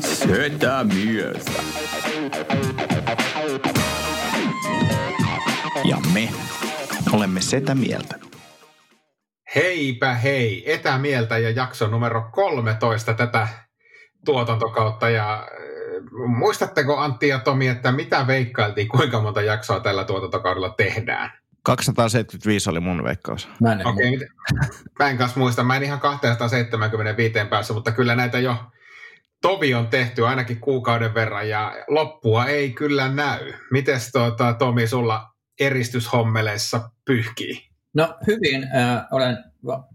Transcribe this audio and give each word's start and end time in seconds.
Setä 0.00 0.84
Mieltä. 0.84 1.52
Ja 5.84 5.96
me 6.14 6.28
olemme 7.12 7.40
Setä 7.40 7.74
Mieltä. 7.74 8.14
Heipä 9.54 10.14
hei, 10.14 10.72
Etämieltä 10.72 11.38
ja 11.38 11.50
jakso 11.50 11.88
numero 11.88 12.28
13 12.32 13.14
tätä 13.14 13.48
tuotantokautta. 14.24 15.10
Ja 15.10 15.34
äh, 15.34 15.48
muistatteko 16.26 16.96
Antti 16.96 17.28
ja 17.28 17.38
Tomi, 17.38 17.68
että 17.68 17.92
mitä 17.92 18.26
veikkailtiin, 18.26 18.88
kuinka 18.88 19.20
monta 19.20 19.42
jaksoa 19.42 19.80
tällä 19.80 20.04
tuotantokaudella 20.04 20.74
tehdään? 20.76 21.43
275 21.64 22.70
oli 22.70 22.80
mun 22.80 23.04
veikkaus. 23.04 23.48
Mä 23.60 23.72
en, 23.72 23.86
Okei, 23.86 24.16
okay, 24.16 24.28
mä 24.98 25.08
en 25.08 25.18
kanssa 25.18 25.40
muista, 25.40 25.64
mä 25.64 25.76
en 25.76 25.82
ihan 25.82 26.00
275 26.00 27.34
päässä, 27.50 27.74
mutta 27.74 27.92
kyllä 27.92 28.16
näitä 28.16 28.38
jo 28.38 28.56
tovi 29.42 29.74
on 29.74 29.86
tehty 29.86 30.26
ainakin 30.26 30.60
kuukauden 30.60 31.14
verran 31.14 31.48
ja 31.48 31.72
loppua 31.88 32.46
ei 32.46 32.72
kyllä 32.72 33.08
näy. 33.08 33.52
Mites 33.70 34.12
tuota, 34.12 34.52
Tomi 34.52 34.86
sulla 34.86 35.34
eristyshommeleissa 35.60 36.90
pyyhkii? 37.04 37.68
No 37.94 38.14
hyvin. 38.26 38.64
Äh, 38.76 39.04
olen 39.12 39.38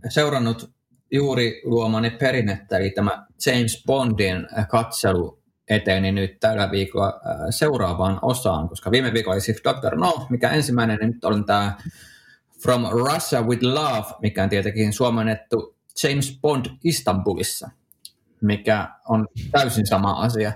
seurannut 0.09 0.71
juuri 1.11 1.61
luomani 1.63 2.09
perinnettä, 2.09 2.77
eli 2.77 2.89
tämä 2.89 3.25
James 3.45 3.83
Bondin 3.87 4.47
katselu 4.69 5.38
eteni 5.69 6.11
nyt 6.11 6.39
tällä 6.39 6.71
viikolla 6.71 7.07
äh, 7.07 7.37
seuraavaan 7.49 8.19
osaan, 8.21 8.69
koska 8.69 8.91
viime 8.91 9.13
viikolla 9.13 9.33
oli 9.35 9.41
siis 9.41 9.61
Dr. 9.63 9.95
No, 9.95 10.27
mikä 10.29 10.49
ensimmäinen, 10.49 10.97
ja 11.01 11.07
nyt 11.07 11.23
on 11.25 11.45
tämä 11.45 11.77
From 12.63 12.83
Russia 12.91 13.41
with 13.41 13.63
Love, 13.63 14.05
mikä 14.21 14.43
on 14.43 14.49
tietenkin 14.49 14.93
suomennettu 14.93 15.75
James 16.03 16.39
Bond 16.41 16.65
Istanbulissa, 16.83 17.69
mikä 18.41 18.89
on 19.07 19.27
täysin 19.51 19.87
sama 19.87 20.11
asia. 20.11 20.53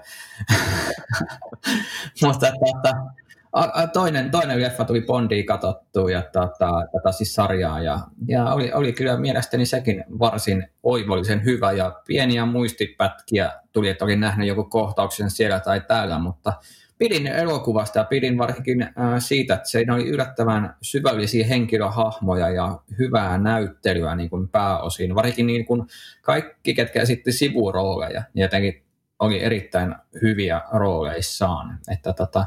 Mutta 2.21 2.47
tota, 2.51 2.89
a- 2.89 3.22
a- 3.53 3.87
toinen, 3.87 4.31
toinen 4.31 4.61
leffa 4.61 4.85
tuli 4.85 5.01
Bondia 5.01 5.43
katsottua 5.43 6.11
ja 6.11 6.21
tota, 6.21 6.71
tätä 6.91 7.11
siis 7.11 7.35
sarjaa 7.35 7.81
ja, 7.81 7.99
ja 8.27 8.53
oli, 8.53 8.71
oli 8.73 8.93
kyllä 8.93 9.17
mielestäni 9.17 9.65
sekin 9.65 10.03
varsin 10.19 10.67
oivollisen 10.83 11.45
hyvä 11.45 11.71
ja 11.71 12.01
pieniä 12.07 12.45
muistipätkiä 12.45 13.51
tuli, 13.71 13.89
että 13.89 14.05
olin 14.05 14.19
nähnyt 14.19 14.47
joku 14.47 14.63
kohtauksen 14.63 15.29
siellä 15.29 15.59
tai 15.59 15.81
täällä, 15.81 16.19
mutta 16.19 16.53
pidin 16.97 17.27
elokuvasta 17.27 17.99
ja 17.99 18.03
pidin 18.03 18.37
varsinkin 18.37 18.81
äh, 18.81 18.91
siitä, 19.19 19.53
että 19.53 19.69
siinä 19.69 19.95
oli 19.95 20.07
yllättävän 20.07 20.75
syvällisiä 20.81 21.47
henkilöhahmoja 21.47 22.49
ja 22.49 22.79
hyvää 22.99 23.37
näyttelyä 23.37 24.15
niin 24.15 24.29
kuin 24.29 24.49
pääosin, 24.49 25.15
varsinkin 25.15 25.47
niin 25.47 25.65
kuin 25.65 25.87
kaikki, 26.21 26.73
ketkä 26.73 27.01
esitti 27.01 27.31
sivurooleja, 27.31 28.23
jotenkin 28.35 28.83
oli 29.19 29.43
erittäin 29.43 29.95
hyviä 30.21 30.61
rooleissaan. 30.73 31.79
Että 31.91 32.13
tota, 32.13 32.45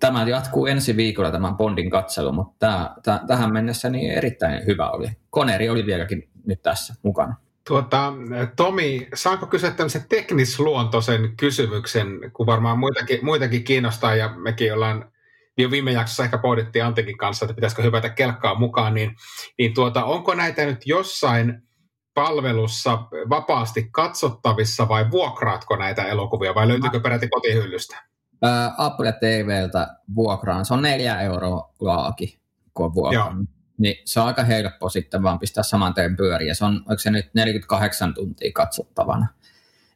tämä 0.00 0.22
jatkuu 0.22 0.66
ensi 0.66 0.96
viikolla 0.96 1.30
tämän 1.30 1.56
Bondin 1.56 1.90
katselu, 1.90 2.32
mutta 2.32 2.54
tämä, 2.58 2.94
tämä, 3.02 3.20
tähän 3.26 3.52
mennessä 3.52 3.90
niin 3.90 4.10
erittäin 4.10 4.66
hyvä 4.66 4.90
oli. 4.90 5.08
Koneri 5.30 5.68
oli 5.68 5.86
vieläkin 5.86 6.28
nyt 6.46 6.62
tässä 6.62 6.94
mukana. 7.02 7.36
Tuota, 7.68 8.12
Tomi, 8.56 9.08
saanko 9.14 9.46
kysyä 9.46 9.70
tämmöisen 9.70 10.04
teknisluontoisen 10.08 11.36
kysymyksen, 11.36 12.06
kun 12.32 12.46
varmaan 12.46 12.78
muitakin, 12.78 13.24
muitakin 13.24 13.64
kiinnostaa 13.64 14.14
ja 14.14 14.28
mekin 14.28 14.72
ollaan 14.72 15.12
jo 15.58 15.70
viime 15.70 15.92
jaksossa 15.92 16.24
ehkä 16.24 16.38
pohdittiin 16.38 16.84
Antikin 16.84 17.18
kanssa, 17.18 17.44
että 17.44 17.54
pitäisikö 17.54 17.82
hypätä 17.82 18.08
kelkkaa 18.08 18.58
mukaan, 18.58 18.94
niin, 18.94 19.16
niin 19.58 19.74
tuota, 19.74 20.04
onko 20.04 20.34
näitä 20.34 20.66
nyt 20.66 20.86
jossain 20.86 21.62
palvelussa 22.14 22.98
vapaasti 23.30 23.88
katsottavissa 23.92 24.88
vai 24.88 25.10
vuokraatko 25.10 25.76
näitä 25.76 26.04
elokuvia 26.04 26.54
vai 26.54 26.68
löytyykö 26.68 27.00
peräti 27.00 27.28
kotihyllystä? 27.28 28.13
Ää, 28.44 28.74
Apple 28.78 29.12
TVltä 29.12 29.96
vuokraan, 30.14 30.64
se 30.64 30.74
on 30.74 30.82
neljä 30.82 31.20
euroa 31.20 31.72
laaki, 31.80 32.38
kun 32.74 32.86
on 32.86 32.94
vuokraan. 32.94 33.48
Niin 33.78 33.96
se 34.04 34.20
on 34.20 34.26
aika 34.26 34.44
helppo 34.44 34.88
sitten 34.88 35.22
vaan 35.22 35.38
pistää 35.38 35.64
saman 35.64 35.94
tien 35.94 36.16
pyöriä. 36.16 36.54
Se 36.54 36.64
on, 36.64 36.74
onko 36.74 36.98
se 36.98 37.10
nyt 37.10 37.30
48 37.34 38.14
tuntia 38.14 38.50
katsottavana. 38.54 39.26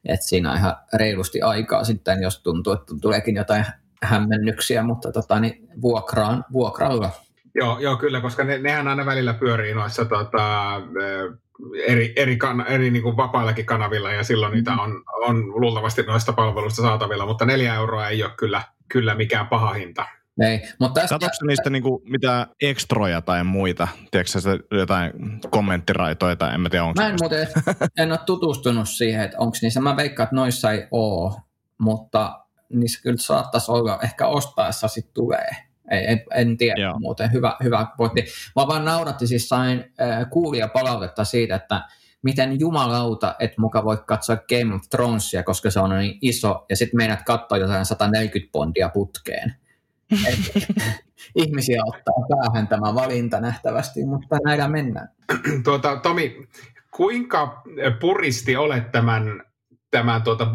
Et 0.05 0.23
siinä 0.23 0.51
on 0.51 0.57
ihan 0.57 0.77
reilusti 0.95 1.43
aikaa 1.43 1.85
sitten, 1.85 2.23
jos 2.23 2.43
tuntuu, 2.43 2.73
että 2.73 2.95
tuleekin 3.01 3.37
jotain 3.37 3.65
hämmennyksiä, 4.03 4.83
mutta 4.83 5.13
tota, 5.13 5.41
niin 5.41 5.69
vuokraan, 5.83 6.45
vuokralla. 6.53 7.11
Joo, 7.55 7.79
joo, 7.79 7.97
kyllä, 7.97 8.21
koska 8.21 8.45
ne, 8.45 8.59
nehän 8.59 8.89
aina 8.89 9.07
välillä 9.07 9.35
pyörii 9.35 9.75
noissa 9.75 10.05
tota, 10.05 10.75
eri, 11.87 12.13
eri, 12.17 12.37
kan, 12.37 12.65
eri 12.69 12.91
niin 12.91 13.03
kuin 13.03 13.17
vapaillakin 13.17 13.67
kanavilla 13.67 14.13
ja 14.13 14.25
silloin 14.25 14.53
niitä 14.53 14.73
on, 14.73 15.03
on 15.27 15.61
luultavasti 15.61 16.03
noista 16.03 16.33
palveluista 16.33 16.83
saatavilla, 16.83 17.27
mutta 17.27 17.45
neljä 17.45 17.75
euroa 17.75 18.09
ei 18.09 18.23
ole 18.23 18.33
kyllä, 18.37 18.63
kyllä 18.89 19.15
mikään 19.15 19.47
paha 19.47 19.73
hinta. 19.73 20.05
Ei, 20.41 20.61
mutta 20.81 21.01
tästä, 21.01 21.15
Katsotko 21.15 21.47
niistä 21.47 21.71
niinku 21.71 22.03
mitään 22.05 22.47
ekstroja 22.63 23.23
tai 23.23 23.45
muita? 23.45 23.89
Tiedätkö 24.11 24.41
sä 24.41 24.59
jotain 24.71 25.13
kommenttiraitoja 25.51 26.37
tai 26.37 26.55
en 26.55 26.61
mä 26.61 26.71
tiedä, 26.71 26.85
onko 26.85 27.03
Mä 27.03 27.09
en 27.09 27.17
muuten 27.21 27.49
en 27.99 28.13
ole 28.13 28.21
tutustunut 28.27 28.89
siihen, 28.89 29.25
että 29.25 29.37
onko 29.39 29.57
niissä. 29.63 29.81
Mä 29.81 29.97
veikkaan, 29.97 30.25
että 30.25 30.37
noissa 30.37 30.73
ei 30.73 30.87
ole, 30.91 31.35
mutta 31.79 32.41
niissä 32.69 33.03
kyllä 33.03 33.17
saattaisi 33.17 33.73
olla, 33.73 33.99
ehkä 34.03 34.27
ostaessa 34.27 34.89
sitten 34.89 35.15
tulee. 35.15 35.68
Ei, 35.91 36.07
en, 36.07 36.23
en 36.35 36.57
tiedä 36.57 36.83
Joo. 36.83 36.99
muuten, 36.99 37.33
hyvä, 37.33 37.57
hyvä 37.63 37.87
pointti. 37.97 38.25
Mä 38.57 38.67
vaan 38.67 38.85
nauratti, 38.85 39.27
siis 39.27 39.49
sain 39.49 39.85
äh, 40.01 40.31
kuulia 40.31 40.69
palautetta 40.69 41.25
siitä, 41.25 41.57
että 41.57 41.81
miten 42.23 42.61
jumalauta, 42.61 43.35
et 43.39 43.59
muka 43.59 43.85
voi 43.85 43.99
katsoa 44.07 44.37
Game 44.37 44.75
of 44.75 44.83
Thronesia, 44.91 45.43
koska 45.43 45.71
se 45.71 45.81
on 45.81 45.99
niin 45.99 46.19
iso, 46.23 46.67
ja 46.71 46.77
sitten 46.77 46.97
meidät 46.97 47.23
katsoa 47.23 47.59
jotain 47.59 47.87
140 47.87 48.53
bondia 48.53 48.89
putkeen. 48.89 49.55
Et, 50.29 50.39
ihmisiä 51.45 51.83
ottaa 51.87 52.15
päähän 52.29 52.69
tämä 52.69 52.95
valinta 52.95 53.41
nähtävästi, 53.41 54.05
mutta 54.07 54.37
näillä 54.45 54.69
mennään. 54.69 55.09
Tuota, 55.65 55.97
Tomi, 55.97 56.37
kuinka 56.91 57.63
puristi 58.01 58.57
olet 58.57 58.93
tämän, 58.93 59.43
tämän 59.91 60.23
tuota 60.23 60.47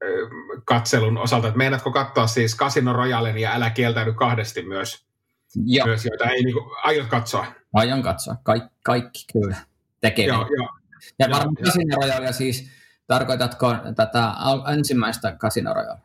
Bond-katselun 0.00 1.18
osalta? 1.18 1.48
Et 1.48 1.54
meinaatko 1.54 1.92
katsoa 1.92 2.26
siis 2.26 2.56
Casino 2.56 2.92
Royalen 2.92 3.38
ja 3.38 3.54
Älä 3.54 3.70
kieltäydy 3.70 4.12
kahdesti 4.12 4.62
myös, 4.62 5.06
Joo, 5.54 5.86
myös 5.86 6.04
joita 6.04 6.24
ei 6.24 6.42
niinku, 6.42 6.72
aiot 6.82 7.06
katsoa? 7.06 7.46
aion 7.74 8.02
katsoa. 8.02 8.36
Kaik, 8.42 8.64
kaikki 8.82 9.24
kyllä 9.32 9.56
tekee. 10.00 10.26
Joo, 10.26 10.48
joo. 10.56 10.68
ja 11.18 11.26
joo, 11.26 11.38
varmaan. 11.38 11.56
Casino 11.64 11.96
Royale 11.96 12.32
siis, 12.32 12.70
tarkoitatko 13.06 13.74
tätä 13.96 14.32
ensimmäistä 14.72 15.36
Casino 15.40 15.74
Royale? 15.74 16.00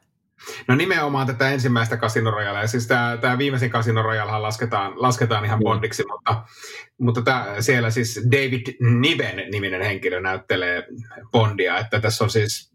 No 0.68 0.76
nimenomaan 0.76 1.28
tätä 1.28 1.50
ensimmäistä 1.50 1.98
Casino 1.98 2.32
Royalea. 2.32 2.68
Siis 2.68 2.88
tämä, 2.88 3.18
tämä 3.22 3.38
viimeisin 3.38 3.70
Casino 3.70 4.02
Royalehan 4.04 4.42
lasketaan, 4.42 5.02
lasketaan 5.02 5.46
ihan 5.46 5.60
bondiksi, 5.60 6.04
mutta, 6.12 6.44
mutta 6.98 7.22
tämä, 7.22 7.56
siellä 7.60 7.90
siis 7.92 8.22
David 8.32 8.76
Niven 9.00 9.52
niminen 9.52 9.82
henkilö 9.82 10.22
näyttelee 10.22 10.88
Bondia, 11.32 11.78
että 11.78 12.00
tässä 12.00 12.24
on 12.24 12.30
siis 12.30 12.71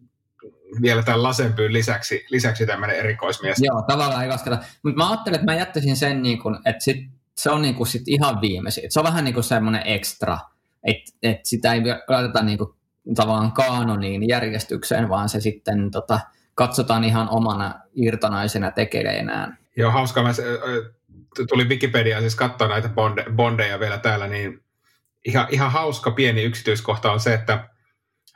vielä 0.82 1.02
tämän 1.02 1.22
Lasenpyyn 1.22 1.72
lisäksi, 1.72 2.26
lisäksi 2.30 2.66
tämmöinen 2.66 2.96
erikoismies. 2.96 3.58
Joo, 3.60 3.82
tavallaan 3.82 4.22
ei 4.22 4.28
lasketa. 4.28 4.58
Mutta 4.82 4.96
mä 4.96 5.10
ajattelin, 5.10 5.34
että 5.34 5.52
mä 5.52 5.58
jättäisin 5.58 5.96
sen, 5.96 6.22
niin 6.22 6.38
kuin, 6.38 6.56
että 6.64 6.84
sit, 6.84 6.96
se 7.36 7.50
on 7.50 7.62
niin 7.62 7.74
kuin 7.74 7.86
sit 7.86 8.08
ihan 8.08 8.40
viimeisin. 8.40 8.92
Se 8.92 9.00
on 9.00 9.04
vähän 9.04 9.24
niin 9.24 9.34
kuin 9.34 9.44
semmoinen 9.44 9.82
ekstra, 9.84 10.38
että 10.84 11.12
et 11.22 11.40
sitä 11.44 11.72
ei 11.72 11.80
laiteta 12.08 12.42
niin 12.42 12.58
kuin, 12.58 12.70
tavallaan 13.14 13.52
kaanoniin 13.52 14.28
järjestykseen, 14.28 15.08
vaan 15.08 15.28
se 15.28 15.40
sitten 15.40 15.90
tota, 15.90 16.20
katsotaan 16.54 17.04
ihan 17.04 17.28
omana 17.28 17.74
irtonaisena 17.94 18.70
tekeleinään. 18.70 19.58
Joo, 19.76 19.90
hauska. 19.90 20.22
Mä, 20.22 20.30
tuli 21.48 21.64
Wikipediaan 21.68 22.22
siis 22.22 22.34
katsoa 22.34 22.68
näitä 22.68 22.88
bonde, 22.88 23.24
bondeja 23.36 23.80
vielä 23.80 23.98
täällä, 23.98 24.26
niin 24.26 24.60
ihan, 25.24 25.46
ihan 25.50 25.72
hauska 25.72 26.10
pieni 26.10 26.42
yksityiskohta 26.42 27.12
on 27.12 27.20
se, 27.20 27.34
että 27.34 27.68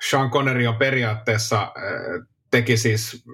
Sean 0.08 0.30
Connery 0.30 0.66
on 0.66 0.76
periaatteessa 0.76 1.72
ö, 1.76 2.24
teki 2.50 2.76
siis, 2.76 3.24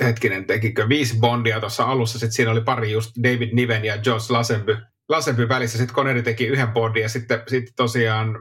hetkinen, 0.00 0.44
tekikö 0.44 0.88
viisi 0.88 1.18
bondia 1.20 1.60
tuossa 1.60 1.84
alussa, 1.84 2.18
sitten 2.18 2.32
siinä 2.32 2.50
oli 2.50 2.60
pari 2.60 2.92
just 2.92 3.10
David 3.22 3.50
Niven 3.52 3.84
ja 3.84 3.98
George 3.98 4.24
Lazenby, 4.28 4.76
Lazenby 5.08 5.48
välissä, 5.48 5.78
sitten 5.78 5.96
Connery 5.96 6.22
teki 6.22 6.46
yhden 6.46 6.72
bondin 6.72 7.02
ja 7.02 7.08
sitten, 7.08 7.42
sitten 7.46 7.74
tosiaan 7.74 8.38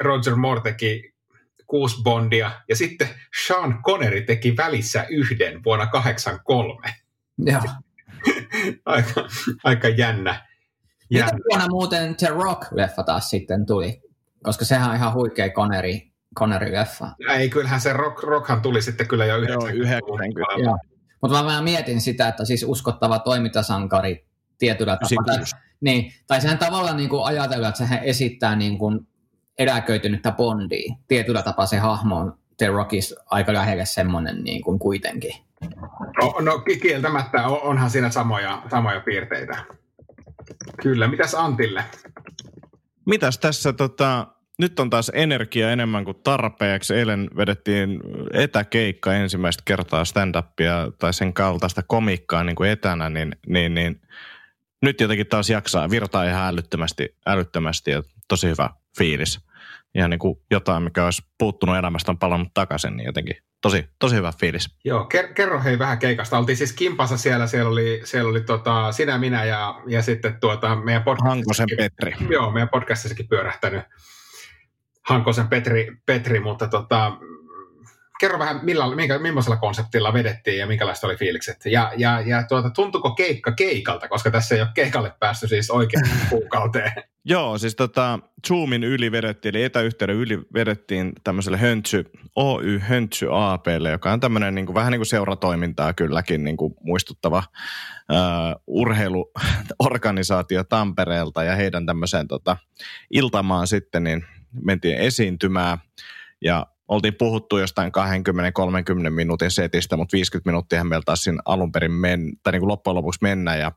Roger 0.00 0.36
Moore 0.36 0.60
teki 0.60 1.14
kuusi 1.66 2.02
Bondia, 2.02 2.50
ja 2.68 2.76
sitten 2.76 3.08
Sean 3.46 3.82
Connery 3.82 4.22
teki 4.22 4.56
välissä 4.56 5.06
yhden 5.10 5.64
vuonna 5.64 5.86
83. 5.86 6.94
Joo. 7.38 7.60
aika, 8.84 9.28
aika 9.64 9.88
jännä. 9.88 10.46
Mitä 11.10 11.24
jännä. 11.24 11.38
vuonna 11.50 11.68
muuten 11.68 12.16
The 12.16 12.28
Rock-leffa 12.28 13.04
taas 13.06 13.30
sitten 13.30 13.66
tuli? 13.66 14.02
Koska 14.42 14.64
sehän 14.64 14.90
on 14.90 14.96
ihan 14.96 15.14
huikea 15.14 15.48
Connery, 15.48 16.00
Connery-leffa. 16.40 17.06
Ei, 17.28 17.48
kyllähän 17.48 17.80
se 17.80 17.92
rock, 17.92 18.22
rockhan 18.22 18.62
tuli 18.62 18.82
sitten 18.82 19.08
kyllä 19.08 19.24
jo 19.24 19.36
Joo, 19.36 19.60
90-luvun 19.60 19.80
90. 19.80 20.64
Joo. 20.64 20.78
Mutta 21.22 21.38
mä 21.38 21.44
vähän 21.46 21.64
mietin 21.64 22.00
sitä, 22.00 22.28
että 22.28 22.44
siis 22.44 22.64
uskottava 22.68 23.18
toimintasankari 23.18 24.26
tietyllä 24.58 24.92
tapaa. 24.92 25.08
96. 25.12 25.56
Niin, 25.80 26.12
tai 26.26 26.40
sehän 26.40 26.58
tavallaan 26.58 26.96
niin 26.96 27.08
kuin 27.08 27.24
ajatella, 27.24 27.68
että 27.68 27.78
sehän 27.78 27.98
esittää 28.02 28.56
niin 28.56 28.78
kuin 28.78 29.00
eläköitynyttä 29.58 30.32
Bondia. 30.32 30.94
Tietyllä 31.08 31.42
tapaa 31.42 31.66
se 31.66 31.78
hahmo 31.78 32.16
on 32.16 32.38
The 32.56 32.66
Rockissa 32.66 33.24
aika 33.26 33.52
lähelle 33.52 33.84
semmoinen 33.86 34.44
niin 34.44 34.62
kuin 34.62 34.78
kuitenkin. 34.78 35.32
No, 36.22 36.34
no 36.40 36.58
ki- 36.58 36.80
kieltämättä 36.80 37.46
on- 37.46 37.62
onhan 37.62 37.90
siinä 37.90 38.10
samoja, 38.10 38.62
samoja 38.70 39.00
piirteitä. 39.00 39.64
Kyllä, 40.82 41.08
mitäs 41.08 41.34
Antille? 41.34 41.84
Mitäs 43.06 43.38
tässä 43.38 43.72
tota, 43.72 44.26
nyt 44.58 44.80
on 44.80 44.90
taas 44.90 45.10
energia 45.14 45.70
enemmän 45.70 46.04
kuin 46.04 46.16
tarpeeksi. 46.24 46.94
Eilen 46.94 47.30
vedettiin 47.36 48.00
etäkeikka 48.32 49.14
ensimmäistä 49.14 49.62
kertaa 49.64 50.04
stand-upia 50.04 50.92
tai 50.98 51.14
sen 51.14 51.32
kaltaista 51.32 51.82
komikkaa 51.82 52.44
niin 52.44 52.56
kuin 52.56 52.70
etänä, 52.70 53.10
niin, 53.10 53.36
niin, 53.46 53.74
niin 53.74 54.00
nyt 54.82 55.00
jotenkin 55.00 55.26
taas 55.26 55.50
jaksaa 55.50 55.90
virtaa 55.90 56.24
ihan 56.24 56.48
älyttömästi, 56.48 57.16
älyttömästi 57.26 57.90
ja 57.90 58.02
tosi 58.28 58.48
hyvä 58.48 58.70
fiilis. 58.98 59.40
Ihan 59.94 60.10
niin 60.10 60.18
kuin 60.18 60.38
jotain, 60.50 60.82
mikä 60.82 61.04
olisi 61.04 61.22
puuttunut 61.38 61.76
elämästä, 61.76 62.12
on 62.12 62.18
palannut 62.18 62.54
takaisin, 62.54 62.96
niin 62.96 63.06
jotenkin 63.06 63.36
tosi, 63.60 63.84
tosi 63.98 64.16
hyvä 64.16 64.32
fiilis. 64.40 64.76
Joo, 64.84 65.08
ker- 65.14 65.32
kerro 65.32 65.62
hei 65.62 65.78
vähän 65.78 65.98
keikasta. 65.98 66.38
Oltiin 66.38 66.56
siis 66.56 66.72
Kimpassa 66.72 67.16
siellä, 67.16 67.46
siellä 67.46 67.70
oli, 67.70 68.00
siellä 68.04 68.30
oli 68.30 68.40
tota, 68.40 68.92
sinä, 68.92 69.18
minä 69.18 69.44
ja, 69.44 69.80
ja 69.86 70.02
sitten 70.02 70.40
tuota, 70.40 70.76
meidän 70.76 71.02
Hankosen 71.06 71.66
podcastissakin, 71.66 71.76
Petri. 71.76 72.34
joo, 72.34 72.50
meidän 72.50 72.68
podcastissakin 72.68 73.28
pyörähtänyt 73.28 73.82
Hankosen 75.08 75.48
Petri, 75.48 75.96
Petri 76.06 76.40
mutta 76.40 76.68
tota, 76.68 77.12
kerro 78.20 78.38
vähän, 78.38 78.60
millä, 78.62 78.96
minkä, 78.96 79.18
millaisella 79.18 79.56
konseptilla 79.56 80.12
vedettiin 80.12 80.58
ja 80.58 80.66
minkälaiset 80.66 81.04
oli 81.04 81.16
fiilikset. 81.16 81.56
Ja, 81.64 81.92
ja, 81.96 82.20
ja 82.20 82.42
tuota, 82.48 82.70
tuntuko 82.70 83.14
keikka 83.14 83.52
keikalta, 83.52 84.08
koska 84.08 84.30
tässä 84.30 84.54
ei 84.54 84.60
ole 84.60 84.68
keikalle 84.74 85.12
päästy 85.20 85.48
siis 85.48 85.70
oikein 85.70 86.04
kuukauteen. 86.30 86.92
Joo, 87.24 87.58
siis 87.58 87.76
tota, 87.76 88.18
Zoomin 88.48 88.84
yli 88.84 89.12
vedettiin, 89.12 89.56
eli 89.56 89.64
etäyhteyden 89.64 90.16
yli 90.16 90.38
vedettiin 90.54 91.12
tämmöiselle 91.24 91.58
Höntsy, 91.58 92.04
Oy 92.36 92.78
Höntsy 92.78 93.28
APlle, 93.30 93.90
joka 93.90 94.12
on 94.12 94.20
tämmöinen 94.20 94.54
niin 94.54 94.66
kuin, 94.66 94.74
vähän 94.74 94.90
niin 94.90 94.98
kuin 94.98 95.06
seuratoimintaa 95.06 95.92
kylläkin 95.92 96.44
niin 96.44 96.56
kuin 96.56 96.74
muistuttava 96.80 97.38
äh, 97.38 98.54
urheiluorganisaatio 98.66 100.64
Tampereelta 100.64 101.44
ja 101.44 101.56
heidän 101.56 101.86
tämmöiseen 101.86 102.28
tota, 102.28 102.56
iltamaan 103.10 103.66
sitten, 103.66 104.04
niin 104.04 104.24
mentiin 104.62 104.96
esiintymään. 104.96 105.78
Ja 106.44 106.66
oltiin 106.88 107.14
puhuttu 107.14 107.58
jostain 107.58 107.92
20-30 109.06 109.10
minuutin 109.10 109.50
setistä, 109.50 109.96
mutta 109.96 110.16
50 110.16 110.50
minuuttia 110.50 110.84
meillä 110.84 111.02
taas 111.04 111.24
siinä 111.24 111.42
alun 111.44 111.72
perin 111.72 111.92
men, 111.92 112.32
tai 112.42 112.52
niin 112.52 112.60
kuin 112.60 112.68
loppujen 112.68 112.94
lopuksi 112.94 113.18
mennä. 113.22 113.56
Ja 113.56 113.72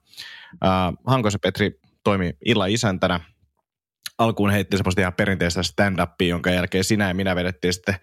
äh, 0.65 0.93
Hankosen 1.05 1.39
Petri 1.39 1.79
toimi 2.03 2.33
illan 2.45 2.69
isäntänä. 2.69 3.19
Alkuun 4.17 4.49
heitti 4.49 4.77
semmoista 4.77 5.01
ihan 5.01 5.13
perinteistä 5.13 5.61
stand-upia, 5.63 6.29
jonka 6.29 6.49
jälkeen 6.49 6.83
sinä 6.83 7.07
ja 7.07 7.13
minä 7.13 7.35
vedettiin 7.35 7.73
sitten 7.73 7.95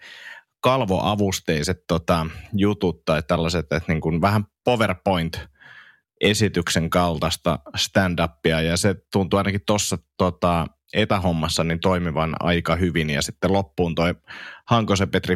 kalvoavusteiset 0.59 1.83
tota, 1.87 2.27
jutut 2.53 3.05
tai 3.05 3.23
tällaiset, 3.23 3.59
että 3.59 3.81
niin 3.87 4.01
kuin 4.01 4.21
vähän 4.21 4.45
PowerPoint-esityksen 4.63 6.89
kaltaista 6.89 7.59
stand-upia. 7.77 8.61
Ja 8.61 8.77
se 8.77 8.95
tuntuu 9.11 9.37
ainakin 9.37 9.61
tuossa 9.65 9.97
tota, 10.17 10.67
etähommassa 10.95 11.63
niin 11.63 11.79
toimivan 11.79 12.35
aika 12.39 12.75
hyvin 12.75 13.09
ja 13.09 13.21
sitten 13.21 13.53
loppuun 13.53 13.95
toi 13.95 14.15
Hankosen 14.65 15.09
Petri 15.09 15.35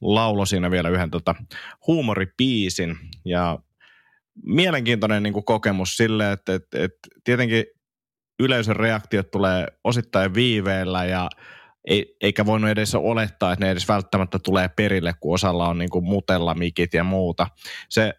laulo 0.00 0.46
siinä 0.46 0.70
vielä 0.70 0.88
yhden 0.88 1.10
tota, 1.10 1.34
huumoripiisin 1.86 2.96
ja 3.24 3.58
mielenkiintoinen 4.46 5.22
niin 5.22 5.32
kuin 5.32 5.44
kokemus 5.44 5.96
sille, 5.96 6.32
että, 6.32 6.54
että, 6.54 6.84
että 6.84 6.98
tietenkin 7.24 7.64
yleisön 8.40 8.76
reaktiot 8.76 9.30
tulee 9.30 9.66
osittain 9.84 10.34
viiveellä 10.34 11.04
ja 11.04 11.28
ei, 11.88 12.16
eikä 12.20 12.46
voinut 12.46 12.70
edes 12.70 12.94
olettaa, 12.94 13.52
että 13.52 13.64
ne 13.64 13.70
edes 13.70 13.88
välttämättä 13.88 14.38
tulee 14.38 14.68
perille, 14.68 15.14
kun 15.20 15.34
osalla 15.34 15.68
on 15.68 15.78
niin 15.78 15.90
kuin 15.90 16.04
mutella 16.04 16.54
mikit 16.54 16.94
ja 16.94 17.04
muuta. 17.04 17.46
Se 17.88 18.14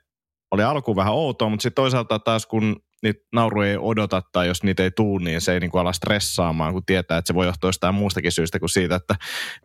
oli 0.51 0.63
alkuun 0.63 0.97
vähän 0.97 1.13
outoa, 1.13 1.49
mutta 1.49 1.63
sitten 1.63 1.83
toisaalta 1.83 2.19
taas 2.19 2.45
kun 2.45 2.83
niitä 3.03 3.19
nauru 3.33 3.61
ei 3.61 3.77
odota 3.77 4.21
tai 4.31 4.47
jos 4.47 4.63
niitä 4.63 4.83
ei 4.83 4.91
tuu, 4.91 5.17
niin 5.17 5.41
se 5.41 5.53
ei 5.53 5.59
niin 5.59 5.71
kuin 5.71 5.81
ala 5.81 5.93
stressaamaan, 5.93 6.73
kun 6.73 6.85
tietää, 6.85 7.17
että 7.17 7.27
se 7.27 7.33
voi 7.33 7.45
johtua 7.45 7.67
jostain 7.67 7.95
muustakin 7.95 8.31
syystä 8.31 8.59
kuin 8.59 8.69
siitä, 8.69 8.95
että 8.95 9.15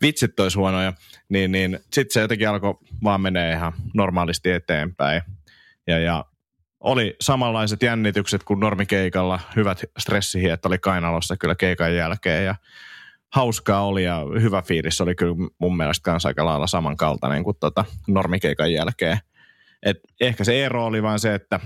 vitsit 0.03 0.41
olisi 0.41 0.59
huonoja, 0.59 0.93
niin, 1.29 1.53
niin 1.53 1.79
sitten 1.93 2.13
se 2.13 2.21
jotenkin 2.21 2.49
alkoi 2.49 2.75
vaan 3.05 3.21
menee 3.21 3.53
ihan 3.53 3.73
normaalisti 3.95 4.51
eteenpäin. 4.51 5.23
Ja, 5.87 5.99
ja 5.99 6.25
oli 6.81 7.17
samanlaiset 7.21 7.83
jännitykset 7.83 8.45
kuin 8.45 8.61
normikeikalla, 8.61 9.41
hyvät 9.57 9.85
stressihiet 9.99 10.67
oli 10.67 10.79
kainalossa 10.79 11.37
kyllä 11.37 11.55
keikan 11.55 11.95
jälkeen 11.95 12.45
ja 12.45 12.55
hauskaa 13.35 13.87
oli 13.87 14.05
ja 14.05 14.23
hyvä 14.41 14.63
fiilis 14.63 15.01
oli 15.01 15.15
kyllä 15.15 15.35
mun 15.59 15.77
mielestä 15.77 16.03
kanssa 16.05 16.29
aika 16.29 16.45
lailla 16.45 16.67
samankaltainen 16.67 17.45
kuin 17.45 17.57
tota 17.61 17.85
normikeikan 18.09 18.73
jälkeen. 18.73 19.19
Et 19.83 19.97
ehkä 20.21 20.45
se 20.45 20.65
ero 20.65 20.87
oli 20.87 21.03
vain 21.03 21.19
se, 21.19 21.35
että 21.35 21.61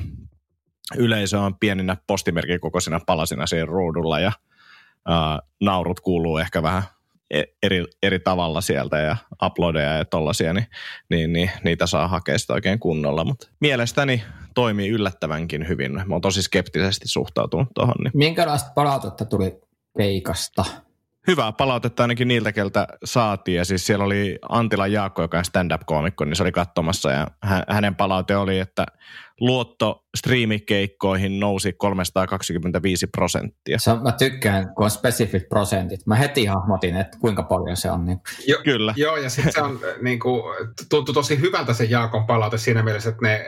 yleisö 0.97 1.41
on 1.41 1.59
pieninä 1.59 1.97
postimerkin 2.07 2.61
kokoisina 2.61 3.01
palasina 3.07 3.47
siinä 3.47 3.65
ruudulla 3.65 4.21
ja 4.21 4.33
ää, 5.07 5.41
naurut 5.61 6.01
kuuluu 6.01 6.39
ehkä 6.39 6.63
vähän 6.63 6.83
e- 7.31 7.43
eri, 7.63 7.85
eri 8.03 8.19
tavalla 8.21 8.61
sieltä 8.61 8.99
ja 8.99 9.17
uploadeja 9.45 9.93
ja 9.93 10.05
tollasia, 10.05 10.53
niin, 10.53 10.67
niin, 11.11 11.33
niin 11.33 11.51
niitä 11.65 11.87
saa 11.87 12.09
hakea 12.09 12.39
sitä 12.39 12.53
oikein 12.53 12.79
kunnolla. 12.79 13.25
Mutta 13.25 13.49
mielestäni 13.61 14.23
toimii 14.55 14.89
yllättävänkin 14.89 15.69
hyvin. 15.69 15.93
Mä 15.93 16.15
oon 16.15 16.21
tosi 16.21 16.43
skeptisesti 16.43 17.09
suhtautunut 17.09 17.69
tuohon. 17.75 17.95
Niin. 18.05 18.11
Minkälaista 18.15 18.71
palautetta 18.75 19.25
tuli 19.25 19.61
keikasta? 19.99 20.65
Hyvää 21.27 21.53
palautetta 21.53 22.03
ainakin 22.03 22.29
niiltä, 22.29 22.53
keltä 22.53 22.87
saatiin. 23.05 23.57
Ja 23.57 23.65
siis 23.65 23.87
siellä 23.87 24.05
oli 24.05 24.39
Antila 24.49 24.87
Jaakko, 24.87 25.23
joka 25.23 25.39
on 25.39 25.45
stand-up-koomikko, 25.45 26.25
niin 26.25 26.37
se 26.37 26.43
oli 26.43 26.53
katsomassa. 26.53 27.11
Ja 27.11 27.27
hä- 27.43 27.65
hänen 27.69 27.95
palaute 27.95 28.37
oli, 28.37 28.59
että 28.59 28.87
luotto 29.41 30.05
striimikeikkoihin 30.17 31.41
nousi 31.41 31.73
325 31.73 33.07
prosenttia. 33.07 33.79
Se 33.79 33.91
mä 33.95 34.13
tykkään, 34.13 34.75
kun 34.75 34.85
on 34.85 34.91
spesifit 34.91 35.49
prosentit. 35.49 36.07
Mä 36.07 36.15
heti 36.15 36.47
hahmotin, 36.47 36.97
että 36.97 37.19
kuinka 37.19 37.43
paljon 37.43 37.77
se 37.77 37.91
on. 37.91 38.05
Niin. 38.05 38.19
Jo, 38.47 38.59
Kyllä. 38.65 38.95
Joo, 38.97 39.17
ja 39.17 39.31
sitten 39.31 39.53
se 39.53 39.63
on 39.63 39.81
niin 40.03 40.21
kuin, 40.21 40.43
tuntui 40.91 41.15
tosi 41.15 41.41
hyvältä 41.41 41.75
se 41.75 41.85
Jaakon 41.85 42.27
palaute 42.27 42.59
siinä 42.59 42.83
mielessä, 42.83 43.11
että 43.11 43.23
ne 43.23 43.45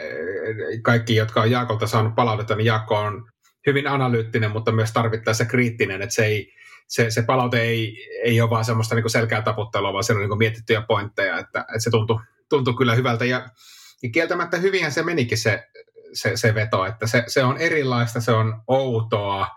kaikki, 0.83 1.17
jotka 1.17 1.41
on 1.41 1.51
Jaakolta 1.51 1.87
saanut 1.87 2.15
palautetta, 2.15 2.57
niin 2.57 2.67
Jaakko 2.67 2.97
on 2.97 3.29
hyvin 3.67 3.87
analyyttinen, 3.87 4.51
mutta 4.51 4.73
myös 4.73 4.93
tarvittaessa 4.93 5.45
kriittinen, 5.45 6.03
että 6.03 6.15
se, 6.15 6.25
ei, 6.25 6.53
se, 6.89 7.11
se 7.11 7.23
palaute 7.23 7.61
ei, 7.61 7.97
ei 8.25 8.41
ole 8.41 8.51
vaan 8.51 8.65
semmoista 8.65 8.95
niin 8.95 9.03
kuin 9.03 9.11
selkää 9.11 9.43
taputtelua, 9.43 9.93
vaan 9.93 10.05
siellä 10.05 10.19
on 10.19 10.23
niin 10.23 10.29
kuin 10.29 10.39
mietittyjä 10.39 10.83
pointteja, 10.89 11.39
että, 11.39 11.61
että 11.61 11.79
se 11.79 11.91
tuntui, 11.91 12.21
tuntui 12.49 12.75
kyllä 12.75 12.95
hyvältä, 12.95 13.25
ja, 13.25 13.49
ja 14.03 14.11
kieltämättä 14.11 14.57
hyvinhän 14.57 14.93
se 14.93 15.03
menikin 15.03 15.39
se, 15.39 15.69
se, 16.13 16.37
se 16.37 16.55
veto, 16.55 16.87
että 16.87 17.07
se, 17.07 17.25
se 17.27 17.45
on 17.45 17.59
erilaista, 17.59 18.21
se 18.21 18.33
on 18.33 18.63
outoa, 18.69 19.49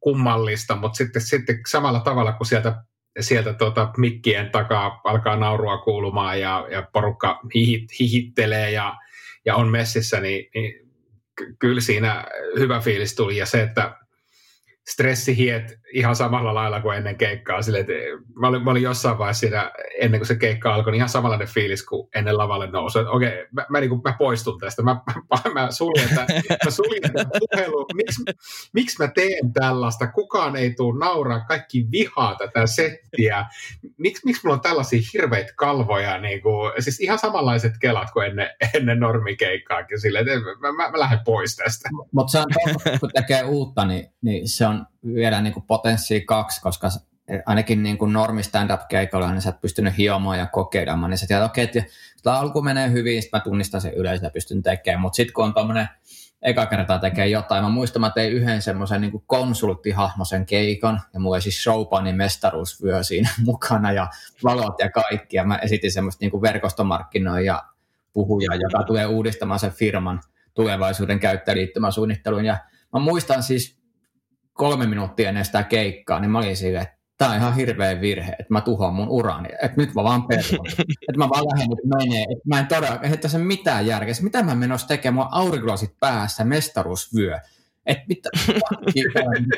kummallista, 0.00 0.76
mutta 0.76 0.96
sitten, 0.96 1.22
sitten 1.22 1.60
samalla 1.70 2.00
tavalla 2.00 2.32
kuin 2.32 2.46
sieltä 2.46 2.82
sieltä 3.20 3.52
tuota, 3.52 3.90
mikkien 3.96 4.50
takaa 4.50 5.00
alkaa 5.04 5.36
naurua 5.36 5.78
kuulumaan 5.78 6.40
ja, 6.40 6.66
ja 6.70 6.88
porukka 6.92 7.40
hihit, 7.54 8.00
hihittelee 8.00 8.70
ja, 8.70 8.96
ja 9.44 9.56
on 9.56 9.68
messissä, 9.68 10.20
niin, 10.20 10.50
niin 10.54 10.90
ky- 11.36 11.56
kyllä 11.58 11.80
siinä 11.80 12.24
hyvä 12.58 12.80
fiilis 12.80 13.14
tuli. 13.14 13.36
Ja 13.36 13.46
se, 13.46 13.62
että 13.62 13.96
stressi 14.88 15.36
hiet 15.36 15.78
ihan 15.94 16.16
samalla 16.16 16.54
lailla 16.54 16.80
kuin 16.80 16.96
ennen 16.96 17.16
keikkaa. 17.16 17.62
Sille, 17.62 17.78
että 17.78 17.92
mä, 18.40 18.48
olin, 18.48 18.64
mä 18.64 18.70
olin 18.70 18.82
jossain 18.82 19.18
vaiheessa 19.18 19.40
siinä, 19.40 19.72
ennen 20.00 20.20
kuin 20.20 20.26
se 20.26 20.36
keikka 20.36 20.74
alkoi, 20.74 20.90
niin 20.90 20.96
ihan 20.96 21.08
samanlainen 21.08 21.48
fiilis 21.48 21.86
kuin 21.86 22.08
ennen 22.14 22.38
lavalle 22.38 22.70
nousu. 22.70 22.98
Että 22.98 23.10
okei, 23.10 23.46
mä, 23.52 23.66
mä, 23.68 23.80
niin 23.80 23.88
kuin, 23.88 24.00
mä 24.04 24.14
poistun 24.18 24.58
tästä. 24.58 24.82
Mä, 24.82 25.00
mä, 25.14 25.50
mä 25.54 25.70
suljen 25.70 26.08
tämän, 26.08 26.26
mä 26.64 26.70
suljen 26.70 27.12
tämän 27.12 27.26
puhelun. 27.38 27.86
Miksi, 27.94 28.22
miksi 28.72 29.02
mä 29.02 29.08
teen 29.08 29.52
tällaista? 29.52 30.06
Kukaan 30.06 30.56
ei 30.56 30.74
tule 30.74 30.98
nauraa. 30.98 31.40
Kaikki 31.40 31.86
vihaa 31.90 32.34
tätä 32.34 32.66
settiä. 32.66 33.46
Miks, 33.98 34.24
miksi 34.24 34.40
mulla 34.44 34.54
on 34.54 34.60
tällaisia 34.60 35.00
hirveitä 35.14 35.52
kalvoja? 35.56 36.20
Niin 36.20 36.42
kuin, 36.42 36.72
siis 36.78 37.00
ihan 37.00 37.18
samanlaiset 37.18 37.72
kelat 37.80 38.10
kuin 38.10 38.26
ennen, 38.26 38.50
ennen 38.74 39.00
normikeikkaakin. 39.00 40.00
Silleen, 40.00 40.28
että 40.28 40.40
mä, 40.60 40.72
mä, 40.72 40.90
mä 40.90 40.98
lähden 40.98 41.20
pois 41.24 41.56
tästä. 41.56 41.88
Mutta 42.12 42.30
se 42.30 42.38
on 42.38 42.44
kun 43.00 43.10
tekee 43.14 43.42
uutta, 43.42 43.84
niin, 43.84 44.06
niin 44.22 44.48
se 44.48 44.66
on 44.66 44.73
vielä 45.14 45.40
niin 45.40 45.52
kuin 45.52 45.66
potenssia 45.66 46.20
kaksi, 46.26 46.60
koska 46.60 46.88
ainakin 47.46 47.82
niin 47.82 47.98
kuin 47.98 48.12
normi 48.12 48.42
stand-up-keikolla, 48.42 49.30
niin 49.30 49.42
sä 49.42 49.50
et 49.50 49.60
pystynyt 49.60 49.98
hiomaan 49.98 50.38
ja 50.38 50.46
kokeilemaan, 50.46 51.10
niin 51.10 51.18
sä 51.18 51.26
tiedät, 51.26 51.44
okei, 51.44 51.64
okay, 51.64 51.82
että 52.16 52.34
alku 52.34 52.62
menee 52.62 52.90
hyvin, 52.90 53.22
sitten 53.22 53.38
mä 53.38 53.44
tunnistan 53.44 53.80
sen 53.80 53.94
yleensä 53.94 54.26
ja 54.26 54.30
pystyn 54.30 54.62
tekemään, 54.62 55.00
mutta 55.00 55.16
sitten 55.16 55.34
kun 55.34 55.44
on 55.44 55.54
tuommoinen 55.54 55.88
eka 56.42 56.66
kertaa 56.66 56.98
tekee 56.98 57.26
jotain. 57.26 57.64
Mä 57.64 57.68
muistan, 57.68 58.00
mä 58.00 58.10
tein 58.10 58.32
yhden 58.32 58.62
semmoisen 58.62 59.00
niin 59.00 59.22
konsulttihahmosen 59.26 60.46
keikan, 60.46 61.00
ja 61.14 61.20
mulla 61.20 61.36
oli 61.36 61.42
siis 61.42 61.62
showpanin 61.62 62.16
mestaruusvyö 62.16 63.02
siinä 63.02 63.30
mukana, 63.44 63.92
ja 63.92 64.08
valot 64.44 64.74
ja 64.78 64.90
kaikki, 64.90 65.36
ja 65.36 65.44
mä 65.44 65.56
esitin 65.56 65.92
semmoista 65.92 66.24
niin 66.24 66.42
verkostomarkkinoja 66.42 67.62
puhuja, 68.12 68.54
joka 68.54 68.82
tulee 68.82 69.06
uudistamaan 69.06 69.60
sen 69.60 69.72
firman 69.72 70.20
tulevaisuuden 70.54 71.20
käyttäjäliittymäsuunnitteluun, 71.20 72.44
ja 72.44 72.58
mä 72.92 73.00
muistan 73.00 73.42
siis 73.42 73.83
kolme 74.54 74.86
minuuttia 74.86 75.28
ennen 75.28 75.44
sitä 75.44 75.62
keikkaa, 75.62 76.20
niin 76.20 76.30
mä 76.30 76.38
olin 76.38 76.56
silleen, 76.56 76.82
että 76.82 76.98
tämä 77.18 77.30
on 77.30 77.36
ihan 77.36 77.54
hirveä 77.54 78.00
virhe, 78.00 78.32
että 78.32 78.52
mä 78.52 78.60
tuhoan 78.60 78.94
mun 78.94 79.08
urani, 79.08 79.48
että 79.62 79.76
nyt 79.76 79.94
mä 79.94 80.04
vaan 80.04 80.26
perun, 80.26 80.66
että 81.08 81.18
mä 81.18 81.28
vaan 81.28 81.44
lähden 81.44 81.68
nyt 81.68 81.98
menee, 81.98 82.22
että 82.22 82.48
mä 82.48 82.58
en 82.58 82.66
todella, 82.66 83.00
että 83.02 83.28
se 83.28 83.38
mitään 83.38 83.86
järkeä, 83.86 84.14
mitä 84.22 84.42
mä 84.42 84.54
menossa 84.54 84.88
tekemään, 84.88 85.14
mulla 85.14 85.28
aurinkolasit 85.32 85.94
päässä, 86.00 86.44
mestaruusvyö, 86.44 87.38
että 87.86 88.04
mitä, 88.08 88.28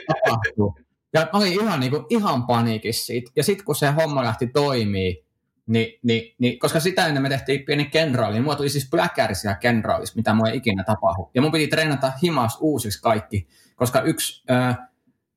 tapahtuu. 0.06 0.78
Ja 1.12 1.28
mä 1.32 1.38
olin 1.38 1.52
ihan, 1.52 1.80
niin 1.80 1.90
kuin, 1.90 2.04
ihan 2.10 2.46
paniikissa 2.46 3.06
siitä. 3.06 3.30
Ja 3.36 3.44
sitten 3.44 3.64
kun 3.64 3.74
se 3.74 3.90
homma 3.90 4.24
lähti 4.24 4.46
toimii, 4.46 5.26
niin, 5.66 5.98
niin, 6.02 6.34
niin, 6.38 6.58
koska 6.58 6.80
sitä 6.80 7.06
ennen 7.06 7.22
me 7.22 7.28
tehtiin 7.28 7.64
pieni 7.64 7.84
kenraali, 7.84 8.34
niin 8.34 8.42
mulla 8.42 8.56
tuli 8.56 8.68
siis 8.68 8.90
pläkärisiä 8.90 9.54
kenraalis, 9.54 10.16
mitä 10.16 10.34
mua 10.34 10.48
ei 10.48 10.56
ikinä 10.56 10.84
tapahdu. 10.84 11.30
Ja 11.34 11.42
mun 11.42 11.52
piti 11.52 11.68
treenata 11.68 12.12
himas 12.22 12.58
uusiksi 12.60 13.02
kaikki, 13.02 13.48
koska 13.76 14.00
yksi, 14.00 14.45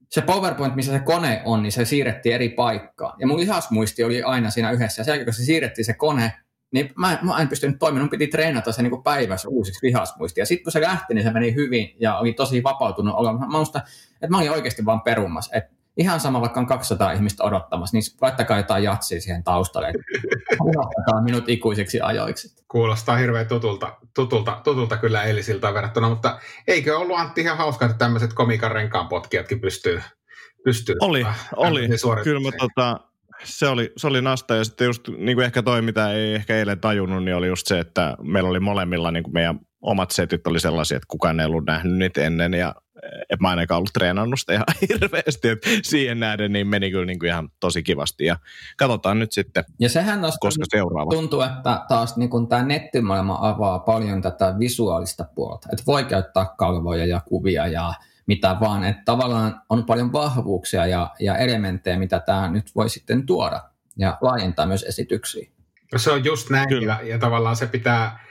se 0.09 0.21
PowerPoint, 0.21 0.75
missä 0.75 0.91
se 0.91 0.99
kone 0.99 1.41
on, 1.45 1.63
niin 1.63 1.71
se 1.71 1.85
siirrettiin 1.85 2.35
eri 2.35 2.49
paikkaan. 2.49 3.19
Ja 3.19 3.27
mun 3.27 3.39
lihasmuisti 3.39 4.03
oli 4.03 4.23
aina 4.23 4.49
siinä 4.49 4.71
yhdessä. 4.71 4.99
Ja 4.99 5.03
sen 5.03 5.11
jälkeen, 5.11 5.25
kun 5.25 5.33
se 5.33 5.45
siirrettiin 5.45 5.85
se 5.85 5.93
kone, 5.93 6.33
niin 6.71 6.91
mä, 6.95 7.19
mä 7.21 7.37
en 7.37 7.47
pystynyt 7.47 7.79
toimimaan. 7.79 8.03
Mun 8.03 8.09
piti 8.09 8.27
treenata 8.27 8.71
se 8.71 8.81
niin 8.81 9.03
päivässä 9.03 9.49
uusiksi 9.49 9.85
lihasmuistia. 9.85 10.45
Sitten 10.45 10.63
kun 10.63 10.71
se 10.71 10.81
lähti, 10.81 11.13
niin 11.13 11.23
se 11.23 11.31
meni 11.31 11.55
hyvin 11.55 11.95
ja 11.99 12.17
oli 12.17 12.33
tosi 12.33 12.63
vapautunut 12.63 13.15
olo. 13.15 13.33
Mä 13.33 13.47
muistan, 13.47 13.81
että 14.13 14.27
mä 14.27 14.37
olin 14.37 14.51
oikeasti 14.51 14.85
vaan 14.85 15.01
perumassa. 15.01 15.57
Että 15.57 15.78
ihan 15.97 16.19
sama, 16.19 16.41
vaikka 16.41 16.59
on 16.59 16.65
200 16.65 17.11
ihmistä 17.11 17.43
odottamassa, 17.43 17.97
niin 17.97 18.03
laittakaa 18.21 18.57
jotain 18.57 18.83
jatsia 18.83 19.21
siihen 19.21 19.43
taustalle. 19.43 19.93
Unohtakaa 20.61 21.21
minut 21.23 21.49
ikuisiksi 21.49 22.01
ajoiksi. 22.01 22.63
Kuulostaa 22.67 23.17
hirveän 23.17 23.47
tutulta, 23.47 23.97
tutulta, 24.15 24.61
tutulta 24.63 24.97
kyllä 24.97 25.23
eilisiltä 25.23 25.73
verrattuna, 25.73 26.09
mutta 26.09 26.39
eikö 26.67 26.97
ollut 26.97 27.19
Antti 27.19 27.41
ihan 27.41 27.57
hauska, 27.57 27.85
että 27.85 27.97
tämmöiset 27.97 28.33
komikan 28.33 28.71
renkaan 28.71 29.07
potkijatkin 29.07 29.61
pystyy, 29.61 30.01
pystyy 30.63 30.95
Oli, 31.01 31.25
oli. 31.55 31.87
Kyllä 32.23 32.39
mä 32.39 32.57
tota, 32.57 32.99
se 33.43 33.67
oli, 33.67 33.91
se 33.97 34.07
oli 34.07 34.21
nasta 34.21 34.55
ja 34.55 34.63
sitten 34.63 34.85
just 34.85 35.07
niin 35.07 35.37
kuin 35.37 35.45
ehkä 35.45 35.61
toi, 35.61 35.81
mitä 35.81 36.11
ei 36.11 36.35
ehkä 36.35 36.55
eilen 36.55 36.79
tajunnut, 36.79 37.23
niin 37.23 37.35
oli 37.35 37.47
just 37.47 37.67
se, 37.67 37.79
että 37.79 38.15
meillä 38.21 38.49
oli 38.49 38.59
molemmilla 38.59 39.11
niin 39.11 39.23
kuin 39.23 39.33
meidän 39.33 39.59
omat 39.81 40.11
setit 40.11 40.47
oli 40.47 40.59
sellaisia, 40.59 40.97
että 40.97 41.07
kukaan 41.07 41.39
ei 41.39 41.45
ollut 41.45 41.65
nähnyt 41.65 41.97
niitä 41.97 42.21
ennen 42.21 42.53
ja 42.53 42.75
et 43.29 43.39
mä 43.39 43.49
ainakaan 43.49 43.77
ollut 43.77 43.93
treenannut 43.93 44.39
sitä 44.39 44.53
ihan 44.53 44.65
hirveästi, 44.89 45.47
että 45.47 45.69
siihen 45.83 46.19
nähden 46.19 46.53
niin 46.53 46.67
meni 46.67 46.91
kyllä 46.91 47.05
niin 47.05 47.19
kuin 47.19 47.29
ihan 47.29 47.49
tosi 47.59 47.83
kivasti 47.83 48.25
ja 48.25 48.35
katsotaan 48.77 49.19
nyt 49.19 49.31
sitten, 49.31 49.63
ja 49.79 49.89
sehän 49.89 50.19
koska 50.39 50.65
seuraava. 50.69 51.11
Tuntuu, 51.11 51.41
että 51.41 51.85
taas 51.87 52.17
niin 52.17 52.29
kuin 52.29 52.47
tämä 52.47 52.63
nettimaailma 52.63 53.37
avaa 53.41 53.79
paljon 53.79 54.21
tätä 54.21 54.55
visuaalista 54.59 55.25
puolta, 55.35 55.69
että 55.71 55.83
voi 55.87 56.03
käyttää 56.03 56.45
kalvoja 56.57 57.05
ja 57.05 57.21
kuvia 57.25 57.67
ja 57.67 57.93
mitä 58.25 58.57
vaan, 58.59 58.83
että 58.83 59.01
tavallaan 59.05 59.61
on 59.69 59.85
paljon 59.85 60.13
vahvuuksia 60.13 60.85
ja, 60.85 61.09
ja 61.19 61.37
elementtejä, 61.37 61.99
mitä 61.99 62.19
tämä 62.19 62.47
nyt 62.47 62.75
voi 62.75 62.89
sitten 62.89 63.25
tuoda 63.25 63.61
ja 63.97 64.17
laajentaa 64.21 64.65
myös 64.65 64.83
esityksiä. 64.83 65.49
Se 65.97 66.11
on 66.11 66.23
just 66.23 66.49
näin 66.49 66.81
ja, 66.81 67.01
ja 67.03 67.19
tavallaan 67.19 67.55
se 67.55 67.67
pitää 67.67 68.28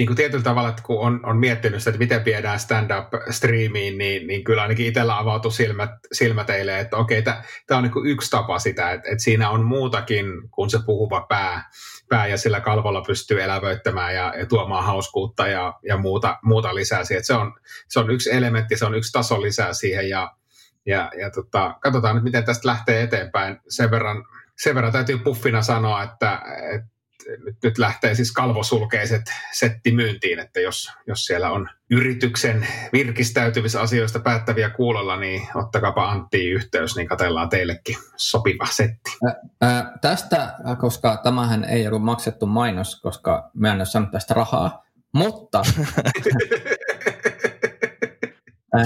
niin 0.00 0.06
kuin 0.06 0.16
tietyllä 0.16 0.44
tavalla, 0.44 0.68
että 0.68 0.82
kun 0.82 1.00
on, 1.00 1.20
on 1.26 1.36
miettinyt 1.36 1.80
sitä, 1.80 1.90
että 1.90 1.98
miten 1.98 2.24
viedään 2.24 2.60
stand-up-striimiin, 2.60 3.98
niin, 3.98 4.26
niin 4.26 4.44
kyllä 4.44 4.62
ainakin 4.62 4.86
itsellä 4.86 5.18
avautui 5.18 5.52
silmät, 5.52 5.90
silmät 6.12 6.50
eilen, 6.50 6.78
että 6.78 6.96
okei, 6.96 7.22
tämä 7.22 7.42
on 7.70 7.82
niin 7.82 7.92
kuin 7.92 8.10
yksi 8.10 8.30
tapa 8.30 8.58
sitä, 8.58 8.92
että, 8.92 9.10
että 9.10 9.24
siinä 9.24 9.50
on 9.50 9.64
muutakin 9.64 10.26
kuin 10.50 10.70
se 10.70 10.78
puhuva 10.86 11.20
pää, 11.20 11.70
pää 12.08 12.26
ja 12.26 12.38
sillä 12.38 12.60
kalvolla 12.60 13.02
pystyy 13.06 13.42
elävöittämään 13.42 14.14
ja, 14.14 14.34
ja 14.38 14.46
tuomaan 14.46 14.84
hauskuutta 14.84 15.46
ja, 15.46 15.74
ja 15.82 15.96
muuta, 15.96 16.38
muuta 16.42 16.74
lisää 16.74 17.04
siihen. 17.04 17.24
se, 17.24 17.34
on, 17.34 17.54
se 17.88 18.00
on 18.00 18.10
yksi 18.10 18.32
elementti, 18.32 18.76
se 18.76 18.86
on 18.86 18.94
yksi 18.94 19.12
taso 19.12 19.42
lisää 19.42 19.72
siihen 19.72 20.08
ja, 20.08 20.34
ja, 20.86 21.10
ja 21.20 21.30
tota, 21.30 21.74
katsotaan 21.80 22.14
nyt, 22.14 22.24
miten 22.24 22.44
tästä 22.44 22.68
lähtee 22.68 23.02
eteenpäin. 23.02 23.58
Sen 23.68 23.90
verran, 23.90 24.24
sen 24.58 24.74
verran 24.74 24.92
täytyy 24.92 25.18
puffina 25.18 25.62
sanoa, 25.62 26.02
että, 26.02 26.42
että 26.74 26.99
nyt, 27.44 27.56
nyt 27.62 27.78
lähtee 27.78 28.14
siis 28.14 28.32
kalvosulkeiset 28.32 29.22
setti 29.52 29.92
myyntiin, 29.92 30.38
että 30.38 30.60
jos, 30.60 30.92
jos 31.06 31.24
siellä 31.24 31.50
on 31.50 31.68
yrityksen 31.90 32.66
virkistäytymisasioista 32.92 34.18
päättäviä 34.20 34.70
kuulolla, 34.70 35.16
niin 35.16 35.42
ottakaapa 35.54 36.10
Antti 36.10 36.50
yhteys, 36.50 36.96
niin 36.96 37.08
katellaan 37.08 37.48
teillekin 37.48 37.96
sopiva 38.16 38.66
setti. 38.66 39.10
Ä, 39.28 39.34
ä, 39.66 39.92
tästä, 40.00 40.54
koska 40.80 41.20
tämähän 41.22 41.64
ei 41.64 41.86
ollut 41.86 42.04
maksettu 42.04 42.46
mainos, 42.46 43.00
koska 43.00 43.50
mä 43.54 43.70
en 43.70 43.76
ole 43.76 43.84
saanut 43.84 44.10
tästä 44.10 44.34
rahaa, 44.34 44.84
mutta... 45.12 45.62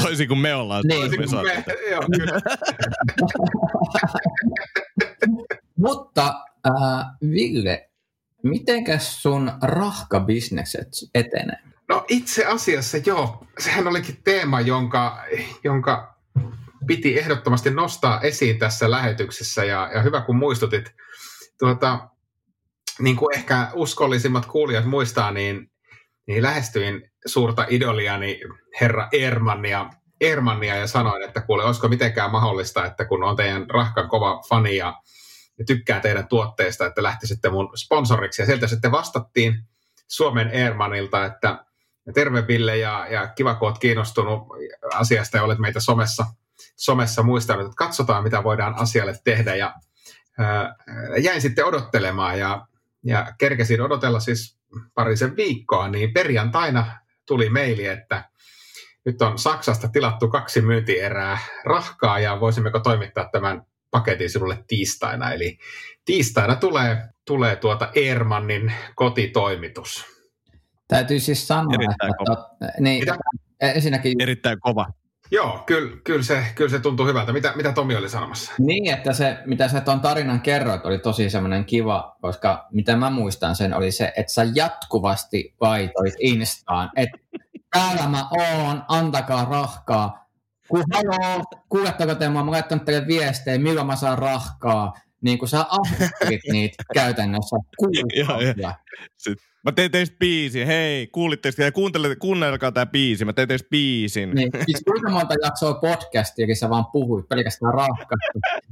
Toisin 0.02 0.28
kuin 0.28 0.38
me 0.38 0.54
ollaan. 0.54 0.82
Niin. 0.86 1.00
Toisin 1.00 1.18
kuin 1.30 1.42
me, 1.42 1.64
joo, 1.90 2.02
kyllä. 2.16 2.40
mutta 5.86 6.34
äh, 6.66 7.06
Ville, 7.30 7.90
Mitenkäs 8.44 9.22
sun 9.22 9.52
rahkabisnekset 9.62 10.88
etenee? 11.14 11.58
No 11.88 12.04
itse 12.08 12.46
asiassa 12.46 12.98
joo. 13.06 13.46
Sehän 13.58 13.88
olikin 13.88 14.16
teema, 14.24 14.60
jonka, 14.60 15.24
jonka 15.64 16.14
piti 16.86 17.18
ehdottomasti 17.18 17.70
nostaa 17.70 18.20
esiin 18.20 18.58
tässä 18.58 18.90
lähetyksessä 18.90 19.64
ja, 19.64 19.90
ja 19.94 20.02
hyvä 20.02 20.20
kun 20.20 20.36
muistutit. 20.36 20.94
Tuota, 21.58 22.08
niin 22.98 23.16
kuin 23.16 23.34
ehkä 23.34 23.70
uskollisimmat 23.74 24.46
kuulijat 24.46 24.84
muistaa, 24.84 25.30
niin, 25.30 25.70
niin 26.26 26.42
lähestyin 26.42 27.10
suurta 27.26 27.66
idoliani 27.68 28.40
herra 28.80 29.08
Ermannia, 29.12 29.90
Ermannia 30.20 30.76
ja 30.76 30.86
sanoin, 30.86 31.22
että 31.22 31.40
kuule, 31.40 31.64
olisiko 31.64 31.88
mitenkään 31.88 32.30
mahdollista, 32.30 32.86
että 32.86 33.04
kun 33.04 33.24
on 33.24 33.36
teidän 33.36 33.70
rahkan 33.70 34.08
kova 34.08 34.42
fani 34.48 34.76
ja 34.76 34.94
ja 35.58 35.64
tykkään 35.64 36.02
teidän 36.02 36.28
tuotteista, 36.28 36.86
että 36.86 37.02
lähtisitte 37.02 37.50
mun 37.50 37.70
sponsoriksi. 37.76 38.42
Ja 38.42 38.46
sieltä 38.46 38.66
sitten 38.66 38.92
vastattiin 38.92 39.64
Suomen 40.08 40.50
Airmanilta, 40.54 41.24
että 41.24 41.64
terve 42.14 42.46
Ville 42.46 42.76
ja, 42.76 43.06
ja 43.10 43.28
kiva 43.28 43.54
kun 43.54 43.68
olet 43.68 43.78
kiinnostunut 43.78 44.42
asiasta 44.94 45.36
ja 45.36 45.42
olet 45.42 45.58
meitä 45.58 45.80
somessa, 45.80 46.26
somessa 46.76 47.22
muistanut, 47.22 47.64
että 47.64 47.76
katsotaan 47.76 48.22
mitä 48.22 48.44
voidaan 48.44 48.74
asialle 48.74 49.14
tehdä. 49.24 49.54
Ja 49.54 49.74
ää, 50.38 50.74
jäin 51.18 51.40
sitten 51.40 51.66
odottelemaan 51.66 52.38
ja, 52.38 52.66
ja 53.04 53.32
kerkesin 53.38 53.80
odotella 53.80 54.20
siis 54.20 54.58
parisen 54.94 55.36
viikkoa, 55.36 55.88
niin 55.88 56.12
perjantaina 56.12 56.98
tuli 57.26 57.50
meili, 57.50 57.86
että 57.86 58.24
nyt 59.04 59.22
on 59.22 59.38
Saksasta 59.38 59.88
tilattu 59.88 60.28
kaksi 60.28 60.60
myyntierää 60.60 61.38
rahkaa 61.64 62.18
ja 62.18 62.40
voisimmeko 62.40 62.80
toimittaa 62.80 63.28
tämän 63.32 63.66
paketin 63.94 64.30
sinulle 64.30 64.64
tiistaina. 64.66 65.32
Eli 65.32 65.58
tiistaina 66.04 66.56
tulee, 66.56 66.96
tulee 67.24 67.56
tuota 67.56 67.90
Ermannin 67.94 68.72
kotitoimitus. 68.94 70.04
Täytyy 70.88 71.20
siis 71.20 71.48
sanoa, 71.48 71.74
Erittäin 71.74 72.10
että... 72.10 72.24
Kova. 72.24 72.50
Niin, 72.80 73.00
Mitä? 73.00 73.16
ensinnäkin... 73.60 74.20
Erittäin 74.20 74.60
kova. 74.60 74.86
Joo, 75.30 75.62
kyllä, 75.66 75.96
kyllä, 76.04 76.22
se, 76.22 76.44
kyllä 76.54 76.70
se 76.70 76.80
tuntuu 76.80 77.06
hyvältä. 77.06 77.32
Mitä, 77.32 77.52
mitä 77.56 77.72
Tomi 77.72 77.96
oli 77.96 78.08
sanomassa? 78.08 78.52
Niin, 78.58 78.94
että 78.94 79.12
se, 79.12 79.38
mitä 79.46 79.68
sä 79.68 79.80
tuon 79.80 80.00
tarinan 80.00 80.40
kerroit, 80.40 80.86
oli 80.86 80.98
tosi 80.98 81.30
semmoinen 81.30 81.64
kiva, 81.64 82.16
koska 82.20 82.68
mitä 82.72 82.96
mä 82.96 83.10
muistan 83.10 83.56
sen, 83.56 83.74
oli 83.74 83.92
se, 83.92 84.12
että 84.16 84.32
sä 84.32 84.46
jatkuvasti 84.54 85.54
vaitoit 85.60 86.14
Instaan, 86.18 86.90
että 86.96 87.18
täällä 87.70 88.08
mä 88.08 88.28
oon, 88.30 88.82
antakaa 88.88 89.44
rahkaa. 89.44 90.23
Kun 90.74 90.84
haloo, 90.94 91.44
kuuletteko 91.68 92.14
te, 92.14 92.28
mä 92.28 92.38
oon 92.38 92.50
laittanut 92.50 92.84
teille 92.84 93.06
viestejä, 93.06 93.58
milloin 93.58 93.86
mä 93.86 93.96
saan 93.96 94.18
rahkaa, 94.18 94.92
niin 95.24 95.38
kun 95.38 95.48
sä 95.48 95.66
ahdittelit 95.68 96.40
niitä 96.52 96.82
käytännössä 96.94 97.56
kuukausia. 97.78 98.74
Mä 99.64 99.72
tein 99.72 99.90
teistä 99.90 100.16
biisin, 100.18 100.66
hei, 100.66 101.06
kuulitteko 101.06 101.62
ja 101.62 101.72
kuunnelkaa 102.20 102.72
tämä 102.72 102.86
biisi, 102.86 103.24
mä 103.24 103.32
tein 103.32 103.48
teistä 103.48 103.68
biisin. 103.70 104.30
Niin, 104.30 104.50
siis 104.64 104.82
kuinka 104.84 105.10
monta 105.10 105.34
jaksoa 105.42 105.74
podcastia, 105.74 106.54
sä 106.54 106.70
vaan 106.70 106.86
puhuit 106.92 107.28
pelkästään 107.28 107.74
rahkasta. 107.74 108.14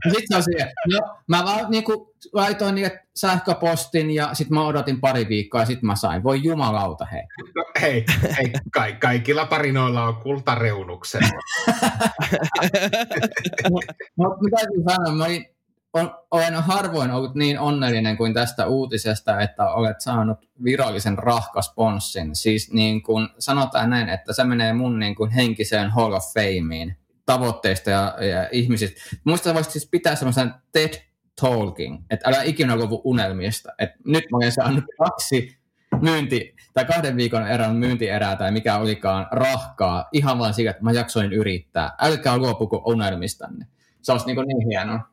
Ja 0.05 0.11
sit 0.11 0.25
se 0.29 0.37
on 0.37 0.43
siihen, 0.43 0.69
no, 0.93 1.01
mä 1.29 1.45
vaan 1.45 1.71
niinku 1.71 2.15
laitoin 2.33 2.75
niille 2.75 3.01
sähköpostin 3.17 4.11
ja 4.11 4.35
sit 4.35 4.51
mä 4.51 4.67
odotin 4.67 5.01
pari 5.01 5.29
viikkoa 5.29 5.61
ja 5.61 5.67
sit 5.67 5.83
mä 5.83 5.97
sain. 5.97 6.23
Voi 6.23 6.41
jumalauta, 6.45 7.05
hei. 7.05 7.23
No, 7.55 7.65
hei, 7.81 8.05
hei 8.37 8.53
ka- 8.73 8.97
kaikilla 9.01 9.47
tarinoilla 9.47 10.05
on 10.05 10.17
kultareunuksen. 10.17 11.23
Mutta 14.17 14.37
mitä 14.41 14.57
täytyy 14.57 14.83
sanoa, 14.89 15.15
mä 15.15 15.25
olin 15.25 15.47
on, 15.93 16.15
olen 16.31 16.55
harvoin 16.55 17.11
ollut 17.11 17.35
niin 17.35 17.61
onnellinen 17.61 18.17
kuin 18.17 18.35
tästä 18.35 18.67
uutisesta, 18.67 19.41
että 19.41 19.71
olet 19.71 20.01
saanut 20.01 20.39
virallisen 20.65 21.19
rahkasponssin. 21.19 22.37
Siis 22.37 22.73
niin 22.73 23.03
kuin 23.03 23.29
sanotaan 23.39 23.91
näin, 23.91 24.09
että 24.09 24.33
se 24.33 24.45
menee 24.45 24.73
mun 24.73 24.99
niin 24.99 25.15
kuin 25.15 25.31
henkiseen 25.31 25.91
Hall 25.91 26.13
of 26.13 26.25
Fameen 26.35 26.97
tavoitteista 27.27 27.91
ja, 27.91 28.17
ja 28.21 28.49
ihmisistä. 28.53 29.01
Muista 29.25 29.55
voisit 29.55 29.73
siis 29.73 29.89
pitää 29.91 30.15
semmoisen 30.15 30.55
TED 30.73 30.95
Talking, 31.41 32.05
että 32.11 32.29
älä 32.29 32.43
ikinä 32.43 32.77
luovu 32.77 33.01
unelmista. 33.05 33.73
Et 33.79 33.91
nyt 34.07 34.25
mä 34.31 34.37
olen 34.37 34.53
saanut 34.53 34.85
kaksi 34.99 35.59
myynti, 36.01 36.57
tai 36.75 36.85
kahden 36.85 37.17
viikon 37.17 37.47
erän 37.47 37.77
myyntierää 37.77 38.37
tai 38.37 38.53
mikä 38.53 38.77
olikaan 38.77 39.27
rahkaa 39.31 40.09
ihan 40.13 40.39
vain 40.39 40.55
siitä, 40.55 40.71
että 40.71 40.83
mä 40.83 40.93
jaksoin 40.93 41.33
yrittää. 41.33 41.91
Älkää 41.99 42.39
luopuko 42.39 42.83
unelmistanne. 42.87 43.67
Se 44.03 44.13
olisi 44.13 44.27
niin, 44.27 44.47
niin 44.47 44.67
hienoa. 44.69 45.12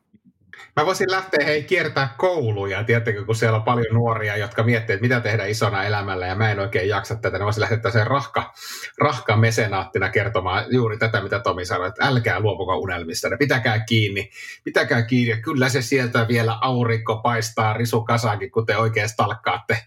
Mä 0.76 0.86
voisin 0.86 1.10
lähteä 1.10 1.46
hei 1.46 1.62
kiertää 1.62 2.14
kouluja, 2.18 2.84
tiedättekö, 2.84 3.24
kun 3.24 3.34
siellä 3.34 3.56
on 3.56 3.64
paljon 3.64 3.94
nuoria, 3.94 4.36
jotka 4.36 4.62
miettii, 4.62 4.94
että 4.94 5.02
mitä 5.02 5.20
tehdä 5.20 5.46
isona 5.46 5.84
elämällä 5.84 6.26
ja 6.26 6.34
mä 6.34 6.50
en 6.50 6.60
oikein 6.60 6.88
jaksa 6.88 7.16
tätä, 7.16 7.38
niin 7.38 7.44
voisin 7.44 7.60
lähteä 7.60 7.78
tällaiseen 7.78 8.06
rahka, 8.06 8.52
rahka 9.00 9.36
mesenaattina 9.36 10.08
kertomaan 10.08 10.64
juuri 10.70 10.98
tätä, 10.98 11.20
mitä 11.20 11.38
Tomi 11.38 11.64
sanoi, 11.64 11.88
että 11.88 12.06
älkää 12.06 12.40
luopuko 12.40 12.76
unelmista, 12.76 13.28
ne 13.28 13.36
pitäkää 13.36 13.78
kiinni, 13.78 14.30
pitäkää 14.64 15.02
kiinni. 15.02 15.30
Ja 15.30 15.42
kyllä 15.42 15.68
se 15.68 15.82
sieltä 15.82 16.28
vielä 16.28 16.58
aurinko 16.60 17.16
paistaa 17.16 17.72
risukasaakin, 17.72 18.50
kun 18.50 18.66
te 18.66 18.76
oikein 18.76 19.08
stalkkaatte. 19.08 19.78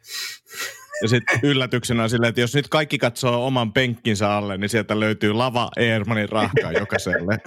Ja 1.03 1.09
sitten 1.09 1.39
yllätyksenä 1.43 2.03
on 2.03 2.09
silleen, 2.09 2.29
että 2.29 2.41
jos 2.41 2.55
nyt 2.55 2.67
kaikki 2.67 2.97
katsoo 2.97 3.47
oman 3.47 3.73
penkkinsä 3.73 4.31
alle, 4.31 4.57
niin 4.57 4.69
sieltä 4.69 4.99
löytyy 4.99 5.33
lava 5.33 5.69
Eermanin 5.77 6.29
rahkaa 6.29 6.71
jokaiselle. 6.79 7.37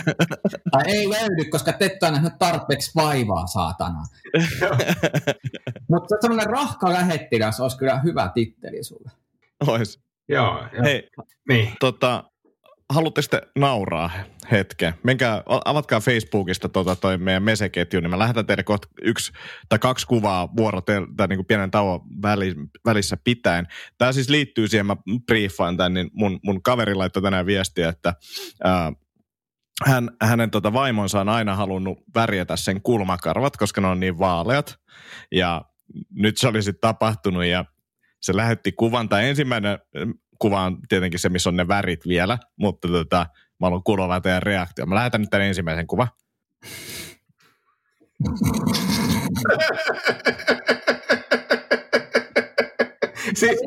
Tai 0.71 0.83
ei 0.87 1.09
löydy, 1.11 1.51
koska 1.51 1.73
te 1.73 1.85
ette 1.85 2.11
nähnyt 2.11 2.39
tarpeeksi 2.39 2.91
vaivaa, 2.97 3.47
saatana. 3.47 4.03
Mutta 5.91 6.17
semmoinen 6.21 6.47
rahka 6.47 6.93
lähettiläs 6.93 7.61
olisi 7.61 7.79
kyllä 7.79 8.01
hyvä 8.05 8.31
titteli 8.35 8.85
sulle. 8.85 9.11
Ois. 9.67 10.01
Joo. 10.29 10.59
joo. 10.73 10.85
Hei, 10.85 11.09
Niin. 11.49 11.73
tota, 11.81 12.25
haluatte 12.91 13.23
sitten 13.23 13.43
nauraa 13.59 14.11
hetken? 14.51 14.95
Menkää, 15.03 15.43
avatkaa 15.65 16.01
Facebookista 16.01 16.69
tota 16.69 16.97
toi 16.97 17.19
meidän 17.19 17.43
meseketju, 17.43 18.01
niin 18.01 18.11
mä 18.11 18.19
lähetän 18.19 18.47
teille 18.47 18.63
kohta 18.63 18.89
yksi 19.03 19.33
tai 19.69 19.79
kaksi 19.79 20.07
kuvaa 20.07 20.49
vuorotel, 20.57 21.07
tai 21.17 21.29
niin 21.29 21.37
kuin 21.37 21.47
pienen 21.47 21.71
tauon 21.71 22.01
väli, 22.23 22.55
välissä 22.85 23.17
pitäen. 23.25 23.67
Tämä 23.99 24.13
siis 24.13 24.29
liittyy 24.29 24.69
siihen, 24.69 24.87
mä 24.87 24.97
briefaan 25.27 25.77
tämän, 25.77 25.95
niin 25.95 26.11
mun, 26.13 26.41
mun 26.43 26.63
kaveri 26.63 26.95
laittoi 26.95 27.23
tänään 27.23 27.47
viestiä, 27.47 27.89
että 27.89 28.15
ää, 28.65 28.93
hän, 29.87 30.11
hänen 30.23 30.51
tota 30.51 30.73
vaimonsa 30.73 31.21
on 31.21 31.29
aina 31.29 31.55
halunnut 31.55 31.99
värjätä 32.15 32.57
sen 32.57 32.83
kulmakarvat, 32.83 33.57
koska 33.57 33.81
ne 33.81 33.87
on 33.87 34.01
niin 34.01 34.19
vaaleat. 34.19 34.79
Ja 35.33 35.65
nyt 36.11 36.37
se 36.39 36.49
oli 36.49 36.63
sitten 36.63 36.81
tapahtunut 36.81 37.45
ja 37.45 37.65
se 38.21 38.37
lähetti 38.37 38.73
kuvan, 38.73 39.09
tai 39.09 39.29
ensimmäinen 39.29 39.79
kuva 40.39 40.63
on 40.63 40.79
tietenkin 40.89 41.21
se, 41.21 41.29
missä 41.29 41.51
on 41.51 41.57
ne 41.57 41.69
värit 41.69 42.09
vielä, 42.09 42.39
mutta 42.57 42.89
tota, 42.89 43.27
mä 43.61 43.67
haluan 43.67 43.83
kuulla 43.83 44.21
teidän 44.21 44.43
reaktio. 44.43 44.87
Mä 44.87 44.95
lähetän 44.95 45.21
nyt 45.21 45.31
tämän 45.31 45.47
ensimmäisen 45.47 45.87
kuvan. 45.87 46.09
siis, 53.37 53.61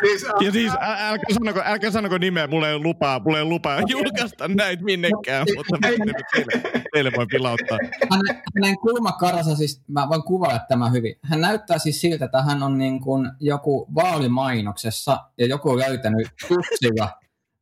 siis, 0.00 0.26
Ja 0.40 0.52
siis 0.52 0.72
älkää 0.80 1.34
sanoko, 1.34 1.62
älkää 1.64 1.90
sanoko 1.90 2.18
nimeä, 2.18 2.46
mulla 2.46 2.68
ei 2.68 2.74
ole 2.74 2.82
lupaa, 2.82 3.20
mulla 3.24 3.36
ei 3.36 3.42
ole 3.42 3.48
lupaa 3.48 3.80
julkaista 3.88 4.48
näitä 4.48 4.84
minnekään, 4.84 5.46
mutta 5.56 5.76
mä 5.76 5.88
teille, 5.88 6.12
teille, 6.34 6.82
teille 6.92 7.12
voi 7.16 7.26
pilauttaa. 7.26 7.78
Hänen, 8.10 8.42
hänen 8.54 8.78
kulmakarsa, 8.78 9.56
siis 9.56 9.82
mä 9.88 10.08
voin 10.08 10.22
kuvailla 10.22 10.60
tämä 10.68 10.90
hyvin. 10.90 11.14
Hän 11.22 11.40
näyttää 11.40 11.78
siis 11.78 12.00
siltä, 12.00 12.24
että 12.24 12.42
hän 12.42 12.62
on 12.62 12.78
niin 12.78 13.00
kuin 13.00 13.30
joku 13.40 13.88
vaalimainoksessa 13.94 15.20
ja 15.38 15.46
joku 15.46 15.70
on 15.70 15.78
löytänyt 15.78 16.28
tussilla 16.48 17.10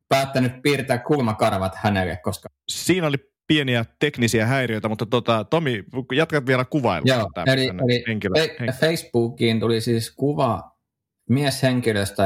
päättänyt 0.09 0.61
piirtää 0.61 0.97
kulmakarvat 0.97 1.75
hänelle, 1.75 2.17
koska... 2.17 2.49
Siinä 2.69 3.07
oli 3.07 3.17
pieniä 3.47 3.85
teknisiä 3.99 4.45
häiriöitä, 4.45 4.89
mutta 4.89 5.05
tota, 5.05 5.43
Tomi, 5.43 5.83
jatkat 6.15 6.45
vielä 6.45 6.65
kuvailua. 6.65 7.15
Joo, 7.15 7.29
eli, 7.45 7.67
eli 7.67 8.03
henkilö, 8.07 8.33
fe- 8.35 8.73
Facebookiin 8.79 9.59
tuli 9.59 9.81
siis 9.81 10.11
kuva 10.15 10.71
mieshenkilöstä, 11.29 12.23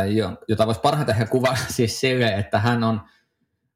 jota 0.47 0.65
voisi 0.65 0.81
parhaiten 0.81 1.27
kuvata 1.27 1.65
siis 1.75 1.99
sille, 1.99 2.27
että 2.27 2.59
hän 2.59 2.83
on, 2.83 3.01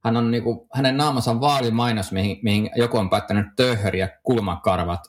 hän 0.03 0.17
on 0.17 0.31
niinku, 0.31 0.67
hänen 0.73 0.97
naamansa 0.97 1.39
vaalimainos, 1.39 2.11
mihin, 2.11 2.39
mihin 2.43 2.69
joku 2.75 2.97
on 2.97 3.09
päättänyt 3.09 3.45
töhöriä 3.55 4.09
kulmakarvat, 4.23 4.99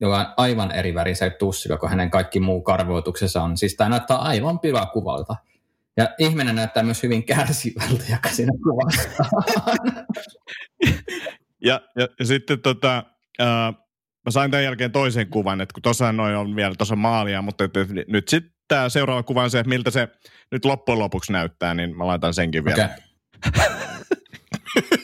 joka 0.00 0.18
on 0.18 0.26
aivan 0.36 0.72
eri 0.72 0.94
värisellä 0.94 1.34
tussilla 1.38 1.78
kuin 1.78 1.90
hänen 1.90 2.10
kaikki 2.10 2.40
muu 2.40 2.62
karvoituksensa 2.62 3.42
on. 3.42 3.56
Siis 3.56 3.76
tämä 3.76 3.90
näyttää 3.90 4.16
aivan 4.16 4.60
pilakuvalta. 4.60 5.36
Ja 5.96 6.08
ihminen 6.18 6.56
näyttää 6.56 6.82
myös 6.82 7.02
hyvin 7.02 7.24
kärsivältä, 7.24 8.04
joka 8.10 8.28
siinä 8.28 8.52
kuvassa 8.62 9.08
ja, 11.64 11.80
ja, 11.96 12.08
ja 12.18 12.26
sitten 12.26 12.60
tota, 12.60 12.96
äh, 13.40 13.74
mä 14.24 14.30
sain 14.30 14.50
tämän 14.50 14.64
jälkeen 14.64 14.92
toisen 14.92 15.28
kuvan, 15.28 15.60
että 15.60 15.72
kun 15.72 15.82
tuossa 15.82 16.12
noin 16.12 16.36
on 16.36 16.56
vielä 16.56 16.74
tuossa 16.78 16.96
maalia, 16.96 17.42
mutta 17.42 17.64
et, 17.64 17.76
et, 17.76 17.88
nyt 18.08 18.28
sitten 18.28 18.53
tämä 18.68 18.88
seuraava 18.88 19.22
kuva 19.22 19.42
on 19.42 19.50
se, 19.50 19.58
että 19.58 19.68
miltä 19.68 19.90
se 19.90 20.08
nyt 20.50 20.64
loppujen 20.64 20.98
lopuksi 20.98 21.32
näyttää, 21.32 21.74
niin 21.74 21.96
mä 21.96 22.06
laitan 22.06 22.34
senkin 22.34 22.64
vielä. 22.64 22.88
Okay. 23.46 23.64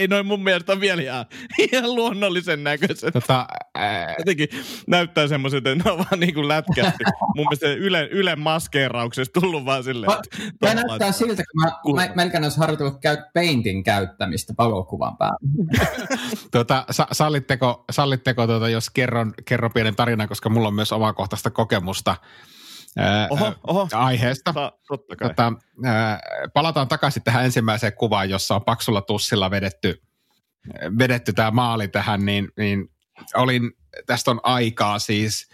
ei 0.00 0.08
noin 0.08 0.26
mun 0.26 0.42
mielestä 0.42 0.80
vielä 0.80 1.02
ihan, 1.02 1.26
ihan 1.58 1.94
luonnollisen 1.94 2.64
näköiset. 2.64 3.12
Tota, 3.12 3.46
ää... 3.74 4.14
Jotenkin 4.18 4.48
näyttää 4.86 5.28
semmoiset, 5.28 5.66
että 5.66 5.84
ne 5.84 5.90
on 5.90 5.98
vaan 5.98 6.20
niin 6.20 6.34
kuin 6.34 6.48
lätkästi. 6.48 7.04
mun 7.36 7.46
mielestä 7.46 7.66
Yle, 7.66 8.08
Yle 8.10 8.36
maskeerauksessa 8.36 9.32
tullut 9.40 9.64
vaan 9.64 9.84
silleen. 9.84 10.12
Tämä 10.60 10.74
näyttää 10.74 11.12
siltä, 11.12 11.42
kun 11.82 11.94
mä, 11.94 12.06
mä 12.06 12.12
melkein 12.14 12.44
olisi 12.44 12.58
harjoitellut 12.58 13.00
käy, 13.00 13.16
paintin 13.34 13.84
käyttämistä 13.84 14.54
valokuvan 14.58 15.16
päällä. 15.16 15.38
tota, 16.50 16.84
sa- 16.90 17.08
sallitteko, 17.12 17.84
sallitteko 17.90 18.46
tuota, 18.46 18.68
jos 18.68 18.90
kerron, 18.90 19.34
kerron 19.44 19.72
pienen 19.72 19.96
tarinan, 19.96 20.28
koska 20.28 20.48
mulla 20.48 20.68
on 20.68 20.74
myös 20.74 20.92
omakohtaista 20.92 21.50
kokemusta 21.50 22.16
oho, 23.30 23.54
oho. 23.66 23.88
aiheesta. 23.92 24.52
Ta, 24.52 24.72
totta 24.88 25.16
kai. 25.16 25.28
Tota, 25.28 25.52
ää, 25.84 26.20
palataan 26.54 26.88
takaisin 26.88 27.22
tähän 27.22 27.44
ensimmäiseen 27.44 27.92
kuvaan, 27.92 28.30
jossa 28.30 28.54
on 28.54 28.64
paksulla 28.64 29.02
tussilla 29.02 29.50
vedetty, 29.50 30.02
vedetty 30.98 31.32
tämä 31.32 31.50
maali 31.50 31.88
tähän, 31.88 32.24
niin, 32.24 32.48
niin 32.56 32.88
olin, 33.34 33.72
tästä 34.06 34.30
on 34.30 34.40
aikaa 34.42 34.98
siis, 34.98 35.48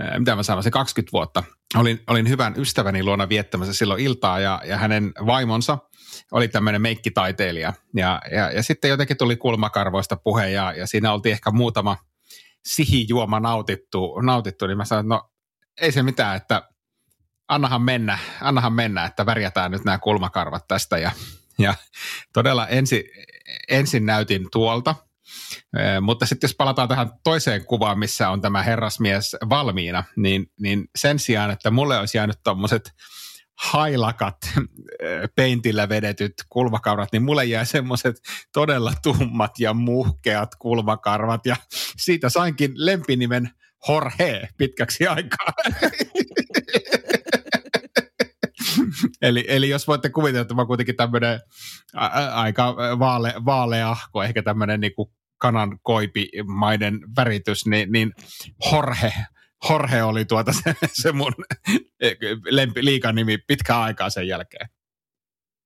ää, 0.00 0.18
mitä 0.18 0.36
mä 0.36 0.42
sanon, 0.42 0.62
se 0.62 0.70
20 0.70 1.12
vuotta. 1.12 1.42
Olin, 1.76 2.00
olin 2.06 2.28
hyvän 2.28 2.54
ystäväni 2.56 3.02
luona 3.02 3.28
viettämässä 3.28 3.74
silloin 3.74 4.00
iltaa 4.00 4.40
ja, 4.40 4.62
ja 4.64 4.76
hänen 4.76 5.12
vaimonsa 5.26 5.78
oli 6.32 6.48
tämmöinen 6.48 6.82
meikkitaiteilija. 6.82 7.72
Ja, 7.94 8.20
ja, 8.30 8.50
ja 8.50 8.62
sitten 8.62 8.88
jotenkin 8.88 9.16
tuli 9.16 9.36
kulmakarvoista 9.36 10.16
puhe 10.16 10.50
ja, 10.50 10.72
ja 10.72 10.86
siinä 10.86 11.12
oltiin 11.12 11.32
ehkä 11.32 11.50
muutama 11.50 11.96
sihijuoma 12.64 13.40
nautittu, 13.40 14.20
nautittu 14.20 14.66
niin 14.66 14.76
mä 14.76 14.84
sanoin, 14.84 15.04
että 15.04 15.14
no 15.14 15.30
ei 15.80 15.92
se 15.92 16.02
mitään, 16.02 16.36
että 16.36 16.62
annahan 17.50 17.82
mennä, 17.82 18.18
annahan 18.40 18.72
mennä, 18.72 19.04
että 19.04 19.26
värjätään 19.26 19.70
nyt 19.70 19.84
nämä 19.84 19.98
kulmakarvat 19.98 20.68
tästä. 20.68 20.98
Ja, 20.98 21.10
ja 21.58 21.74
todella 22.32 22.68
ensi, 22.68 23.04
ensin 23.68 24.06
näytin 24.06 24.46
tuolta, 24.52 24.94
mutta 26.00 26.26
sitten 26.26 26.48
jos 26.48 26.54
palataan 26.54 26.88
tähän 26.88 27.10
toiseen 27.24 27.64
kuvaan, 27.64 27.98
missä 27.98 28.28
on 28.30 28.40
tämä 28.40 28.62
herrasmies 28.62 29.36
valmiina, 29.48 30.04
niin, 30.16 30.46
niin 30.60 30.88
sen 30.96 31.18
sijaan, 31.18 31.50
että 31.50 31.70
mulle 31.70 31.98
olisi 31.98 32.18
jäänyt 32.18 32.38
tuommoiset 32.44 32.92
hailakat, 33.58 34.36
peintillä 35.34 35.88
vedetyt 35.88 36.34
kulmakarvat, 36.48 37.08
niin 37.12 37.22
mulle 37.22 37.44
jää 37.44 37.64
semmoiset 37.64 38.16
todella 38.52 38.92
tummat 39.02 39.58
ja 39.58 39.74
muhkeat 39.74 40.54
kulmakarvat 40.58 41.46
ja 41.46 41.56
siitä 41.96 42.28
sainkin 42.28 42.72
lempinimen 42.74 43.50
Jorge 43.88 44.48
pitkäksi 44.56 45.06
aikaa. 45.06 45.52
eli, 49.22 49.44
eli 49.48 49.68
jos 49.68 49.88
voitte 49.88 50.10
kuvitella, 50.10 50.42
että 50.42 50.54
mä 50.54 50.66
kuitenkin 50.66 50.96
tämmöinen 50.96 51.40
aika 52.32 52.76
vaale, 52.76 53.34
vaaleahko, 53.44 54.22
ehkä 54.22 54.42
tämmöinen 54.42 54.80
niin 54.80 54.92
kanan 55.38 55.78
koipimainen 55.82 57.00
väritys, 57.16 57.66
niin, 57.66 57.92
niin 57.92 58.12
Jorge, 58.72 59.12
Jorge 59.70 60.02
oli 60.02 60.24
tuota 60.24 60.52
se, 60.52 60.74
se 61.02 61.12
mun 61.12 61.32
lempi, 62.50 62.84
liikanimi 62.84 63.38
pitkään 63.38 63.80
aikaa 63.80 64.10
sen 64.10 64.28
jälkeen. 64.28 64.68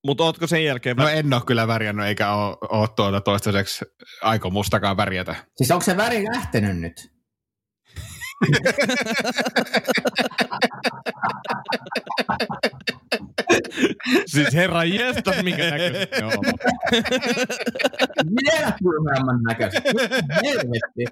Mutta 0.06 0.24
ootko 0.24 0.46
sen 0.46 0.64
jälkeen... 0.64 0.96
No 0.96 1.08
en 1.08 1.34
ole 1.34 1.42
kyllä 1.46 1.68
värjännyt, 1.68 2.06
eikä 2.06 2.32
ole, 2.32 2.56
ole 2.68 2.88
tuota 2.96 3.20
toistaiseksi 3.20 3.84
aikomustakaan 4.22 4.96
värjätä. 4.96 5.34
Siis 5.56 5.70
onko 5.70 5.84
se 5.84 5.96
väri 5.96 6.24
lähtenyt 6.24 6.76
nyt? 6.76 7.13
siis 14.26 14.54
herra 14.54 14.84
jestas, 14.84 15.42
mikä 15.42 15.70
näköistä 15.70 16.16
Joo. 16.16 16.30
Vielä 18.26 18.72
kylmemmän 18.82 19.40
näköistä. 19.48 19.80
Helvetti. 20.44 21.04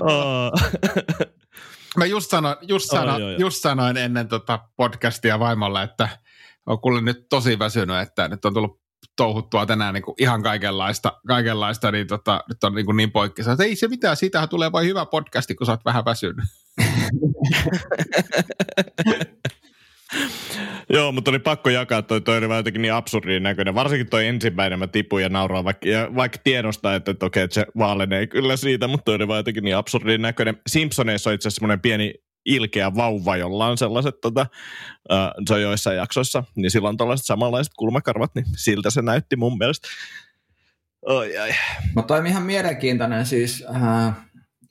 Oh. 0.00 0.52
Mä 1.96 2.06
just 2.06 2.30
sanoin, 2.30 2.56
just 2.62 2.92
Oi, 2.92 2.98
sanoin, 2.98 3.22
oi, 3.22 3.34
oi. 3.34 3.40
just 3.40 3.62
sanoin 3.62 3.96
ennen 3.96 4.28
tota 4.28 4.58
podcastia 4.76 5.38
vaimolle, 5.38 5.82
että 5.82 6.08
on 6.66 6.80
kuule 6.80 7.00
nyt 7.00 7.26
tosi 7.28 7.58
väsynyt, 7.58 7.96
että 7.96 8.28
nyt 8.28 8.44
on 8.44 8.54
tullut 8.54 8.80
touhuttua 9.16 9.66
tänään 9.66 9.94
niin 9.94 10.02
kuin 10.02 10.14
ihan 10.18 10.42
kaikenlaista, 10.42 11.12
kaikenlaista 11.26 11.92
niin 11.92 12.06
tota, 12.06 12.44
nyt 12.48 12.64
on 12.64 12.74
niin, 12.74 12.86
kuin 12.86 12.96
niin 12.96 13.12
poikki. 13.12 13.42
Että 13.52 13.64
ei 13.64 13.76
se 13.76 13.88
mitään, 13.88 14.16
siitähän 14.16 14.48
tulee 14.48 14.72
vain 14.72 14.86
hyvä 14.86 15.06
podcasti, 15.06 15.54
kun 15.54 15.66
sä 15.66 15.72
oot 15.72 15.84
vähän 15.84 16.04
väsynyt. 16.04 16.44
Joo, 20.90 21.12
mutta 21.12 21.30
oli 21.30 21.38
pakko 21.38 21.70
jakaa, 21.70 22.02
toi, 22.02 22.20
toi 22.20 22.38
oli 22.38 22.56
jotenkin 22.56 22.82
niin 22.82 22.92
absurdin 22.92 23.42
näköinen. 23.42 23.74
Varsinkin 23.74 24.10
toi 24.10 24.26
ensimmäinen 24.26 24.78
mä 24.78 24.86
tipuin 24.86 25.22
ja 25.22 25.28
nauroin, 25.28 25.64
vaikka, 25.64 25.88
ja 25.88 26.08
vaikka 26.16 26.38
tiedostaa, 26.44 26.94
että, 26.94 27.10
että 27.10 27.26
okei, 27.26 27.42
että 27.42 27.54
se 27.54 27.66
vaalenee 27.78 28.26
kyllä 28.26 28.56
siitä, 28.56 28.88
mutta 28.88 29.04
toi 29.04 29.14
oli 29.14 29.36
jotenkin 29.36 29.64
niin 29.64 29.76
absurdin 29.76 30.22
näköinen. 30.22 30.56
Simpsoneissa 30.66 31.30
on 31.30 31.34
itse 31.34 31.48
asiassa 31.48 31.58
semmoinen 31.58 31.80
pieni 31.80 32.14
ilkeä 32.46 32.94
vauva, 32.94 33.36
jolla 33.36 33.66
on 33.66 33.78
sellaiset, 33.78 34.20
tota, 34.20 34.46
uh, 35.12 35.44
se 35.48 35.54
on 35.54 35.62
joissain 35.62 35.96
jaksoissa, 35.96 36.44
niin 36.56 36.70
sillä 36.70 36.88
on 36.88 36.96
tällaiset 36.96 37.26
samanlaiset 37.26 37.72
kulmakarvat, 37.76 38.34
niin 38.34 38.46
siltä 38.56 38.90
se 38.90 39.02
näytti 39.02 39.36
mun 39.36 39.58
mielestä. 39.58 39.88
Oi, 41.06 41.38
ai. 41.38 41.50
Mutta 41.94 42.06
toi 42.06 42.18
on 42.18 42.26
ihan 42.26 42.42
mielenkiintoinen 42.42 43.26
siis, 43.26 43.64
äh, 43.74 44.14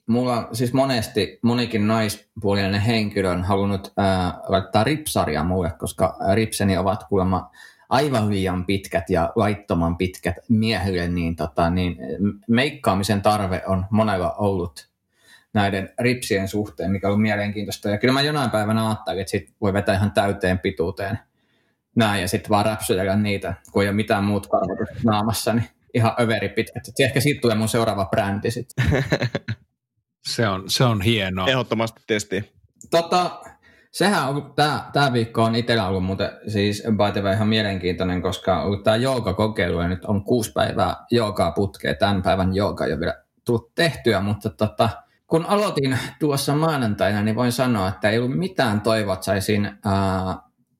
mulla 0.08 0.48
siis 0.52 0.72
monesti 0.72 1.38
monikin 1.42 1.86
naispuolinen 1.86 2.80
henkilö 2.80 3.30
on 3.30 3.44
halunnut 3.44 3.92
äh, 3.98 4.34
laittaa 4.48 4.84
ripsaria 4.84 5.44
mulle, 5.44 5.70
koska 5.78 6.16
ripseni 6.34 6.76
ovat 6.76 7.04
kuulemma 7.08 7.50
aivan 7.88 8.30
liian 8.30 8.66
pitkät 8.66 9.10
ja 9.10 9.32
laittoman 9.36 9.96
pitkät 9.96 10.34
miehille, 10.48 11.08
niin, 11.08 11.36
tota, 11.36 11.70
niin 11.70 11.96
meikkaamisen 12.48 13.22
tarve 13.22 13.62
on 13.66 13.86
monella 13.90 14.32
ollut 14.32 14.88
näiden 15.56 15.88
ripsien 15.98 16.48
suhteen, 16.48 16.90
mikä 16.90 17.08
on 17.08 17.20
mielenkiintoista. 17.20 17.90
Ja 17.90 17.98
kyllä 17.98 18.14
mä 18.14 18.22
jonain 18.22 18.50
päivänä 18.50 18.88
ajattelin, 18.88 19.20
että 19.20 19.30
sit 19.30 19.54
voi 19.60 19.72
vetää 19.72 19.94
ihan 19.94 20.12
täyteen 20.12 20.58
pituuteen 20.58 21.18
näin 21.96 22.20
ja 22.20 22.28
sitten 22.28 22.50
vaan 22.50 22.66
räpsyjällä 22.66 23.16
niitä, 23.16 23.54
kun 23.72 23.82
ei 23.82 23.88
ole 23.88 23.96
mitään 23.96 24.24
muut 24.24 24.46
karvoitus 24.46 25.04
naamassa, 25.04 25.52
niin 25.52 25.68
ihan 25.94 26.12
överi 26.20 26.48
pitkät. 26.48 26.88
Et 26.88 27.00
ehkä 27.00 27.20
siitä 27.20 27.40
tulee 27.40 27.56
mun 27.56 27.68
seuraava 27.68 28.04
brändi 28.04 28.50
sitten. 28.50 28.84
Se 30.26 30.48
on, 30.48 30.64
se 30.66 30.84
on 30.84 31.02
hienoa. 31.02 31.48
Ehdottomasti 31.48 32.02
testi. 32.06 32.52
Tota, 32.90 33.40
sehän 33.92 34.28
on, 34.28 34.52
tää, 34.56 34.90
tää 34.92 35.12
viikko 35.12 35.42
on 35.42 35.56
itsellä 35.56 35.88
ollut 35.88 36.04
muuten 36.04 36.30
siis 36.48 36.82
by 36.86 37.12
the 37.12 37.22
way 37.22 37.34
ihan 37.34 37.48
mielenkiintoinen, 37.48 38.22
koska 38.22 38.60
on 38.60 38.66
ollut 38.66 38.82
tää 38.82 38.96
joogakokeilu 38.96 39.80
ja 39.80 39.88
nyt 39.88 40.04
on 40.04 40.24
kuusi 40.24 40.52
päivää 40.52 40.96
joogaa 41.10 41.52
putkea. 41.52 41.94
Tämän 41.94 42.22
päivän 42.22 42.54
jooga 42.54 42.84
ei 42.84 42.92
ole 42.92 43.00
vielä 43.00 43.24
tullut 43.44 43.74
tehtyä, 43.74 44.20
mutta 44.20 44.50
tota, 44.50 44.88
kun 45.26 45.46
aloitin 45.46 45.98
tuossa 46.20 46.54
maanantaina, 46.54 47.22
niin 47.22 47.36
voin 47.36 47.52
sanoa, 47.52 47.88
että 47.88 48.10
ei 48.10 48.18
ollut 48.18 48.38
mitään 48.38 48.80
toivoa, 48.80 49.14
että 49.14 49.24
saisin 49.24 49.64
ää, 49.84 50.38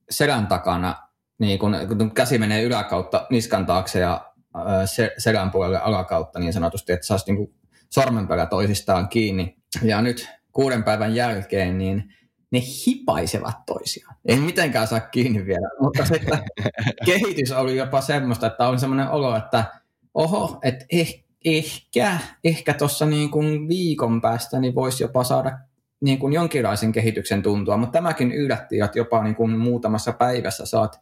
selän 0.09 0.47
takana, 0.47 0.95
niin 1.39 1.59
kun, 1.59 1.75
kun 1.97 2.13
käsi 2.13 2.37
menee 2.37 2.63
yläkautta 2.63 3.27
niskan 3.29 3.65
taakse 3.65 3.99
ja 3.99 4.33
ää, 4.55 4.85
se, 4.85 5.13
selän 5.17 5.51
puolelle 5.51 5.79
alakautta 5.79 6.39
niin 6.39 6.53
sanotusti, 6.53 6.93
että 6.93 7.07
saisi 7.07 7.33
niin 7.33 7.53
sormenpäällä 7.89 8.45
toisistaan 8.45 9.09
kiinni. 9.09 9.57
Ja 9.83 10.01
nyt 10.01 10.29
kuuden 10.51 10.83
päivän 10.83 11.15
jälkeen, 11.15 11.77
niin 11.77 12.13
ne 12.51 12.61
hipaisevat 12.87 13.65
toisiaan. 13.65 14.15
En 14.25 14.39
mitenkään 14.39 14.87
saa 14.87 14.99
kiinni 14.99 15.45
vielä, 15.45 15.69
mutta 15.81 16.05
se, 16.05 16.15
että 16.15 16.39
kehitys 17.05 17.51
oli 17.51 17.77
jopa 17.77 18.01
semmoista, 18.01 18.47
että 18.47 18.67
on 18.67 18.79
semmoinen 18.79 19.09
olo, 19.09 19.35
että 19.35 19.65
oho, 20.13 20.59
että 20.63 20.85
eh, 20.91 21.23
ehkä, 21.47 22.17
ehkä 22.43 22.73
tuossa 22.73 23.05
niin 23.05 23.31
kuin 23.31 23.67
viikon 23.67 24.21
päästä 24.21 24.59
niin 24.59 24.75
voisi 24.75 25.03
jopa 25.03 25.23
saada 25.23 25.57
niin 26.01 26.19
kuin 26.19 26.33
jonkinlaisen 26.33 26.91
kehityksen 26.91 27.43
tuntua, 27.43 27.77
mutta 27.77 27.97
tämäkin 27.97 28.31
yllätti, 28.31 28.79
että 28.79 28.99
jopa 28.99 29.23
niin 29.23 29.35
kuin 29.35 29.51
muutamassa 29.51 30.11
päivässä 30.11 30.65
saat 30.65 30.99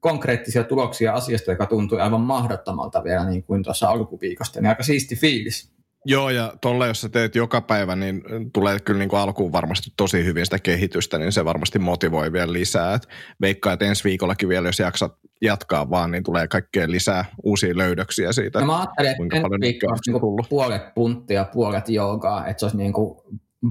konkreettisia 0.00 0.64
tuloksia 0.64 1.12
asiasta, 1.12 1.50
joka 1.50 1.66
tuntui 1.66 2.00
aivan 2.00 2.20
mahdottomalta 2.20 3.04
vielä 3.04 3.24
niin 3.24 3.42
kuin 3.42 3.62
tuossa 3.62 3.88
alkuviikosta, 3.88 4.60
niin 4.60 4.68
aika 4.68 4.82
siisti 4.82 5.16
fiilis. 5.16 5.74
Joo, 6.06 6.30
ja 6.30 6.52
tolle 6.60 6.86
jos 6.86 7.00
sä 7.00 7.08
teet 7.08 7.34
joka 7.34 7.60
päivä, 7.60 7.96
niin 7.96 8.22
tulee 8.52 8.80
kyllä 8.80 8.98
niin 8.98 9.08
kuin 9.08 9.20
alkuun 9.20 9.52
varmasti 9.52 9.90
tosi 9.96 10.24
hyvin 10.24 10.46
sitä 10.46 10.58
kehitystä, 10.58 11.18
niin 11.18 11.32
se 11.32 11.44
varmasti 11.44 11.78
motivoi 11.78 12.32
vielä 12.32 12.52
lisää. 12.52 12.94
Et 12.94 13.08
veikkaa, 13.40 13.72
että 13.72 13.84
ensi 13.84 14.04
viikollakin 14.04 14.48
vielä, 14.48 14.68
jos 14.68 14.78
jaksat 14.78 15.18
jatkaa 15.44 15.90
vaan, 15.90 16.10
niin 16.10 16.22
tulee 16.22 16.48
kaikkea 16.48 16.90
lisää 16.90 17.24
uusia 17.42 17.76
löydöksiä 17.76 18.32
siitä. 18.32 18.60
No 18.60 18.66
mä 18.66 18.76
ajattelin, 18.76 19.10
että 19.10 19.22
ensi 19.22 19.42
paljon 19.42 19.60
viikko 19.60 19.86
olisi 19.86 20.00
nykyään 20.00 20.12
niin 20.12 20.20
tullut. 20.20 20.48
puolet 20.48 20.94
punttia, 20.94 21.44
puolet 21.44 21.88
joogaa, 21.88 22.46
että 22.46 22.60
se 22.60 22.64
olisi 22.66 22.76
niin 22.76 22.92
kuin 22.92 23.20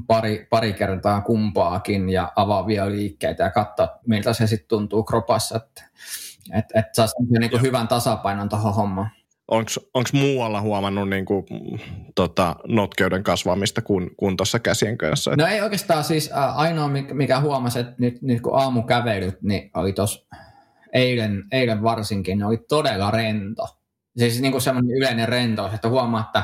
pari, 0.07 0.47
pari 0.49 0.73
kertaa 0.73 1.21
kumpaakin 1.21 2.09
ja 2.09 2.31
avaavia 2.35 2.89
liikkeitä 2.89 3.43
ja 3.43 3.51
katsoa, 3.51 3.99
miltä 4.07 4.33
se 4.33 4.47
sitten 4.47 4.67
tuntuu 4.67 5.03
kropassa, 5.03 5.55
että 5.57 5.83
et, 6.53 6.65
et 6.75 6.85
saisi 6.93 7.15
niin 7.39 7.49
kuin 7.49 7.61
hyvän 7.61 7.87
tasapainon 7.87 8.49
tuohon 8.49 8.75
hommaan. 8.75 9.09
Onko 9.47 10.09
muualla 10.13 10.61
huomannut 10.61 11.09
niin 11.09 11.25
kuin, 11.25 11.45
tota, 12.15 12.55
notkeuden 12.67 13.23
kasvamista 13.23 13.81
kuin, 13.81 14.09
kuin 14.17 14.37
tuossa 14.37 14.59
käsien 14.59 14.97
kanssa? 14.97 15.35
No 15.35 15.45
ei 15.45 15.61
oikeastaan 15.61 16.03
siis 16.03 16.31
ainoa, 16.55 16.89
mikä- 17.13 17.39
huomasi, 17.39 17.79
että 17.79 17.95
nyt, 17.97 18.21
nyt 18.21 18.41
kun 18.41 18.59
aamukävelyt, 18.59 19.41
niin 19.41 19.71
oli 19.73 19.93
tos 19.93 20.27
eilen, 20.93 21.43
eilen 21.51 21.83
varsinkin, 21.83 22.39
ne 22.39 22.45
oli 22.45 22.57
todella 22.57 23.11
rento. 23.11 23.67
Siis 24.17 24.41
niin 24.41 24.51
kuin 24.51 24.61
semmoinen 24.61 24.97
yleinen 24.97 25.29
rentous, 25.29 25.73
että 25.73 25.89
huomaa, 25.89 26.21
että 26.21 26.43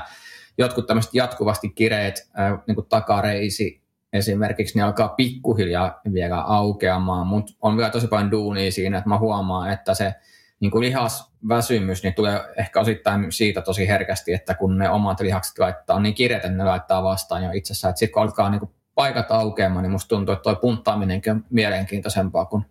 jotkut 0.58 0.88
tämmöiset 0.88 1.14
jatkuvasti 1.14 1.70
kireet 1.70 2.30
niin 2.68 2.76
kuin 2.76 2.88
takareisi 2.90 3.82
esimerkiksi, 4.14 4.76
niin 4.76 4.86
alkaa 4.86 5.08
pikkuhiljaa 5.08 6.02
vielä 6.14 6.42
aukeamaan, 6.42 7.28
mutta 7.28 7.54
on 7.62 7.78
vielä 7.78 7.90
tosi 7.90 8.08
paljon 8.08 8.32
duunia 8.32 8.72
siinä, 8.72 8.98
että 8.98 9.10
mä 9.10 9.18
huomaan, 9.18 9.72
että 9.72 9.94
se 9.94 10.14
niin 10.60 10.72
kuin 10.72 10.82
lihasväsymys 10.82 12.04
niin 12.04 12.14
tulee 12.14 12.42
ehkä 12.58 12.80
osittain 12.80 13.32
siitä 13.32 13.62
tosi 13.62 13.88
herkästi, 13.88 14.34
että 14.34 14.54
kun 14.54 14.78
ne 14.78 14.90
omat 14.90 15.20
lihakset 15.20 15.60
laittaa, 15.60 16.00
niin 16.00 16.14
kireet, 16.14 16.46
että 16.46 16.58
ne 16.58 16.64
laittaa 16.64 17.04
vastaan 17.04 17.44
jo 17.44 17.52
itsessään. 17.52 17.98
Sitten 17.98 18.14
kun 18.14 18.22
alkaa 18.22 18.50
niin 18.50 18.60
kuin 18.60 18.72
paikat 18.96 19.32
aukeamaan, 19.32 19.84
niin 19.84 19.92
musta 19.92 20.10
tuntuu, 20.10 20.34
että 20.34 20.44
toi 20.44 20.56
punttaaminenkin 20.56 21.32
on 21.32 21.46
mielenkiintoisempaa, 21.50 22.46
kun 22.46 22.66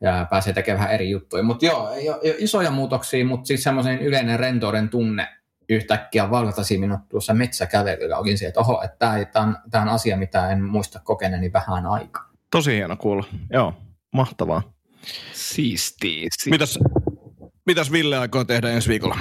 ja 0.00 0.26
pääsee 0.30 0.52
tekemään 0.52 0.80
vähän 0.80 0.94
eri 0.94 1.10
juttuja. 1.10 1.42
Mutta 1.42 1.66
joo, 1.66 1.90
ei 1.90 2.10
ole 2.10 2.18
isoja 2.38 2.70
muutoksia, 2.70 3.24
mutta 3.24 3.46
siis 3.46 3.62
semmoisen 3.62 3.98
yleinen 4.00 4.38
rentouden 4.40 4.88
tunne 4.88 5.28
yhtäkkiä 5.68 6.30
valtasi 6.30 6.78
minut 6.78 7.00
tuossa 7.08 7.34
metsäkävelyllä. 7.34 8.18
Olin 8.18 8.38
se, 8.38 8.46
että 8.46 8.60
oho, 8.60 8.82
että 8.84 8.96
tämä 9.32 9.46
on, 9.46 9.56
tää 9.70 9.82
on 9.82 9.88
asia, 9.88 10.16
mitä 10.16 10.50
en 10.50 10.62
muista 10.64 11.00
kokeneeni 11.04 11.52
vähän 11.52 11.86
aikaa. 11.86 12.30
Tosi 12.50 12.72
hieno 12.76 12.96
kuulla. 12.96 13.24
Joo, 13.52 13.74
mahtavaa. 14.12 14.62
Siistiä. 15.32 16.28
Si- 16.38 16.50
Mitäs, 16.50 16.78
mitäs 17.66 17.92
Ville 17.92 18.18
aikoo 18.18 18.44
tehdä 18.44 18.70
ensi 18.70 18.88
viikolla? 18.88 19.18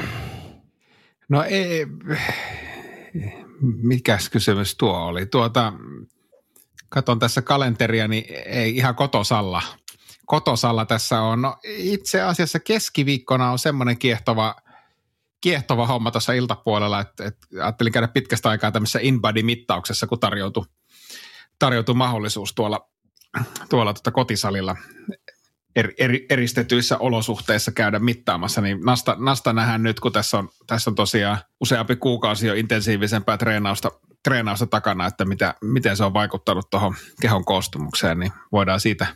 No 1.30 1.44
ei, 1.44 1.86
mikäs 3.62 4.30
kysymys 4.30 4.76
tuo 4.78 4.94
oli? 5.06 5.26
Tuota, 5.26 5.74
katon 6.90 7.20
tässä 7.20 7.42
kalenteria, 7.42 8.08
niin 8.08 8.26
ei 8.46 8.76
ihan 8.78 8.96
kotosalla. 8.96 9.62
Kotosalla 10.26 10.86
tässä 10.86 11.22
on. 11.22 11.42
No, 11.42 11.58
itse 11.64 12.22
asiassa 12.22 12.60
keskiviikkona 12.60 13.52
on 13.52 13.60
semmoinen 13.60 13.98
kiehtova, 13.98 14.56
kiehtova 15.42 15.88
homma 15.88 16.12
tuossa 16.12 16.34
iltapuolella, 16.34 17.00
että, 17.00 17.26
että 17.26 17.48
ajattelin 17.62 17.94
käydä 17.94 18.08
pitkästä 18.08 18.50
aikaa 18.50 18.72
tämmöisessä 18.72 19.00
InBody-mittauksessa, 19.02 20.08
kun 20.08 20.20
tarjoutui, 20.20 20.66
tarjoutui 21.60 21.96
mahdollisuus 21.96 22.54
tuolla, 22.54 22.90
tuolla 23.70 23.94
tuota 23.94 24.12
kotisalilla 24.12 24.76
eri, 25.76 25.94
eri, 25.98 26.26
eristetyissä 26.30 26.98
olosuhteissa 26.98 27.72
käydä 27.72 28.00
mittaamassa, 28.00 28.62
niin 28.62 28.82
nasta, 28.86 29.16
nasta 29.20 29.54
nähdään 29.54 29.84
nyt, 29.84 30.00
kun 30.00 30.12
tässä 30.12 30.38
on, 30.38 30.50
tässä 30.68 30.90
on 30.90 30.96
tosiaan 30.96 31.38
useampi 31.62 31.96
kuukausi 31.96 32.48
jo 32.48 32.54
intensiivisempää 32.54 33.38
treenausta, 33.38 33.92
treenausta 34.24 34.68
takana, 34.68 35.08
että 35.08 35.26
mitä, 35.26 35.56
miten 35.62 35.98
se 35.98 36.04
on 36.04 36.14
vaikuttanut 36.14 36.70
tuohon 36.70 36.96
kehon 37.22 37.46
koostumukseen, 37.46 38.20
niin 38.20 38.32
voidaan 38.52 38.80
siitä, 38.80 39.08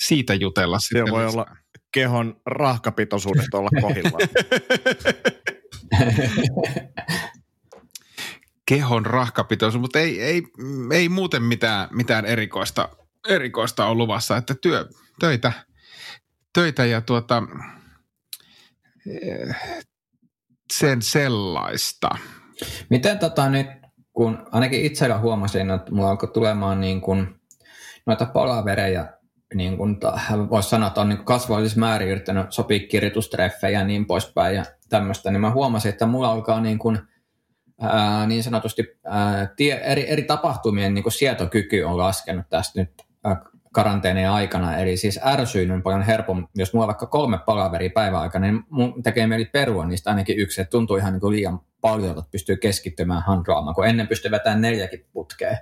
siitä 0.00 0.34
jutella 0.34 0.78
sitten. 0.78 0.96
Siellä 0.96 1.12
voi 1.12 1.26
lisää. 1.26 1.42
olla 1.42 1.56
kehon 1.92 2.40
rahkapitoisuudesta 2.46 3.58
olla 3.58 3.70
kohillaan. 3.80 4.28
kehon 8.68 9.06
rahkapitoisuus, 9.06 9.80
mutta 9.80 9.98
ei, 9.98 10.22
ei, 10.22 10.42
ei 10.92 11.08
muuten 11.08 11.42
mitään, 11.42 11.88
mitään 11.92 12.26
erikoista, 12.26 12.88
erikoista 13.28 13.86
on 13.86 13.98
luvassa, 13.98 14.36
että 14.36 14.54
työ, 14.54 14.88
töitä, 15.20 15.52
töitä 16.52 16.84
ja 16.84 17.00
tuota, 17.00 17.42
sen 20.72 21.02
sellaista. 21.02 22.10
Miten 22.90 23.18
tota 23.18 23.48
nyt, 23.48 23.66
kun 24.12 24.46
ainakin 24.52 24.84
itsellä 24.84 25.18
huomasin, 25.18 25.70
että 25.70 25.92
mulla 25.92 26.10
alkoi 26.10 26.28
tulemaan 26.28 26.80
niin 26.80 27.00
kuin 27.00 27.40
noita 28.06 28.26
palavereja, 28.26 29.15
niin 29.54 29.76
kuin, 29.76 29.96
voisi 30.50 30.68
sanoa, 30.68 30.88
että 30.88 31.00
on 31.00 31.08
niin 31.08 31.24
kasvallisessa 31.24 31.80
määrin 31.80 32.08
yrittänyt 32.08 32.52
sopia 32.52 32.86
kirjoitustreffejä 32.88 33.78
ja 33.78 33.86
niin 33.86 34.06
poispäin 34.06 34.56
ja 34.56 34.64
tämmöistä, 34.88 35.30
niin 35.30 35.40
mä 35.40 35.50
huomasin, 35.50 35.88
että 35.88 36.06
mulla 36.06 36.30
alkaa 36.30 36.60
niin 36.60 36.78
kuin, 36.78 36.98
ää, 37.80 38.26
niin 38.26 38.42
sanotusti 38.42 38.98
ää, 39.04 39.48
tie, 39.56 39.74
eri, 39.74 40.10
eri 40.10 40.22
tapahtumien 40.22 40.94
niin 40.94 41.02
kuin 41.02 41.12
sietokyky 41.12 41.82
on 41.82 41.98
laskenut 41.98 42.46
tästä 42.48 42.80
nyt 42.80 42.90
ää, 43.24 43.42
karanteenien 43.72 44.30
aikana, 44.30 44.76
eli 44.76 44.96
siis 44.96 45.20
ärsyyn 45.24 45.70
on 45.70 45.82
paljon 45.82 46.02
helpompi, 46.02 46.50
jos 46.54 46.72
mulla 46.72 46.84
on 46.84 46.88
vaikka 46.88 47.06
kolme 47.06 47.38
palaveria 47.38 47.90
päivän 47.94 48.20
aikana, 48.20 48.46
niin 48.46 48.64
mun 48.70 49.02
tekee 49.02 49.26
mieli 49.26 49.44
perua 49.44 49.86
niistä 49.86 50.10
ainakin 50.10 50.38
yksi, 50.38 50.60
että 50.60 50.70
tuntuu 50.70 50.96
ihan 50.96 51.12
niin 51.12 51.20
kuin 51.20 51.32
liian 51.32 51.60
paljon, 51.80 52.18
että 52.18 52.30
pystyy 52.30 52.56
keskittymään 52.56 53.22
handraamaan, 53.22 53.74
kun 53.74 53.86
ennen 53.86 54.08
pystyy 54.08 54.30
vetämään 54.30 54.60
neljäkin 54.60 55.06
putkea 55.12 55.56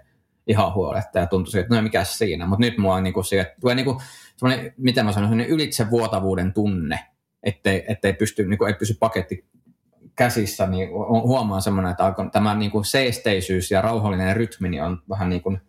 ihan 0.46 0.74
huoletta 0.74 1.18
ja 1.18 1.26
tuntui 1.26 1.60
että 1.60 1.74
no 1.74 1.82
mikä 1.82 2.04
siinä, 2.04 2.46
mutta 2.46 2.60
nyt 2.60 2.78
mulla 2.78 2.94
on 2.94 3.02
niin 3.02 3.14
kuin 3.14 3.24
se, 3.24 3.40
että 3.40 3.54
tulee 3.60 3.84
kuin 3.84 3.98
semmoinen, 4.36 4.74
miten 4.76 5.04
mä 5.04 5.12
sanon, 5.12 5.28
semmoinen 5.28 5.54
ylitse 5.54 5.90
vuotavuuden 5.90 6.52
tunne, 6.52 7.00
ettei, 7.42 7.84
ettei 7.88 8.12
pysty, 8.12 8.46
niin 8.46 8.58
kuin, 8.58 8.68
ei 8.68 8.74
pysy 8.74 8.96
paketti 9.00 9.44
käsissä, 10.16 10.66
niin 10.66 10.88
huomaan 11.08 11.62
semmoinen, 11.62 11.90
että 11.90 12.14
tämä 12.32 12.54
niin 12.54 12.70
kuin 12.70 12.84
seesteisyys 12.84 13.70
ja 13.70 13.80
rauhallinen 13.80 14.36
rytmi 14.36 14.68
niin 14.68 14.82
on 14.82 15.02
vähän 15.08 15.28
niin 15.28 15.42
kuin 15.42 15.60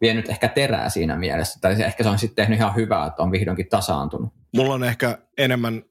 vienyt 0.00 0.28
ehkä 0.28 0.48
terää 0.48 0.88
siinä 0.88 1.16
mielessä, 1.16 1.60
tai 1.60 1.82
ehkä 1.82 2.02
se 2.02 2.08
on 2.08 2.18
sitten 2.18 2.36
tehnyt 2.36 2.58
ihan 2.58 2.74
hyvää, 2.74 3.06
että 3.06 3.22
on 3.22 3.32
vihdoinkin 3.32 3.68
tasaantunut. 3.68 4.32
Mulla 4.56 4.74
on 4.74 4.84
ehkä 4.84 5.18
enemmän 5.38 5.82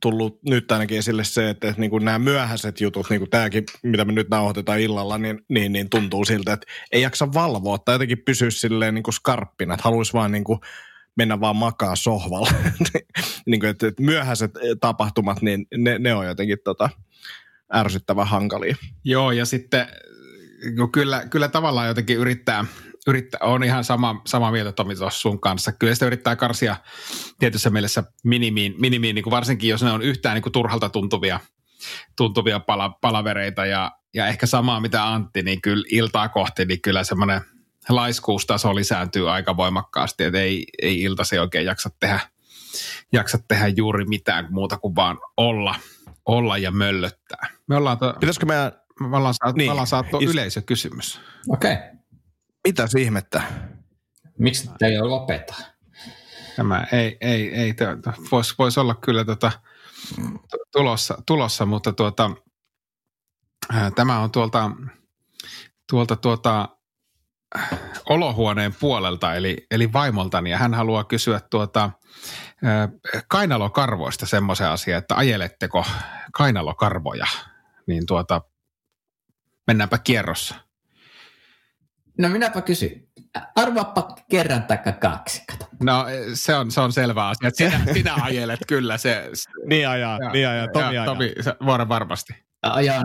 tullut 0.00 0.42
nyt 0.42 0.72
ainakin 0.72 0.98
esille 0.98 1.24
se, 1.24 1.50
että, 1.50 1.68
että 1.68 1.80
niin 1.80 1.90
kuin 1.90 2.04
nämä 2.04 2.18
myöhäiset 2.18 2.80
jutut, 2.80 3.10
niin 3.10 3.20
kuin 3.20 3.30
tämäkin, 3.30 3.64
mitä 3.82 4.04
me 4.04 4.12
nyt 4.12 4.30
nauhoitetaan 4.30 4.80
illalla, 4.80 5.18
niin, 5.18 5.44
niin, 5.48 5.72
niin 5.72 5.90
tuntuu 5.90 6.24
siltä, 6.24 6.52
että 6.52 6.66
ei 6.92 7.02
jaksa 7.02 7.32
valvoa 7.32 7.78
tai 7.78 7.94
jotenkin 7.94 8.22
pysyä 8.24 8.50
silleen 8.50 8.94
niin 8.94 9.02
kuin 9.02 9.14
skarppina, 9.14 9.74
että 9.74 9.84
haluaisi 9.84 10.12
vaan 10.12 10.32
niin 10.32 10.44
kuin 10.44 10.60
mennä 11.16 11.40
vaan 11.40 11.56
makaa 11.56 11.96
sohvalla. 11.96 12.50
niin 13.46 13.60
kuin, 13.60 13.70
että, 13.70 13.86
että 13.86 14.02
myöhäiset 14.02 14.50
tapahtumat, 14.80 15.42
niin 15.42 15.66
ne, 15.76 15.98
ne 15.98 16.14
on 16.14 16.26
jotenkin 16.26 16.58
tota, 16.64 16.90
ärsyttävän 17.74 18.26
hankalia. 18.26 18.76
Joo, 19.04 19.32
ja 19.32 19.44
sitten 19.44 19.86
kyllä, 20.92 21.26
kyllä 21.30 21.48
tavallaan 21.48 21.88
jotenkin 21.88 22.16
yrittää, 22.16 22.64
yrittää, 23.06 23.40
on 23.42 23.64
ihan 23.64 23.84
sama, 23.84 24.22
sama 24.26 24.50
mieltä 24.50 24.72
Tomi 24.72 24.96
tuossa 24.96 25.20
sun 25.20 25.40
kanssa. 25.40 25.72
Kyllä 25.72 25.94
sitä 25.94 26.06
yrittää 26.06 26.36
karsia 26.36 26.76
tietyssä 27.38 27.70
mielessä 27.70 28.04
minimiin, 28.24 28.74
minimiin 28.78 29.14
niin 29.14 29.22
kuin 29.22 29.30
varsinkin 29.30 29.70
jos 29.70 29.82
ne 29.82 29.90
on 29.90 30.02
yhtään 30.02 30.34
niin 30.34 30.42
kuin 30.42 30.52
turhalta 30.52 30.88
tuntuvia, 30.88 31.40
tuntuvia 32.16 32.60
pala, 32.60 32.88
palavereita 33.00 33.66
ja, 33.66 33.92
ja 34.14 34.26
ehkä 34.26 34.46
samaa 34.46 34.80
mitä 34.80 35.12
Antti, 35.12 35.42
niin 35.42 35.60
kyllä 35.60 35.84
iltaa 35.90 36.28
kohti, 36.28 36.64
niin 36.64 36.82
kyllä 36.82 37.04
semmoinen 37.04 37.40
laiskuustaso 37.88 38.74
lisääntyy 38.74 39.30
aika 39.30 39.56
voimakkaasti, 39.56 40.24
että 40.24 40.40
ei, 40.40 40.66
ei 40.82 41.02
iltasi 41.02 41.38
oikein 41.38 41.66
jaksa 41.66 41.90
tehdä, 42.00 42.20
jaksa 43.12 43.38
tehdä 43.48 43.68
juuri 43.68 44.04
mitään 44.04 44.48
muuta 44.50 44.78
kuin 44.78 44.96
vaan 44.96 45.18
olla, 45.36 45.74
olla 46.26 46.58
ja 46.58 46.70
möllöttää. 46.70 47.48
Me 47.66 47.76
ollaan, 47.76 47.98
to, 47.98 48.14
Pitäisikö 48.20 48.46
meidän... 48.46 48.72
me 49.00 49.16
ollaan 49.16 49.34
saatu, 49.34 49.56
niin. 49.56 49.68
me 49.68 49.70
ollaan 49.70 49.86
saatu 49.86 50.18
Is... 50.18 50.30
yleisökysymys. 50.30 51.20
Okei. 51.48 51.72
Okay. 51.72 51.96
Mitäs 52.66 52.94
ihmettä? 52.94 53.42
Miksi 54.38 54.70
te 54.78 54.86
ei 54.86 54.98
ole 54.98 55.08
lopeta? 55.08 55.54
Tämä 56.56 56.86
ei, 56.92 57.16
ei, 57.20 57.54
ei 57.54 57.74
voisi 58.32 58.54
vois 58.58 58.78
olla 58.78 58.94
kyllä 58.94 59.24
tota, 59.24 59.52
tulossa, 60.72 61.22
tulossa, 61.26 61.66
mutta 61.66 61.92
tuota, 61.92 62.30
ää, 63.72 63.90
tämä 63.90 64.18
on 64.20 64.30
tuolta, 64.30 64.70
tuolta 65.90 66.16
tuota, 66.16 66.68
olohuoneen 68.08 68.74
puolelta, 68.80 69.34
eli, 69.34 69.66
eli 69.70 69.92
vaimoltani, 69.92 70.50
ja 70.50 70.58
hän 70.58 70.74
haluaa 70.74 71.04
kysyä 71.04 71.40
tuota, 71.50 71.90
ää, 72.64 72.88
kainalokarvoista 73.28 74.26
semmoisen 74.26 74.68
asian, 74.68 74.98
että 74.98 75.16
ajeletteko 75.16 75.84
kainalokarvoja, 76.32 77.26
niin 77.86 78.06
tuota, 78.06 78.40
mennäänpä 79.66 79.98
kierrossa. 79.98 80.65
No 82.18 82.28
minäpä 82.28 82.60
kysyn. 82.60 82.90
Arvaappa 83.56 84.16
kerran 84.30 84.62
tai 84.62 84.78
kaksi. 85.00 85.42
Kato. 85.50 85.66
No 85.82 86.06
se 86.34 86.54
on, 86.54 86.70
se 86.70 86.80
on 86.80 86.92
selvä 86.92 87.28
asia. 87.28 87.50
Sinä, 87.52 87.80
sinä 87.92 88.14
ajelet 88.22 88.60
kyllä 88.68 88.98
se. 88.98 89.30
niin 89.66 89.88
ajaa, 89.88 90.18
ja, 90.22 90.30
niin 90.30 90.48
ajaa. 90.48 90.68
Tomi 90.68 90.84
ja, 90.84 90.88
ajaa. 90.90 91.04
Tomi, 91.04 91.32
vuoren 91.64 91.88
varmasti. 91.88 92.34
Ajan, 92.62 93.04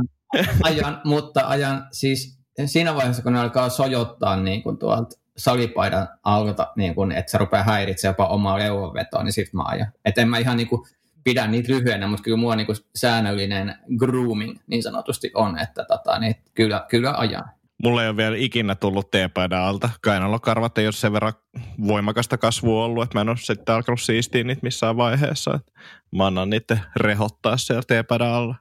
ajan, 0.64 1.02
mutta 1.04 1.48
ajan 1.48 1.88
siis 1.92 2.40
siinä 2.66 2.96
vaiheessa, 2.96 3.24
kun 3.24 3.34
ne 3.34 3.40
alkaa 3.40 3.70
sojottaa 3.70 4.38
niin 4.38 4.64
kuin 4.64 4.78
tuolta 4.78 5.18
salipaidan 5.38 6.08
alta, 6.24 6.68
niin 6.76 6.96
kuin, 6.96 7.12
että 7.12 7.32
se 7.32 7.38
rupeaa 7.38 7.64
häiritsemään 7.64 8.12
jopa 8.14 8.28
omaa 8.28 8.60
leuvanvetoa, 8.60 9.24
niin 9.24 9.34
sitten 9.34 9.58
mä 9.58 9.64
ajan. 9.64 9.92
Että 10.06 10.22
en 10.22 10.30
mä 10.30 10.38
ihan 10.38 10.58
niin 10.58 10.68
kuin, 10.68 10.82
pidä 11.24 11.48
niitä 11.48 11.72
lyhyenä, 11.72 12.08
mutta 12.08 12.24
kyllä 12.24 12.38
mua 12.38 12.56
niin 12.56 12.66
kuin, 12.66 12.78
säännöllinen 12.96 13.76
grooming 13.98 14.58
niin 14.68 14.84
sanotusti 14.84 15.32
on, 15.34 15.60
että 15.60 15.86
tota, 15.86 16.20
niin, 16.20 16.36
kyllä, 16.54 16.86
kyllä 16.90 17.14
ajan. 17.18 17.52
Mulla 17.84 18.04
ei 18.04 18.10
ole 18.10 18.18
vielä 18.18 18.36
ikinä 18.38 18.76
tullut 18.76 19.12
teepaidan 19.12 19.62
alta. 19.62 19.90
Kainalokarvat 20.02 20.78
ei 20.78 20.88
ole 20.88 20.92
sen 20.92 21.14
verran 21.14 21.34
voimakasta 21.88 22.38
kasvua 22.38 22.86
ollut, 22.86 23.04
että 23.04 23.18
mä 23.18 23.22
en 23.22 23.30
ole 23.30 23.38
sitten 23.38 23.76
alkanut 23.76 24.02
siistiä 24.02 24.44
niitä 24.44 24.60
missään 24.64 24.98
vaiheessa. 24.98 25.60
Mä 26.16 26.28
annan 26.28 26.50
niitä 26.50 26.78
rehottaa 26.96 27.58
siellä 27.58 27.84
teepaidan 27.88 28.28
alla. 28.28 28.56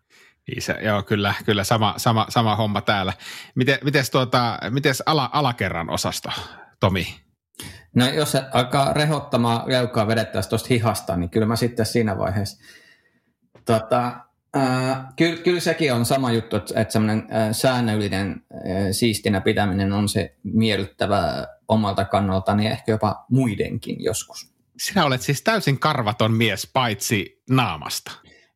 Isä, 0.56 0.72
joo, 0.72 1.02
kyllä, 1.02 1.34
kyllä 1.44 1.64
sama, 1.64 1.94
sama, 1.96 2.26
sama 2.28 2.56
homma 2.56 2.80
täällä. 2.80 3.12
Miten, 3.54 3.78
mites 3.84 4.10
tuota, 4.10 4.58
mites 4.70 5.02
ala, 5.06 5.30
alakerran 5.32 5.90
osasto, 5.90 6.30
Tomi? 6.80 7.20
No 7.94 8.08
jos 8.08 8.32
se 8.32 8.44
alkaa 8.52 8.92
rehottamaan 8.92 9.62
leukaa 9.66 10.06
vedettäisiin 10.06 10.50
tuosta 10.50 10.68
hihasta, 10.70 11.16
niin 11.16 11.30
kyllä 11.30 11.46
mä 11.46 11.56
sitten 11.56 11.86
siinä 11.86 12.18
vaiheessa 12.18 12.62
tota, 13.64 14.12
Äh, 14.56 14.98
kyllä, 15.16 15.42
kyllä 15.42 15.60
sekin 15.60 15.92
on 15.92 16.04
sama 16.04 16.32
juttu, 16.32 16.56
että, 16.56 16.80
että 16.80 16.92
semmoinen 16.92 17.28
äh, 17.32 17.48
säännöllinen 17.52 18.30
äh, 18.30 18.60
siistinä 18.92 19.40
pitäminen 19.40 19.92
on 19.92 20.08
se 20.08 20.34
miellyttävä 20.42 21.46
omalta 21.68 22.04
kannalta, 22.04 22.54
niin 22.54 22.72
ehkä 22.72 22.92
jopa 22.92 23.24
muidenkin 23.28 23.96
joskus. 24.04 24.52
Sinä 24.78 25.04
olet 25.04 25.22
siis 25.22 25.42
täysin 25.42 25.78
karvaton 25.78 26.32
mies, 26.32 26.70
paitsi 26.72 27.42
naamasta. 27.50 28.10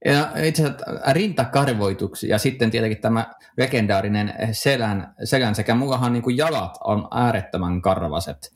Ja 0.05 0.31
itse 0.43 0.63
asiassa 0.63 1.13
rintakarvoituksi 1.13 2.29
ja 2.29 2.39
sitten 2.39 2.71
tietenkin 2.71 3.01
tämä 3.01 3.35
legendaarinen 3.57 4.35
selän, 4.53 5.15
selän 5.25 5.55
sekä 5.55 5.75
mullahan 5.75 6.13
niin 6.13 6.23
kuin 6.23 6.37
jalat 6.37 6.79
on 6.85 7.09
äärettömän 7.11 7.83
karvaset. 7.83 8.55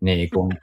Niin 0.00 0.30
kuin, 0.30 0.52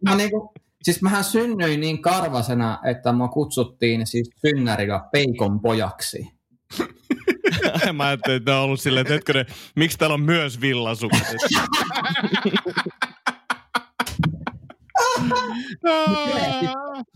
mä 0.08 0.14
niin 0.14 0.30
kuin, 0.30 0.48
Siis 0.82 1.02
mähän 1.02 1.24
synnyin 1.24 1.80
niin 1.80 2.02
karvasena, 2.02 2.78
että 2.84 3.12
mua 3.12 3.28
kutsuttiin 3.28 4.06
siis 4.06 4.30
synnärillä 4.46 5.00
peikon 5.12 5.60
pojaksi. 5.60 6.28
Mä 7.92 8.06
ajattelin, 8.06 8.36
että 8.36 8.50
ne 8.50 8.56
on 8.56 8.64
ollut 8.64 8.80
silleen, 8.80 9.02
että 9.02 9.14
hetkinen, 9.14 9.46
miksi 9.76 9.98
täällä 9.98 10.14
on 10.14 10.20
myös 10.20 10.60
villasukset? 10.60 11.36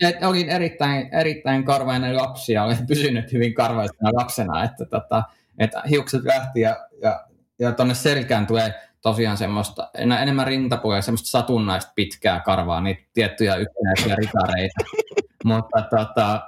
Et 0.00 0.24
olin 0.24 0.48
erittäin, 0.48 1.14
erittäin 1.14 1.64
karvainen 1.64 2.16
lapsi 2.16 2.52
ja 2.52 2.64
olen 2.64 2.86
pysynyt 2.86 3.32
hyvin 3.32 3.54
karvaisena 3.54 4.10
lapsena, 4.12 4.64
että, 4.64 4.84
tota, 4.84 5.22
että 5.58 5.82
hiukset 5.90 6.24
lähti 6.24 6.60
ja, 6.60 6.76
ja, 7.02 7.26
ja 7.58 7.72
tuonne 7.72 7.94
selkään 7.94 8.46
tulee 8.46 8.74
tosiaan 9.02 9.36
semmoista, 9.36 9.90
enemmän 9.94 10.46
rintapuolia, 10.46 11.02
semmoista 11.02 11.30
satunnaista 11.30 11.92
pitkää 11.94 12.40
karvaa, 12.40 12.80
niitä 12.80 13.02
tiettyjä 13.12 13.56
yksinäisiä 13.56 14.14
ritareita. 14.14 14.84
mutta 15.44 15.82
tota, 15.82 16.42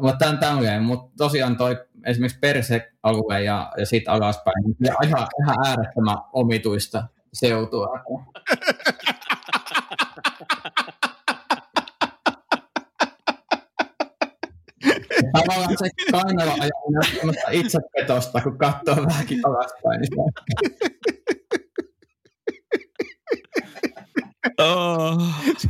mutta 0.00 0.18
tämän 0.18 0.38
tämmöinen, 0.38 0.82
mutta 0.82 1.12
tosiaan 1.18 1.56
toi 1.56 1.76
esimerkiksi 2.06 2.38
persealue 2.38 3.42
ja, 3.42 3.72
ja 3.76 3.86
siitä 3.86 4.12
alaspäin, 4.12 4.64
niin 4.64 4.94
ihan, 5.04 5.28
ihan 5.42 5.66
äärettömän 5.66 6.18
omituista 6.32 7.04
seutua. 7.32 7.88
Tavallaan 15.32 15.76
se 15.78 15.88
kainalo 16.12 16.52
ajaa 16.52 17.50
itsepetosta, 17.50 18.40
kun 18.40 18.58
katsoo 18.58 18.96
vähänkin 19.06 19.40
alaspäin. 19.46 20.00
Niin 20.00 21.19
Oh. 24.58 25.22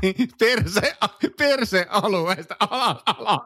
perse, 0.38 0.94
perse 1.38 1.86
alueesta 1.88 2.56
alas, 2.60 3.02
alas. 3.06 3.40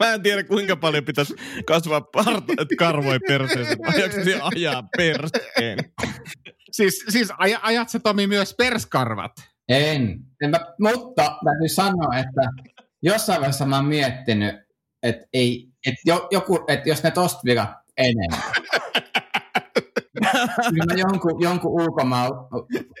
Mä 0.00 0.14
en 0.14 0.22
tiedä 0.22 0.44
kuinka 0.44 0.76
paljon 0.76 1.04
pitäisi 1.04 1.34
kasvaa 1.66 2.00
parta, 2.00 2.52
että 2.62 2.74
karvoi 2.78 3.18
perseeseen. 3.18 3.78
Ajaksi 3.88 4.34
ajaa 4.40 4.82
perseen? 4.96 5.78
Siis, 6.72 7.04
siis 7.08 7.32
aj, 7.38 7.54
ajat 7.62 7.88
sä 7.88 7.98
Tomi 7.98 8.26
myös 8.26 8.54
perskarvat? 8.58 9.32
En, 9.68 10.18
en 10.42 10.50
mä, 10.50 10.58
mutta 10.80 11.38
täytyy 11.44 11.68
sanoa, 11.68 12.18
että 12.18 12.40
jossain 13.02 13.40
vaiheessa 13.40 13.66
mä 13.66 13.76
oon 13.76 13.84
miettinyt, 13.84 14.54
että 15.02 15.26
ei, 15.32 15.68
että 15.86 16.00
jo, 16.04 16.28
joku, 16.30 16.64
että 16.68 16.88
jos 16.88 17.02
ne 17.02 17.10
tosta 17.10 17.40
vielä 17.44 17.74
enemmän. 17.96 18.42
Kyllä 20.70 20.84
mä 20.84 21.00
jonkun, 21.00 21.42
jonkun 21.42 21.82
ulkomaan 21.82 22.30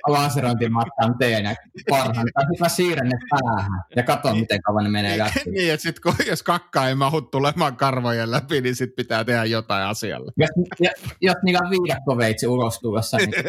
lanserointimatkan 0.06 1.18
teen 1.18 1.44
ja 1.44 1.54
parhaan. 1.90 2.26
Tai 2.34 2.44
sitten 2.44 2.60
mä 2.60 2.68
siirrän 2.68 3.08
ne 3.08 3.18
päähän 3.30 3.82
ja 3.96 4.02
katson, 4.02 4.38
miten 4.38 4.62
kauan 4.62 4.84
ne 4.84 4.90
menee 4.90 5.18
läpi. 5.18 5.40
niin, 5.50 5.72
että 5.72 5.82
sit 5.82 6.00
kun, 6.00 6.14
jos 6.26 6.42
kakka 6.42 6.88
ei 6.88 6.94
mahu 6.94 7.20
tulemaan 7.20 7.76
karvojen 7.76 8.30
läpi, 8.30 8.60
niin 8.60 8.76
sit 8.76 8.96
pitää 8.96 9.24
tehdä 9.24 9.44
jotain 9.44 9.86
asialle. 9.86 10.32
Jos, 10.36 10.50
jos, 10.80 10.92
jos 11.20 11.36
niillä 11.42 11.60
on 11.64 11.70
viidakkoveitsi 11.70 12.46
ulos 12.46 12.78
tulossa, 12.78 13.16
niin 13.16 13.32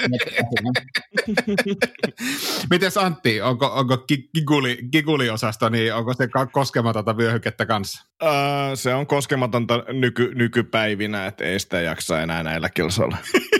Mites 2.70 2.98
Antti, 2.98 3.42
onko, 3.42 3.66
onko 3.66 3.98
kikuli, 4.34 4.78
kikuli-osasto, 4.92 5.70
niin 5.70 5.94
onko 5.94 6.14
se 6.14 6.30
koskematonta 6.52 7.18
vyöhykettä 7.18 7.66
kanssa? 7.66 8.06
Öö, 8.24 8.76
se 8.76 8.94
on 8.94 9.08
koskematonta 9.08 9.84
nyky, 9.94 10.32
nykypäivinä, 10.36 11.26
että 11.26 11.44
ei 11.44 11.60
sitä 11.60 11.82
jaksa 11.82 12.22
enää 12.22 12.44
näillä 12.44 12.70
kilsoilla. 12.70 13.18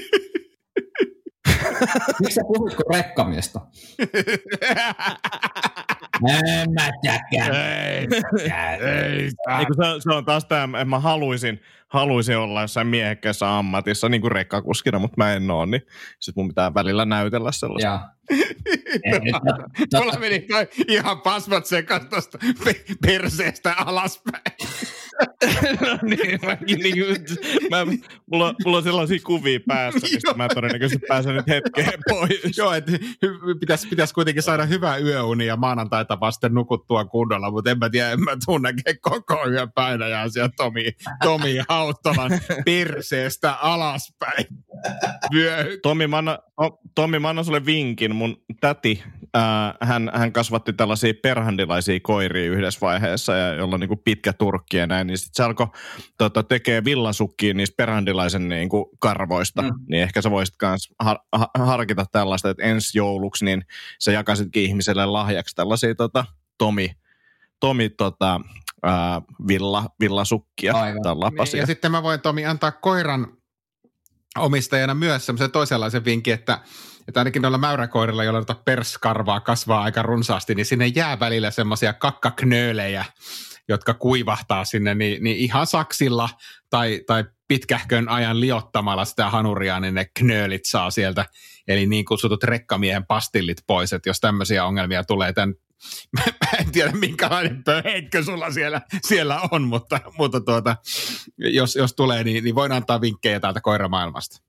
Miksi 2.20 2.36
sä 2.36 2.42
puhut 2.48 2.76
kuin 2.76 2.96
rekkamiestä? 2.96 3.60
en 6.28 6.72
mä 6.74 6.90
tiedäkään. 7.02 7.56
Ei, 7.56 8.08
ei, 8.42 8.52
ei 9.12 9.30
se, 9.30 10.00
se, 10.00 10.14
on 10.14 10.26
taas 10.26 10.46
tämä, 10.46 10.86
mä 10.86 11.00
haluaisin, 11.00 11.62
haluaisin 11.88 12.38
olla 12.38 12.62
jossain 12.62 12.88
miehekkäässä 12.88 13.58
ammatissa, 13.58 14.10
niin 14.10 14.22
kuin 14.22 14.32
rekkakuskina, 14.32 15.00
mutta 15.00 15.16
mä 15.18 15.34
en 15.34 15.52
ole, 15.52 15.66
niin 15.66 15.82
sitten 16.20 16.42
mun 16.42 16.48
pitää 16.48 16.74
välillä 16.74 17.06
näytellä 17.06 17.52
sellaista. 17.52 18.10
Mulla 19.96 20.20
meni 20.20 20.40
toi 20.40 20.68
ihan 20.88 21.22
pasmat 21.22 21.66
sekas 21.66 22.06
tuosta 22.10 22.38
perseestä 23.02 23.74
alaspäin. 23.78 24.44
no 25.82 26.00
niin, 26.02 26.40
mäkin 26.46 26.80
niin 26.80 26.96
kuin, 26.96 27.38
mä, 27.70 27.86
mulla, 28.32 28.56
mulla 28.66 28.78
on 28.78 28.84
sellaisia 28.84 29.20
kuvia 29.26 29.60
päässä, 29.68 30.08
mistä 30.12 30.34
mä 30.34 30.48
todennäköisesti 30.48 31.06
pääsen 31.08 31.36
nyt 31.36 31.48
hetkeen 31.48 32.00
pois. 32.10 32.58
Joo, 32.58 32.74
että 32.74 32.92
pitäisi 33.60 33.88
pitäis 33.88 34.14
kuitenkin 34.14 34.44
saada 34.44 34.66
hyvää 34.66 34.98
yöunia 34.98 35.48
ja 35.48 35.58
maanantaita 35.58 36.20
vasten 36.20 36.54
nukuttua 36.54 37.06
kunnolla, 37.06 37.52
mutta 37.52 37.72
en 37.72 37.80
mä 37.80 37.90
tiedä, 37.90 38.12
en 38.12 38.24
mä 38.24 38.32
tunne 38.46 38.74
koko 39.02 39.48
yön 39.50 39.72
päivänä 39.72 40.30
siellä 40.30 40.50
Tomi, 40.58 40.92
Tomi 41.24 41.58
Hauttolan 41.70 42.32
perseestä 42.66 43.54
alaspäin. 43.54 44.46
Tomi, 45.82 46.08
mä 46.08 46.18
annan, 46.18 46.40
Tomi, 46.96 47.20
mä 47.20 47.30
annan 47.30 47.46
sulle 47.46 47.66
vinkin. 47.66 48.16
Mun 48.16 48.44
täti, 48.62 49.04
ää, 49.34 49.76
hän, 49.82 50.12
hän 50.14 50.34
kasvatti 50.34 50.74
tällaisia 50.74 51.14
perhandilaisia 51.24 52.00
koiria 52.00 52.52
yhdessä 52.52 52.82
vaiheessa, 52.82 53.36
ja 53.36 53.54
jolla 53.54 53.74
on 53.76 53.80
niin 53.80 54.00
pitkä 54.04 54.34
turkki 54.34 54.78
ja 54.78 54.88
näin, 54.88 55.08
niin 55.08 55.18
sitten 55.18 55.36
se 55.36 55.44
alkoi 55.44 55.68
tota, 56.18 56.44
tekee 56.44 56.86
villasukkiin 56.86 57.58
niistä 57.58 57.76
perhandilaisen 57.78 58.50
niin 58.50 58.70
kuin 58.70 58.86
karvoista, 59.00 59.62
mm. 59.62 59.70
niin 59.90 60.04
ehkä 60.04 60.22
sä 60.22 60.32
voisit 60.32 60.56
myös 60.62 60.90
har, 61.00 61.18
har, 61.34 61.48
harkita 61.58 62.06
tällaista, 62.12 62.50
että 62.50 62.64
ensi 62.64 62.98
jouluksi 62.98 63.46
niin 63.46 63.66
sä 64.00 64.12
jakasitkin 64.12 64.64
ihmiselle 64.64 65.06
lahjaksi 65.06 65.56
tällaisia 65.56 65.96
tota, 65.96 66.26
Tomi, 66.58 66.92
Tomi 67.60 67.90
tota, 67.90 68.42
ää, 68.84 69.22
villa, 69.48 69.86
villasukkia 70.00 70.74
Aivan. 70.74 71.02
tai 71.02 71.16
lapasia. 71.16 71.54
Niin, 71.54 71.62
ja 71.62 71.68
sitten 71.68 71.92
mä 71.92 72.04
voin 72.04 72.22
Tomi 72.22 72.46
antaa 72.46 72.72
koiran 72.72 73.28
omistajana 74.38 74.94
myös 74.94 75.26
semmoisen 75.26 75.52
toisenlaisen 75.52 76.06
vinkin, 76.06 76.34
että, 76.34 76.60
että 77.10 77.20
ainakin 77.20 77.42
noilla 77.42 77.58
mäyräkoirilla, 77.58 78.24
joilla 78.24 78.46
tuota 78.46 78.62
perskarvaa 78.66 79.40
kasvaa 79.40 79.84
aika 79.84 80.02
runsaasti, 80.02 80.56
niin 80.56 80.66
sinne 80.66 80.88
jää 80.88 81.20
välillä 81.20 81.52
semmoisia 81.52 81.94
kakkaknöölejä, 81.94 83.06
jotka 83.68 83.94
kuivahtaa 83.94 84.66
sinne, 84.66 84.96
niin, 84.96 85.24
niin 85.24 85.38
ihan 85.38 85.68
saksilla 85.68 86.30
tai, 86.70 87.02
tai 87.08 87.24
pitkähkön 87.48 88.10
ajan 88.10 88.40
liottamalla 88.40 89.06
sitä 89.06 89.30
hanuria, 89.30 89.80
niin 89.80 89.94
ne 89.94 90.06
knöölit 90.20 90.66
saa 90.66 90.92
sieltä, 90.92 91.26
eli 91.68 91.86
niin 91.86 92.06
kutsutut 92.06 92.44
rekkamiehen 92.44 93.06
pastillit 93.06 93.58
pois, 93.68 93.94
että 93.94 94.10
jos 94.10 94.20
tämmöisiä 94.20 94.66
ongelmia 94.66 95.04
tulee 95.04 95.34
tämän 95.34 95.56
mä 96.18 96.24
en 96.60 96.72
tiedä 96.72 96.92
minkälainen 96.92 97.64
pöheikkö 97.64 98.24
sulla 98.24 98.52
siellä, 98.52 98.82
siellä 99.08 99.40
on, 99.52 99.62
mutta, 99.62 100.00
mutta 100.18 100.42
tuota, 100.42 100.76
jos, 101.38 101.76
jos 101.76 101.94
tulee, 101.94 102.24
niin, 102.24 102.44
niin 102.44 102.56
voin 102.56 102.72
antaa 102.72 103.02
vinkkejä 103.02 103.40
täältä 103.40 103.62
koiramaailmasta. 103.62 104.49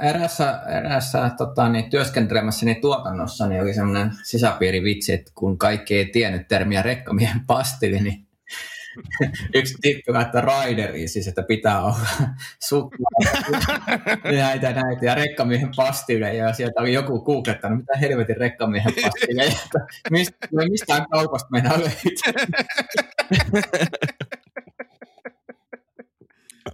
Erässä, 0.00 0.60
erässä 0.78 1.30
tota, 1.38 1.68
niin, 1.68 1.90
työskentelemässäni 1.90 2.74
tuotannossa 2.74 3.46
niin 3.46 3.62
oli 3.62 3.74
semmoinen 3.74 4.10
sisäpiirivitsi, 4.22 5.12
että 5.12 5.32
kun 5.34 5.58
kaikki 5.58 5.96
ei 5.96 6.06
tiennyt 6.06 6.48
termiä 6.48 6.82
rekkamiehen 6.82 7.40
pastili, 7.46 8.00
niin 8.00 8.26
yksi 9.54 9.74
tippi 9.82 10.12
laittaa 10.12 10.40
raideriin, 10.40 11.08
siis 11.08 11.28
että 11.28 11.42
pitää 11.42 11.82
olla 11.82 11.96
suklaa, 12.68 13.20
näitä 14.24 14.72
näitä 14.72 15.06
ja 15.06 15.14
rekkamiehen 15.14 15.70
pastileja 15.76 16.46
ja 16.46 16.52
sieltä 16.52 16.80
oli 16.80 16.92
joku 16.92 17.24
googlettanut, 17.24 17.78
mitä 17.78 17.98
helvetin 17.98 18.36
rekkamiehen 18.36 18.94
pastileja, 19.02 19.52
mistä, 20.10 20.46
mistään 20.70 21.06
kaupasta 21.10 21.48
mennä 21.50 21.70
löytyy. 21.70 22.12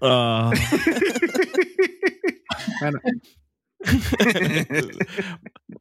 Uh. 0.02 0.50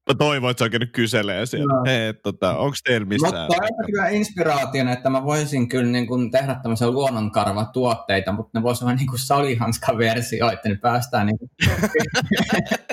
Mä 0.08 0.13
toivon, 0.17 0.51
että 0.51 0.60
sä 0.60 0.65
oikein 0.65 0.79
nyt 0.79 0.91
kyselee 0.91 1.45
siellä. 1.45 1.73
No. 1.73 1.84
Hei, 1.86 2.13
tota, 2.13 2.58
onko 2.58 2.75
teillä 2.84 3.08
missään? 3.08 3.47
Mutta 3.47 3.63
on 3.63 3.86
kyllä 3.86 4.10
inspiraationa, 4.10 4.91
että 4.91 5.10
mä 5.10 5.23
voisin 5.23 5.69
kyllä 5.69 5.91
niin 5.91 6.08
kuin 6.08 6.31
tehdä 6.31 6.55
tämmöisiä 6.63 6.91
luonnonkarvatuotteita, 6.91 8.31
mutta 8.31 8.60
ne 8.60 8.63
voisi 8.63 8.84
olla 8.84 8.95
niin 8.95 9.08
kuin 9.08 9.19
salihanska-versio, 9.19 10.51
että 10.51 10.69
ne 10.69 10.75
päästään 10.75 11.27
niin 11.27 11.39
kuin 11.39 11.49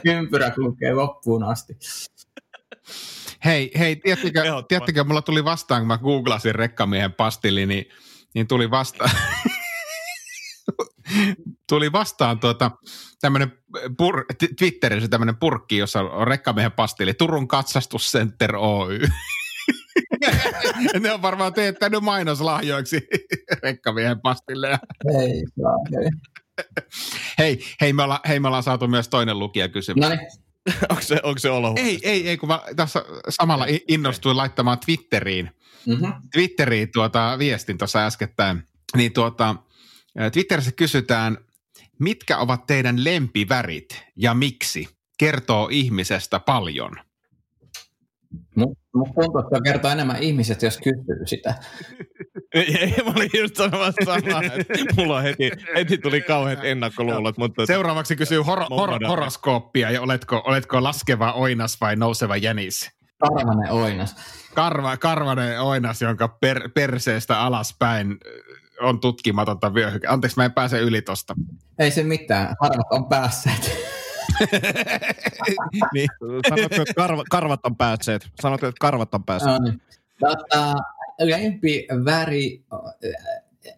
ympyrä 0.17 0.51
kulkee 0.51 0.95
loppuun 0.95 1.45
asti. 1.45 1.77
Hei, 3.45 3.71
hei, 3.79 3.97
tiedättekö, 3.97 4.43
tiedättekö, 4.69 5.05
mulla 5.05 5.23
tuli 5.23 5.45
vastaan, 5.45 5.81
kun 5.81 5.89
mä 5.89 5.99
googlasin 5.99 6.55
rekkamiehen 6.55 7.13
pastilli, 7.13 7.67
niin, 7.67 7.85
niin 8.35 8.47
tuli 8.47 8.71
vastaan, 8.71 9.11
tuli 11.73 11.93
vastaan 11.93 12.41
tuota, 12.41 12.71
tämmöinen 13.21 13.53
pur, 13.97 14.25
Twitterissä 14.59 15.09
tämmöinen 15.09 15.37
purkki, 15.37 15.77
jossa 15.77 16.01
on 16.01 16.29
rekkamiehen 16.29 16.73
pastilli, 16.73 17.15
Turun 17.15 17.49
katsastuscenter 17.49 18.57
Oy. 18.57 19.01
ne 21.01 21.13
on 21.13 21.23
varmaan 21.23 21.55
teettänyt 21.55 22.03
mainoslahjoiksi 22.03 23.09
rekkamiehen 23.63 24.21
pastille. 24.21 24.79
Hei, 25.15 25.45
hei, 27.39 27.65
hei, 27.81 27.93
me 27.93 28.03
ollaan, 28.03 28.21
hei, 28.29 28.41
me 28.41 28.49
ollaan 28.49 28.63
saatu 28.63 28.89
myös 28.89 29.09
toinen 29.09 29.39
lukijakysymys. 29.39 30.03
No 30.03 30.09
niin. 30.09 30.21
onko 30.91 31.03
se, 31.03 31.21
onko 31.23 31.39
se 31.39 31.51
olo? 31.51 31.75
Ei, 31.77 31.99
ei, 32.03 32.29
ei, 32.29 32.37
kun 32.37 32.49
mä 32.49 32.63
tässä 32.77 33.05
samalla 33.29 33.67
innostuin 33.89 34.37
laittamaan 34.37 34.79
Twitteriin, 34.79 35.51
mm-hmm. 35.87 36.13
Twitteriin 36.33 36.93
tuota 36.93 37.37
viestin 37.39 37.79
tuossa 37.79 38.07
äskettäin. 38.07 38.63
Niin 38.97 39.13
tuota, 39.13 39.57
Twitterissä 40.33 40.73
kysytään, 40.73 41.39
mitkä 42.03 42.39
ovat 42.39 42.67
teidän 42.67 43.05
lempivärit 43.05 44.05
ja 44.17 44.35
miksi? 44.35 44.89
Kertoo 45.19 45.69
ihmisestä 45.71 46.41
paljon. 46.41 46.93
Mutta 48.57 48.79
tuntuu, 48.93 49.39
että 49.39 49.61
kertoo 49.65 49.91
enemmän 49.91 50.23
ihmiset, 50.23 50.63
jos 50.63 50.79
kysyy 50.79 51.27
sitä. 51.27 51.55
ei, 52.55 52.77
ei, 52.79 53.05
mä 53.05 53.13
olin 53.17 53.31
just 53.39 53.57
sanomassa 53.57 54.05
samaa, 54.05 54.43
että 54.43 54.95
mulla 54.97 55.21
heti, 55.21 55.51
heti 55.75 55.99
tuli 55.99 56.21
kauheat 56.21 56.65
ennakkoluulot. 56.65 57.39
Mutta 57.39 57.67
Seuraavaksi 57.67 58.17
kysyy 58.17 58.39
hor- 58.39 58.67
hor- 58.71 59.07
horoskooppia 59.09 59.91
ja 59.91 60.03
oletko, 60.03 60.43
oletko 60.47 60.83
laskeva 60.83 61.33
oinas 61.33 61.81
vai 61.81 61.97
nouseva 61.97 62.37
jänis? 62.37 62.91
Karvanen 63.19 63.73
oinas. 63.73 64.17
Karva, 64.55 64.97
karvanen 64.97 65.61
oinas, 65.61 66.03
jonka 66.03 66.29
per, 66.29 66.69
perseestä 66.75 67.41
alaspäin 67.41 68.19
on 68.81 69.01
tutkimatonta 69.01 69.75
vyöhyke. 69.75 70.07
Anteeksi, 70.07 70.37
mä 70.37 70.45
en 70.45 70.53
pääse 70.53 70.81
yli 70.81 71.03
tosta. 71.03 71.35
Ei 71.79 71.91
se 71.91 72.03
mitään, 72.03 72.57
harvat 72.61 72.87
on 72.91 73.09
päässeet. 73.09 73.79
niin, 75.95 76.09
sanotko, 76.49 76.83
että 76.83 76.95
karva, 76.97 77.25
karvat 77.31 77.67
on 77.67 77.77
päässeet. 77.77 78.29
Sanotko, 78.43 78.67
että 78.67 78.81
karvat 78.81 79.15
on 79.15 79.25
päässeet. 79.25 79.59
No 79.61 79.65
niin. 79.65 79.81
Tota, 80.21 80.75
lempi 81.21 81.87
väri, 82.05 82.65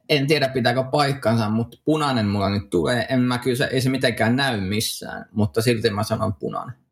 en 0.09 0.27
tiedä 0.27 0.49
pitääkö 0.49 0.83
paikkansa, 0.83 1.49
mutta 1.49 1.77
punainen 1.85 2.27
mulla 2.27 2.51
nyt 2.51 2.71
tulee. 2.71 3.07
En 3.09 3.21
mä 3.21 3.39
kyllä, 3.39 3.67
ei 3.67 3.81
se 3.81 3.91
mitenkään 3.91 4.37
näy 4.37 4.61
missään, 4.61 5.27
mutta 5.33 5.63
silti 5.63 5.91
mä 5.91 6.03
sanon 6.03 6.35
punainen. 6.35 6.84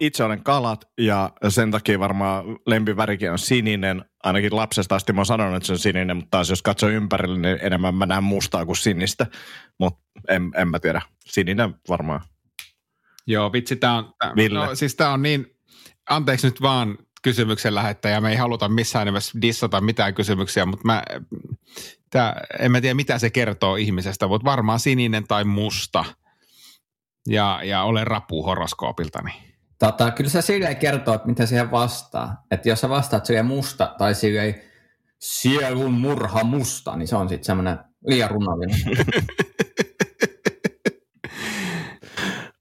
Itse 0.00 0.24
olen 0.24 0.44
kalat 0.44 0.84
ja 0.98 1.32
sen 1.48 1.70
takia 1.70 1.98
varmaan 1.98 2.44
lempivärikin 2.66 3.32
on 3.32 3.38
sininen. 3.38 4.04
Ainakin 4.22 4.56
lapsesta 4.56 4.94
asti 4.94 5.12
mä 5.12 5.20
oon 5.20 5.26
sanonut, 5.26 5.56
että 5.56 5.66
se 5.66 5.72
on 5.72 5.78
sininen, 5.78 6.16
mutta 6.16 6.30
taas 6.30 6.50
jos 6.50 6.62
katsoo 6.62 6.88
ympärille, 6.88 7.38
niin 7.38 7.58
enemmän 7.62 7.94
mä 7.94 8.06
näen 8.06 8.24
mustaa 8.24 8.66
kuin 8.66 8.76
sinistä. 8.76 9.26
Mutta 9.78 10.00
en, 10.28 10.50
en 10.56 10.68
mä 10.68 10.78
tiedä. 10.78 11.02
Sininen 11.24 11.74
varmaan. 11.88 12.20
Joo, 13.26 13.52
vitsi, 13.52 13.76
tää 13.76 13.94
on, 13.94 14.14
tää, 14.18 14.32
no, 14.52 14.74
siis 14.74 14.96
tää 14.96 15.12
on 15.12 15.22
niin, 15.22 15.46
anteeksi 16.10 16.46
nyt 16.46 16.62
vaan 16.62 16.98
kysymyksen 17.22 17.74
lähettäjä. 17.74 18.20
Me 18.20 18.30
ei 18.30 18.36
haluta 18.36 18.68
missään 18.68 19.06
nimessä 19.06 19.38
dissata 19.42 19.80
mitään 19.80 20.14
kysymyksiä, 20.14 20.66
mutta 20.66 20.84
mä, 20.84 21.02
tää, 22.10 22.40
en 22.58 22.72
mä 22.72 22.80
tiedä 22.80 22.94
mitä 22.94 23.18
se 23.18 23.30
kertoo 23.30 23.76
ihmisestä, 23.76 24.26
mutta 24.26 24.44
varmaan 24.44 24.80
sininen 24.80 25.26
tai 25.28 25.44
musta. 25.44 26.04
Ja, 27.28 27.60
ja 27.64 27.82
olen 27.82 28.06
rapu 28.06 28.42
horoskoopiltani. 28.42 29.51
Tota, 29.82 30.10
kyllä 30.10 30.30
se 30.30 30.42
silleen 30.42 30.76
kertoo, 30.76 31.14
että 31.14 31.28
mitä 31.28 31.46
siihen 31.46 31.70
vastaa. 31.70 32.44
Että 32.50 32.68
jos 32.68 32.80
sä 32.80 32.88
vastaat 32.88 33.26
silleen 33.26 33.46
musta 33.46 33.94
tai 33.98 34.14
silleen 34.14 34.54
sielun 35.18 35.92
murha 35.92 36.44
musta, 36.44 36.96
niin 36.96 37.08
se 37.08 37.16
on 37.16 37.28
sitten 37.28 37.44
semmoinen 37.44 37.78
liian 38.06 38.30
runollinen. 38.30 38.78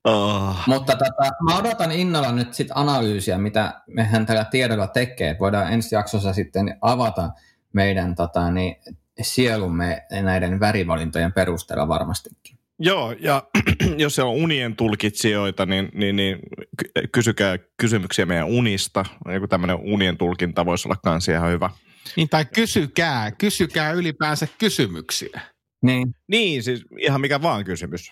Oh. 0.03 0.55
Mutta 0.67 0.95
tota, 0.95 1.31
mä 1.43 1.57
odotan 1.57 1.91
innolla 1.91 2.31
nyt 2.31 2.53
sit 2.53 2.67
analyysiä, 2.75 3.37
mitä 3.37 3.81
mehän 3.87 4.25
tällä 4.25 4.45
tiedolla 4.45 4.87
tekee. 4.87 5.35
Voidaan 5.39 5.73
ensi 5.73 5.95
jaksossa 5.95 6.33
sitten 6.33 6.77
avata 6.81 7.29
meidän 7.73 8.15
tota, 8.15 8.51
niin, 8.51 8.75
sielumme 9.21 10.05
näiden 10.21 10.59
värivalintojen 10.59 11.33
perusteella 11.33 11.87
varmastikin. 11.87 12.60
Joo, 12.83 13.15
ja 13.19 13.43
jos 13.97 14.15
se 14.15 14.23
on 14.23 14.33
unien 14.33 14.75
tulkitsijoita, 14.75 15.65
niin, 15.65 15.89
niin, 15.93 16.15
niin 16.15 16.39
ky- 16.77 17.07
kysykää 17.11 17.57
kysymyksiä 17.81 18.25
meidän 18.25 18.47
unista. 18.47 19.05
Joku 19.33 19.47
tämmöinen 19.47 19.75
unien 19.75 20.17
tulkinta 20.17 20.65
voisi 20.65 20.87
olla 20.87 20.97
kans 21.03 21.27
ihan 21.27 21.51
hyvä. 21.51 21.69
Niin, 22.15 22.29
tai 22.29 22.45
kysykää, 22.45 23.31
kysykää 23.31 23.91
ylipäänsä 23.91 24.47
kysymyksiä. 24.57 25.41
Niin. 25.83 26.15
Niin, 26.27 26.63
siis 26.63 26.85
ihan 26.99 27.21
mikä 27.21 27.41
vaan 27.41 27.65
kysymys. 27.65 28.11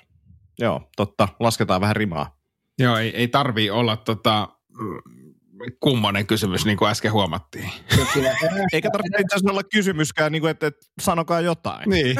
Joo, 0.60 0.90
totta. 0.98 1.28
Lasketaan 1.40 1.82
vähän 1.82 1.96
rimaa. 1.96 2.38
Joo, 2.80 2.98
ei, 2.98 3.16
ei 3.16 3.28
tarvii 3.28 3.70
olla 3.70 3.98
tota, 3.98 4.50
mm, 4.80 5.19
kummonen 5.80 6.28
kysymys, 6.28 6.66
niin 6.66 6.78
kuin 6.78 6.92
äsken 6.92 7.12
huomattiin. 7.12 7.70
Eikä 8.74 8.90
tarvitse 8.92 9.22
itse 9.22 9.36
asiassa 9.36 9.52
olla 9.52 9.64
kysymyskään, 9.64 10.32
niin 10.32 10.42
kuin, 10.42 10.52
että, 10.52 10.68
että 10.68 10.86
sanokaa 11.02 11.42
jotain. 11.42 11.90
Niin. 11.90 12.18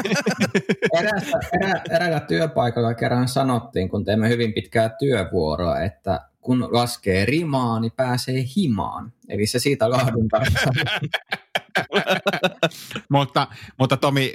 Eräässä, 0.98 1.38
erä, 1.62 1.82
eräällä 1.90 2.20
työpaikalla 2.20 2.94
kerran 2.94 3.28
sanottiin, 3.28 3.88
kun 3.88 4.04
teemme 4.04 4.28
hyvin 4.28 4.52
pitkää 4.52 4.88
työvuoroa, 4.88 5.80
että 5.80 6.20
kun 6.40 6.68
laskee 6.72 7.24
rimaa, 7.24 7.80
niin 7.80 7.92
pääsee 7.96 8.44
himaan. 8.56 9.12
Eli 9.28 9.46
se 9.46 9.58
siitä 9.58 9.90
laadunta. 9.90 10.40
mutta, 13.10 13.46
mutta 13.78 13.96
Tomi, 13.96 14.32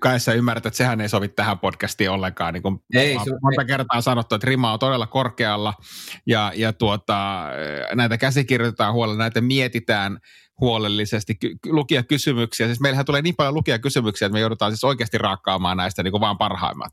kai 0.00 0.20
sä 0.20 0.32
ymmärrät, 0.32 0.66
että 0.66 0.76
sehän 0.76 1.00
ei 1.00 1.08
sovi 1.08 1.28
tähän 1.28 1.58
podcastiin 1.58 2.10
ollenkaan. 2.10 2.54
Niin 2.54 2.62
kuin 2.62 2.78
Ei, 2.94 3.14
se- 3.24 3.38
monta 3.42 3.64
kertaa 3.64 4.00
sanottu, 4.00 4.34
että 4.34 4.46
rima 4.46 4.72
on 4.72 4.78
todella 4.78 5.06
korkealla 5.06 5.74
ja, 6.26 6.52
ja 6.56 6.72
tuota, 6.72 7.44
näitä 7.94 8.18
käsikirjoitetaan 8.18 8.92
huolella, 8.92 9.18
näitä 9.18 9.40
mietitään 9.40 10.18
huolellisesti, 10.60 11.34
ky- 11.34 11.56
lukia 11.66 12.02
kysymyksiä. 12.02 12.66
Siis 12.66 12.80
meillähän 12.80 13.06
tulee 13.06 13.22
niin 13.22 13.36
paljon 13.36 13.54
lukia 13.54 13.78
kysymyksiä, 13.78 14.26
että 14.26 14.34
me 14.34 14.40
joudutaan 14.40 14.72
siis 14.72 14.84
oikeasti 14.84 15.18
raakkaamaan 15.18 15.76
näistä 15.76 16.02
niin 16.02 16.12
kuin 16.12 16.20
vaan 16.20 16.38
parhaimmat. 16.38 16.92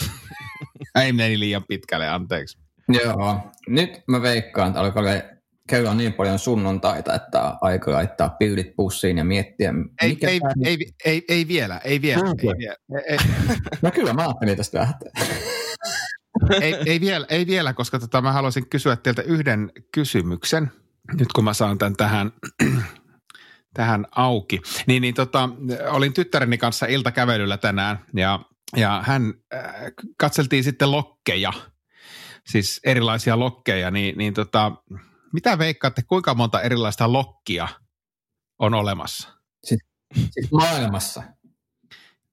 ei 1.00 1.12
meni 1.12 1.38
liian 1.38 1.64
pitkälle, 1.68 2.08
anteeksi. 2.08 2.58
Joo. 2.88 3.40
Nyt 3.68 3.90
mä 4.08 4.22
veikkaan, 4.22 4.68
että 4.68 4.80
alkaa 4.80 5.02
on 5.90 5.96
niin 5.96 6.12
paljon 6.12 6.38
sunnuntaita, 6.38 7.14
että 7.14 7.56
aika 7.60 7.92
laittaa 7.92 8.28
pillit 8.28 8.76
pussiin 8.76 9.18
ja 9.18 9.24
miettiä, 9.24 9.74
Ei, 10.02 10.08
mikä 10.08 10.28
ei, 10.28 10.40
tää- 10.40 10.52
ei, 10.64 10.78
ei, 11.04 11.24
ei, 11.28 11.48
vielä, 11.48 11.78
ei 11.84 12.02
vielä, 12.02 12.22
ei, 12.42 12.58
vielä, 12.58 12.76
ei, 13.08 13.16
No 13.82 13.90
kyllä, 13.90 14.12
mä 14.12 14.22
ajattelin 14.22 14.56
tästä 14.56 14.78
lähteä. 14.78 15.10
ei, 16.62 16.74
ei, 16.86 17.00
vielä, 17.00 17.26
ei 17.28 17.46
vielä, 17.46 17.72
koska 17.72 17.98
tota, 17.98 18.22
mä 18.22 18.32
haluaisin 18.32 18.68
kysyä 18.68 18.96
teiltä 18.96 19.22
yhden 19.22 19.72
kysymyksen, 19.92 20.72
nyt 21.18 21.32
kun 21.32 21.44
mä 21.44 21.54
saan 21.54 21.78
tämän 21.78 21.96
tähän, 21.96 22.32
tähän 23.74 24.06
auki. 24.10 24.60
Niin, 24.86 25.02
niin 25.02 25.14
tota, 25.14 25.48
olin 25.90 26.12
tyttäreni 26.12 26.58
kanssa 26.58 26.86
iltakävelyllä 26.86 27.56
tänään 27.56 27.98
ja, 28.16 28.40
ja 28.76 29.02
hän 29.06 29.34
äh, 29.54 29.74
katseltiin 30.18 30.64
sitten 30.64 30.90
lokkeja, 30.90 31.52
siis 32.46 32.80
erilaisia 32.84 33.38
lokkeja, 33.38 33.90
niin, 33.90 34.18
niin 34.18 34.34
tota, 34.34 34.72
mitä 35.34 35.58
veikkaatte, 35.58 36.02
kuinka 36.02 36.34
monta 36.34 36.62
erilaista 36.62 37.12
lokkia 37.12 37.68
on 38.58 38.74
olemassa? 38.74 39.28
Siis 39.64 40.50
maailmassa. 40.52 41.22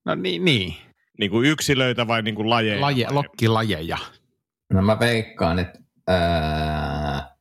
No 0.06 0.16
niin, 0.16 0.46
niin. 0.46 0.76
Niin 1.20 1.32
kuin 1.32 1.48
yksilöitä 1.48 2.08
vai 2.08 2.22
niin 2.22 2.36
kuin 2.36 2.50
lajeja? 2.50 2.82
Laje, 2.82 3.06
vai? 3.06 3.14
lokkilajeja. 3.14 3.98
No 4.74 4.82
mä 4.82 5.00
veikkaan, 5.00 5.60
että 5.60 5.80
ää, 6.08 7.36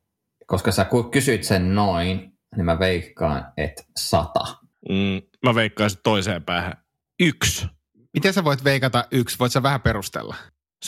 koska 0.47 0.71
sä 0.71 0.87
kysyit 1.11 1.43
sen 1.43 1.75
noin, 1.75 2.17
niin 2.55 2.65
mä 2.65 2.79
veikkaan, 2.79 3.53
että 3.57 3.83
sata. 3.99 4.55
Mm, 4.89 5.21
mä 5.45 5.55
veikkaisin 5.55 5.99
toiseen 6.03 6.43
päähän. 6.43 6.73
Yksi. 7.19 7.67
Miten 8.13 8.33
sä 8.33 8.43
voit 8.43 8.63
veikata 8.63 9.05
yksi? 9.11 9.39
Voit 9.39 9.51
sä 9.51 9.63
vähän 9.63 9.81
perustella? 9.81 10.35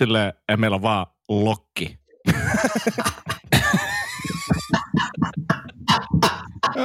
Että 0.01 0.57
meillä 0.57 0.75
on 0.75 0.81
vaan 0.81 1.05
lokki. 1.29 1.99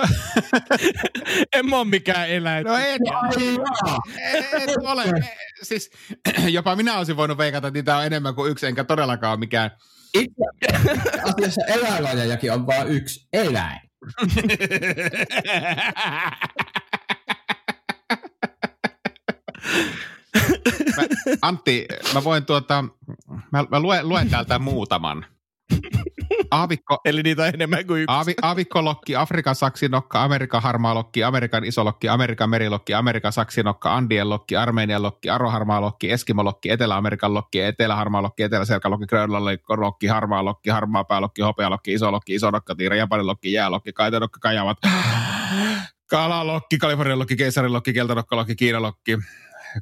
en 1.56 1.68
mä 1.70 1.78
ole 1.78 1.84
mikään 1.84 2.28
eläin. 2.28 2.64
No 2.66 2.74
en, 2.74 2.98
en, 4.20 4.44
en 4.54 4.86
ole. 4.86 5.04
Siis 5.62 5.90
jopa 6.56 6.76
minä 6.76 6.98
olisin 6.98 7.16
voinut 7.16 7.38
veikata, 7.38 7.68
että 7.68 7.78
niitä 7.78 7.96
on 7.96 8.06
enemmän 8.06 8.34
kuin 8.34 8.50
yksi, 8.50 8.66
enkä 8.66 8.84
todellakaan 8.84 9.30
ole 9.32 9.38
mikään. 9.38 9.70
Itse 10.14 10.44
asiassa 11.22 11.64
eläinlajejakin 11.66 12.52
on 12.52 12.66
vain 12.66 12.88
yksi 12.88 13.28
eläin. 13.32 13.80
Mä, 20.96 21.02
Antti, 21.42 21.86
mä 22.14 22.24
voin 22.24 22.44
tuota, 22.44 22.84
mä, 23.52 23.64
mä 23.70 23.80
luen, 23.80 24.08
luen 24.08 24.30
täältä 24.30 24.58
muutaman. 24.58 25.26
Aavikko, 26.50 26.98
Eli 27.04 27.22
niitä 27.22 27.42
on 27.42 27.48
enemmän 27.48 27.86
kuin 27.86 28.02
yksi. 28.02 28.14
Aavi, 28.14 28.34
aavikkolokki, 28.42 29.16
Afrikan 29.16 29.54
saksinokka, 29.54 30.22
Amerikan 30.22 30.62
harmaalokki, 30.62 31.24
Amerikan 31.24 31.64
isolokki, 31.64 32.08
Amerikan 32.08 32.50
merilokki, 32.50 32.94
Amerikan 32.94 33.32
saksinokka, 33.32 33.94
Andien 33.96 34.30
lokki, 34.30 34.56
Armenian 34.56 35.02
lokki, 35.02 35.30
aroharmaalokki, 35.30 36.12
Eskimolokki, 36.12 36.70
Etelä-Amerikan 36.70 37.34
lokki, 37.34 37.60
Etelä-harmaalokki, 37.60 38.42
Etelä-selkälokki, 38.42 39.06
Grönlannin-lokki, 39.06 40.06
harmaalokki, 40.06 40.70
harmaapäällokki, 40.70 41.42
hopealokki, 41.42 41.94
isolokki, 41.94 42.34
isonokka, 42.34 42.74
Japanilokki, 42.96 43.52
jäälokki, 43.52 43.92
kaitenokka, 43.92 44.38
kajavat, 44.40 44.78
kalalokki, 46.10 46.78
Kalifornian 46.78 47.18
lokki, 47.18 47.36
keisarilokki, 47.36 47.92
keltanokkalokki, 47.92 48.56
kiinalokki, 48.56 49.18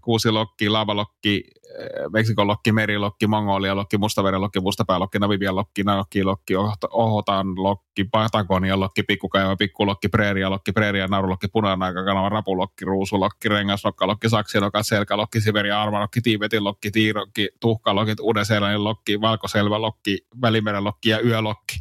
kuusilokki, 0.01 0.69
laavalokki, 0.69 1.45
eh, 1.79 2.11
Meksikon 2.13 2.47
lokki, 2.47 2.73
merilokki, 2.73 3.27
Mongolia 3.27 3.77
lokki, 3.77 3.99
mustaverilokki, 3.99 4.61
mustapäälokki, 4.61 5.19
Namibian 5.19 5.57
lokki, 5.57 5.83
Nanokki-lokki, 5.83 6.55
Oht- 6.57 6.89
Ohotan 6.91 7.47
lokki, 7.57 8.05
Patagonian 8.05 8.81
lokki, 8.81 9.03
pikkukaiva, 9.03 9.57
pikkulokki, 9.57 10.09
preeria 10.09 10.51
lokki, 10.51 10.73
preeria 10.73 11.07
narulokki, 11.07 11.49
punainen 11.49 11.95
kanava, 11.95 12.29
rapulokki, 12.29 12.85
ruusulokki, 12.85 13.49
rengasnokkalokki, 13.49 14.29
saksinokka, 14.29 14.83
selkälokki, 14.83 15.41
Siberia, 15.41 15.83
armalokki, 15.83 16.21
Tiibetin 16.21 16.65
lokki, 16.65 16.91
tiirokki, 16.91 17.49
tuhkalokki, 17.61 18.15
uuden 18.21 18.45
lokki, 18.79 19.21
valkoselvä 19.21 19.81
lokki, 19.81 20.19
välimeren 20.43 20.85
lokki 20.85 21.09
ja 21.09 21.21
yölokki. 21.21 21.81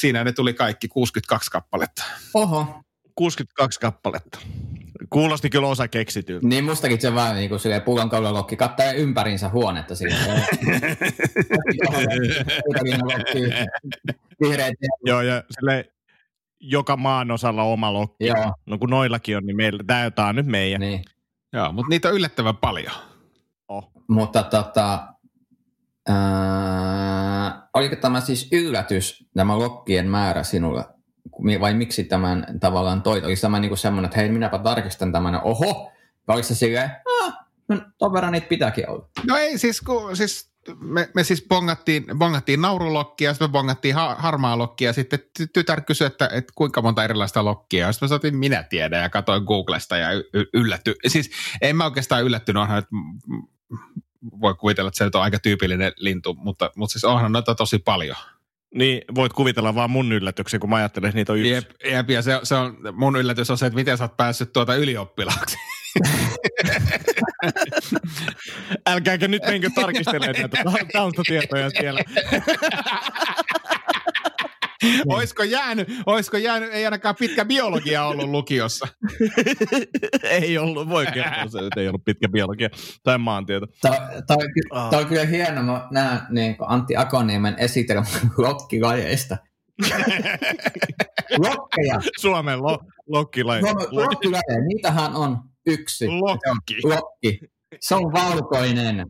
Siinä 0.00 0.24
ne 0.24 0.32
tuli 0.32 0.54
kaikki 0.54 0.88
62 0.88 1.50
kappaletta. 1.50 2.04
Oho. 2.34 2.66
62 3.14 3.80
kappaletta. 3.80 4.38
Kuulosti 5.10 5.50
kyllä 5.50 5.68
osa 5.68 5.88
keksityltä. 5.88 6.46
Niin 6.46 6.64
mustakin 6.64 7.00
se 7.00 7.14
vaan 7.14 7.36
niin 7.36 7.48
kuin 7.48 7.60
silleen 7.60 7.82
pullonkaulolokki 7.82 8.56
kattaa 8.56 8.92
ympärinsä 8.92 9.48
huonetta 9.48 9.94
Vihreät. 14.40 14.74
Joo, 15.06 15.20
ja 15.20 15.42
sille 15.50 15.92
joka 16.60 16.96
maan 16.96 17.30
osalla 17.30 17.62
oma 17.62 17.92
lokki. 17.92 18.26
Joo, 18.26 18.52
No 18.66 18.78
kun 18.78 18.90
noillakin 18.90 19.36
on, 19.36 19.46
niin 19.46 19.56
meillä, 19.56 19.84
tää, 19.86 20.10
tää 20.10 20.26
on 20.26 20.36
nyt 20.36 20.46
meidän. 20.46 20.80
niin. 20.80 21.04
Joo, 21.52 21.72
mutta 21.72 21.88
niitä 21.88 22.08
on 22.08 22.14
yllättävän 22.14 22.56
paljon. 22.56 22.92
Oh. 23.68 23.92
Mutta 24.08 24.42
tota, 24.42 25.06
ää, 26.08 27.68
oliko 27.74 27.96
tämä 27.96 28.20
siis 28.20 28.48
yllätys, 28.52 29.24
tämä 29.34 29.58
lokkien 29.58 30.06
määrä 30.08 30.42
sinulle? 30.42 30.84
Vai 31.60 31.74
miksi 31.74 32.04
tämän 32.04 32.46
tavallaan 32.60 33.02
toi? 33.02 33.22
Oliko 33.24 33.40
tämä 33.40 33.60
niinku 33.60 33.76
semmoinen, 33.76 34.08
että 34.08 34.20
hei, 34.20 34.28
minäpä 34.28 34.58
tarkistan 34.58 35.12
tämän, 35.12 35.40
oho, 35.42 35.92
vai 36.28 36.34
oliko 36.34 36.48
se 36.48 36.54
silleen, 36.54 36.90
ah, 37.22 37.34
no 37.68 37.80
ton 37.98 38.12
verran 38.12 38.32
niitä 38.32 38.48
pitääkin 38.48 38.90
olla. 38.90 39.08
No 39.26 39.36
ei, 39.36 39.58
siis, 39.58 39.80
kun, 39.80 40.16
siis 40.16 40.50
me, 40.80 41.08
me 41.14 41.24
siis 41.24 41.46
bongattiin, 41.48 42.04
bongattiin 42.18 42.60
naurulokkia, 42.60 43.32
sitten 43.32 43.48
me 43.48 43.52
bongattiin 43.52 43.94
ha, 43.94 44.14
harmaa 44.14 44.58
lokkia, 44.58 44.92
sitten 44.92 45.18
ty- 45.18 45.46
tytär 45.52 45.80
kysyi, 45.80 46.06
että, 46.06 46.28
että 46.32 46.52
kuinka 46.54 46.82
monta 46.82 47.04
erilaista 47.04 47.44
lokkia, 47.44 47.92
sitten 47.92 48.06
mä 48.06 48.08
sanoin, 48.08 48.36
minä 48.36 48.62
tiedän, 48.62 49.02
ja 49.02 49.08
katsoin 49.08 49.44
Googlesta 49.44 49.96
ja 49.96 50.12
y- 50.12 50.50
yllätty. 50.54 50.94
Siis 51.06 51.30
en 51.60 51.76
mä 51.76 51.84
oikeastaan 51.84 52.24
yllättynyt, 52.24 52.60
onhan, 52.60 52.78
että 52.78 52.90
voi 54.40 54.54
kuvitella, 54.54 54.88
että 54.88 54.98
se 54.98 55.04
on 55.04 55.22
aika 55.22 55.38
tyypillinen 55.38 55.92
lintu, 55.96 56.34
mutta, 56.34 56.70
mutta 56.76 56.92
siis 56.92 57.04
onhan 57.04 57.32
noita 57.32 57.54
tosi 57.54 57.78
paljon. 57.78 58.16
Niin 58.74 59.02
voit 59.14 59.32
kuvitella 59.32 59.74
vaan 59.74 59.90
mun 59.90 60.12
yllätyksen, 60.12 60.60
kun 60.60 60.70
mä 60.70 60.76
ajattelen, 60.76 61.08
että 61.08 61.16
niitä 61.16 61.32
on 61.32 61.38
yksi. 61.38 61.52
Jep, 61.52 61.70
jep 61.84 62.10
ja 62.10 62.22
se, 62.22 62.40
se 62.42 62.54
on, 62.54 62.76
mun 62.92 63.16
yllätys 63.16 63.50
on 63.50 63.58
se, 63.58 63.66
että 63.66 63.74
miten 63.74 63.98
sä 63.98 64.04
oot 64.04 64.16
päässyt 64.16 64.52
tuota 64.52 64.74
ylioppilaaksi. 64.74 65.56
Älkääkä 68.86 69.28
nyt 69.28 69.42
menkö 69.46 69.70
tarkistelemaan 69.74 70.34
näitä 70.38 70.86
taustatietoja 70.92 71.70
siellä. 71.70 72.00
oisko 75.08 75.42
jäänyt, 75.42 75.88
oisko 76.06 76.36
jäänyt, 76.36 76.72
ei 76.72 76.84
ainakaan 76.84 77.14
pitkä 77.18 77.44
biologia 77.44 78.04
ollut 78.04 78.30
lukiossa. 78.30 78.88
ei 80.40 80.58
ollut, 80.58 80.88
voi 80.88 81.06
kertoa 81.06 81.48
se, 81.48 81.58
että 81.58 81.80
ei 81.80 81.88
ollut 81.88 82.04
pitkä 82.04 82.28
biologia 82.28 82.68
tai 83.02 83.18
maantieto. 83.18 83.66
Tämä 83.82 83.96
oh. 84.70 84.98
on 84.98 85.06
kyllä 85.06 85.24
hieno, 85.24 85.62
mä 85.62 85.88
näen 85.90 86.20
niin 86.30 86.56
Antti 86.60 86.96
Akoniemen 86.96 87.54
esitelmä 87.58 88.06
lokkilajeista. 88.38 89.36
Lokkeja. 91.46 92.00
Suomen 92.18 92.62
lo, 92.62 92.78
lokkilajeja. 93.06 93.66
Suomen 93.66 93.86
lokkilajeja, 93.90 94.64
niitähän 94.68 95.14
on 95.14 95.38
yksi. 95.66 96.06
Lokki. 96.08 96.74
Se 96.80 96.86
on, 96.86 96.92
lokki. 96.92 97.40
Se 97.80 97.94
on 97.94 98.12
valkoinen. 98.12 99.06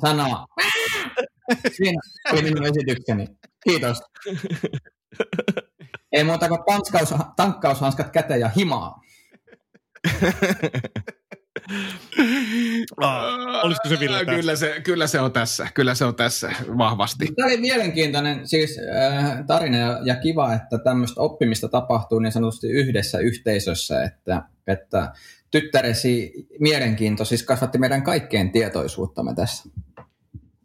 Sanoo. 0.00 0.46
Siinä 1.72 2.00
oli 2.32 2.42
minun 2.42 2.64
esitykseni. 2.64 3.26
Kiitos. 3.64 4.02
Ei 6.12 6.24
muuta 6.24 6.48
kuin 6.48 6.60
tankkaus, 6.66 7.14
tankkaushanskat 7.36 8.10
käteen 8.10 8.40
ja 8.40 8.48
himaa. 8.48 9.00
ah, 13.00 13.64
olisiko 13.64 13.88
se 13.88 14.00
Ville 14.00 14.24
kyllä 14.24 14.56
se, 14.56 14.80
kyllä 14.84 15.06
se 15.06 15.20
on 15.20 15.32
tässä, 15.32 15.66
kyllä 15.74 15.94
se 15.94 16.04
on 16.04 16.14
tässä 16.14 16.52
vahvasti. 16.78 17.26
Tämä 17.36 17.46
oli 17.46 17.56
mielenkiintoinen 17.56 18.48
siis, 18.48 18.80
äh, 18.96 19.44
tarina 19.46 19.76
ja, 19.76 20.00
ja 20.04 20.16
kiva, 20.16 20.54
että 20.54 20.78
tämmöistä 20.78 21.20
oppimista 21.20 21.68
tapahtuu 21.68 22.18
niin 22.18 22.32
sanotusti 22.32 22.68
yhdessä 22.68 23.18
yhteisössä, 23.18 24.02
että, 24.02 24.42
että 24.66 25.12
tyttäresi 25.50 26.32
mielenkiinto 26.60 27.24
siis 27.24 27.42
kasvatti 27.42 27.78
meidän 27.78 28.02
kaikkeen 28.02 28.52
tietoisuuttamme 28.52 29.34
tässä. 29.34 29.68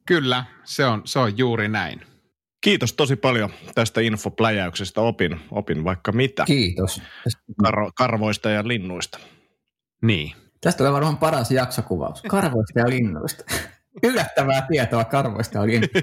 Kyllä, 0.06 0.46
se 0.64 0.86
on, 0.86 1.02
se 1.06 1.20
on 1.20 1.38
juuri 1.38 1.68
näin. 1.68 2.13
Kiitos 2.64 2.94
tosi 2.94 3.16
paljon 3.16 3.50
tästä 3.76 4.02
infopläjäyksestä. 4.02 5.02
Opin, 5.02 5.42
opin 5.52 5.84
vaikka 5.84 6.12
mitä. 6.12 6.46
Kiitos. 6.46 7.02
Kar- 7.64 7.92
karvoista 7.96 8.50
ja 8.50 8.68
linnuista. 8.68 9.20
Niin. 10.02 10.32
Tästä 10.62 10.78
tulee 10.78 10.94
varmaan 10.94 11.18
paras 11.18 11.52
jaksokuvaus. 11.52 12.22
Karvoista 12.22 12.80
ja 12.80 12.90
linnuista. 12.90 13.44
Yllättävää 14.04 14.68
tietoa 14.72 15.04
karvoista 15.04 15.58
ja 15.58 15.66
linnuista. 15.66 16.00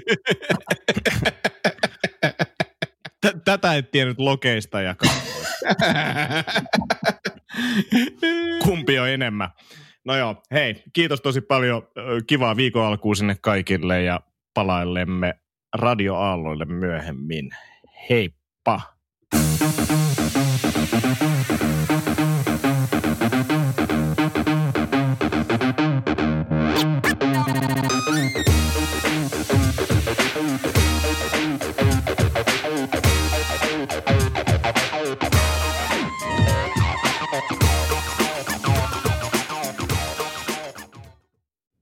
Tätä 3.45 3.75
et 3.75 3.91
tiennyt 3.91 4.19
lokeista 4.19 4.81
ja 4.81 4.95
karvoista. 4.95 5.57
Kumpi 8.63 8.99
on 8.99 9.09
enemmän? 9.09 9.49
No 10.05 10.15
joo, 10.15 10.43
hei, 10.51 10.83
kiitos 10.93 11.21
tosi 11.21 11.41
paljon. 11.41 11.87
Kivaa 12.27 12.55
viikon 12.55 12.85
alkuun 12.85 13.15
sinne 13.15 13.35
kaikille 13.41 14.03
ja 14.03 14.21
palailemme 14.53 15.41
radioaalloille 15.73 16.65
myöhemmin. 16.65 17.49
Heippa! 18.09 18.81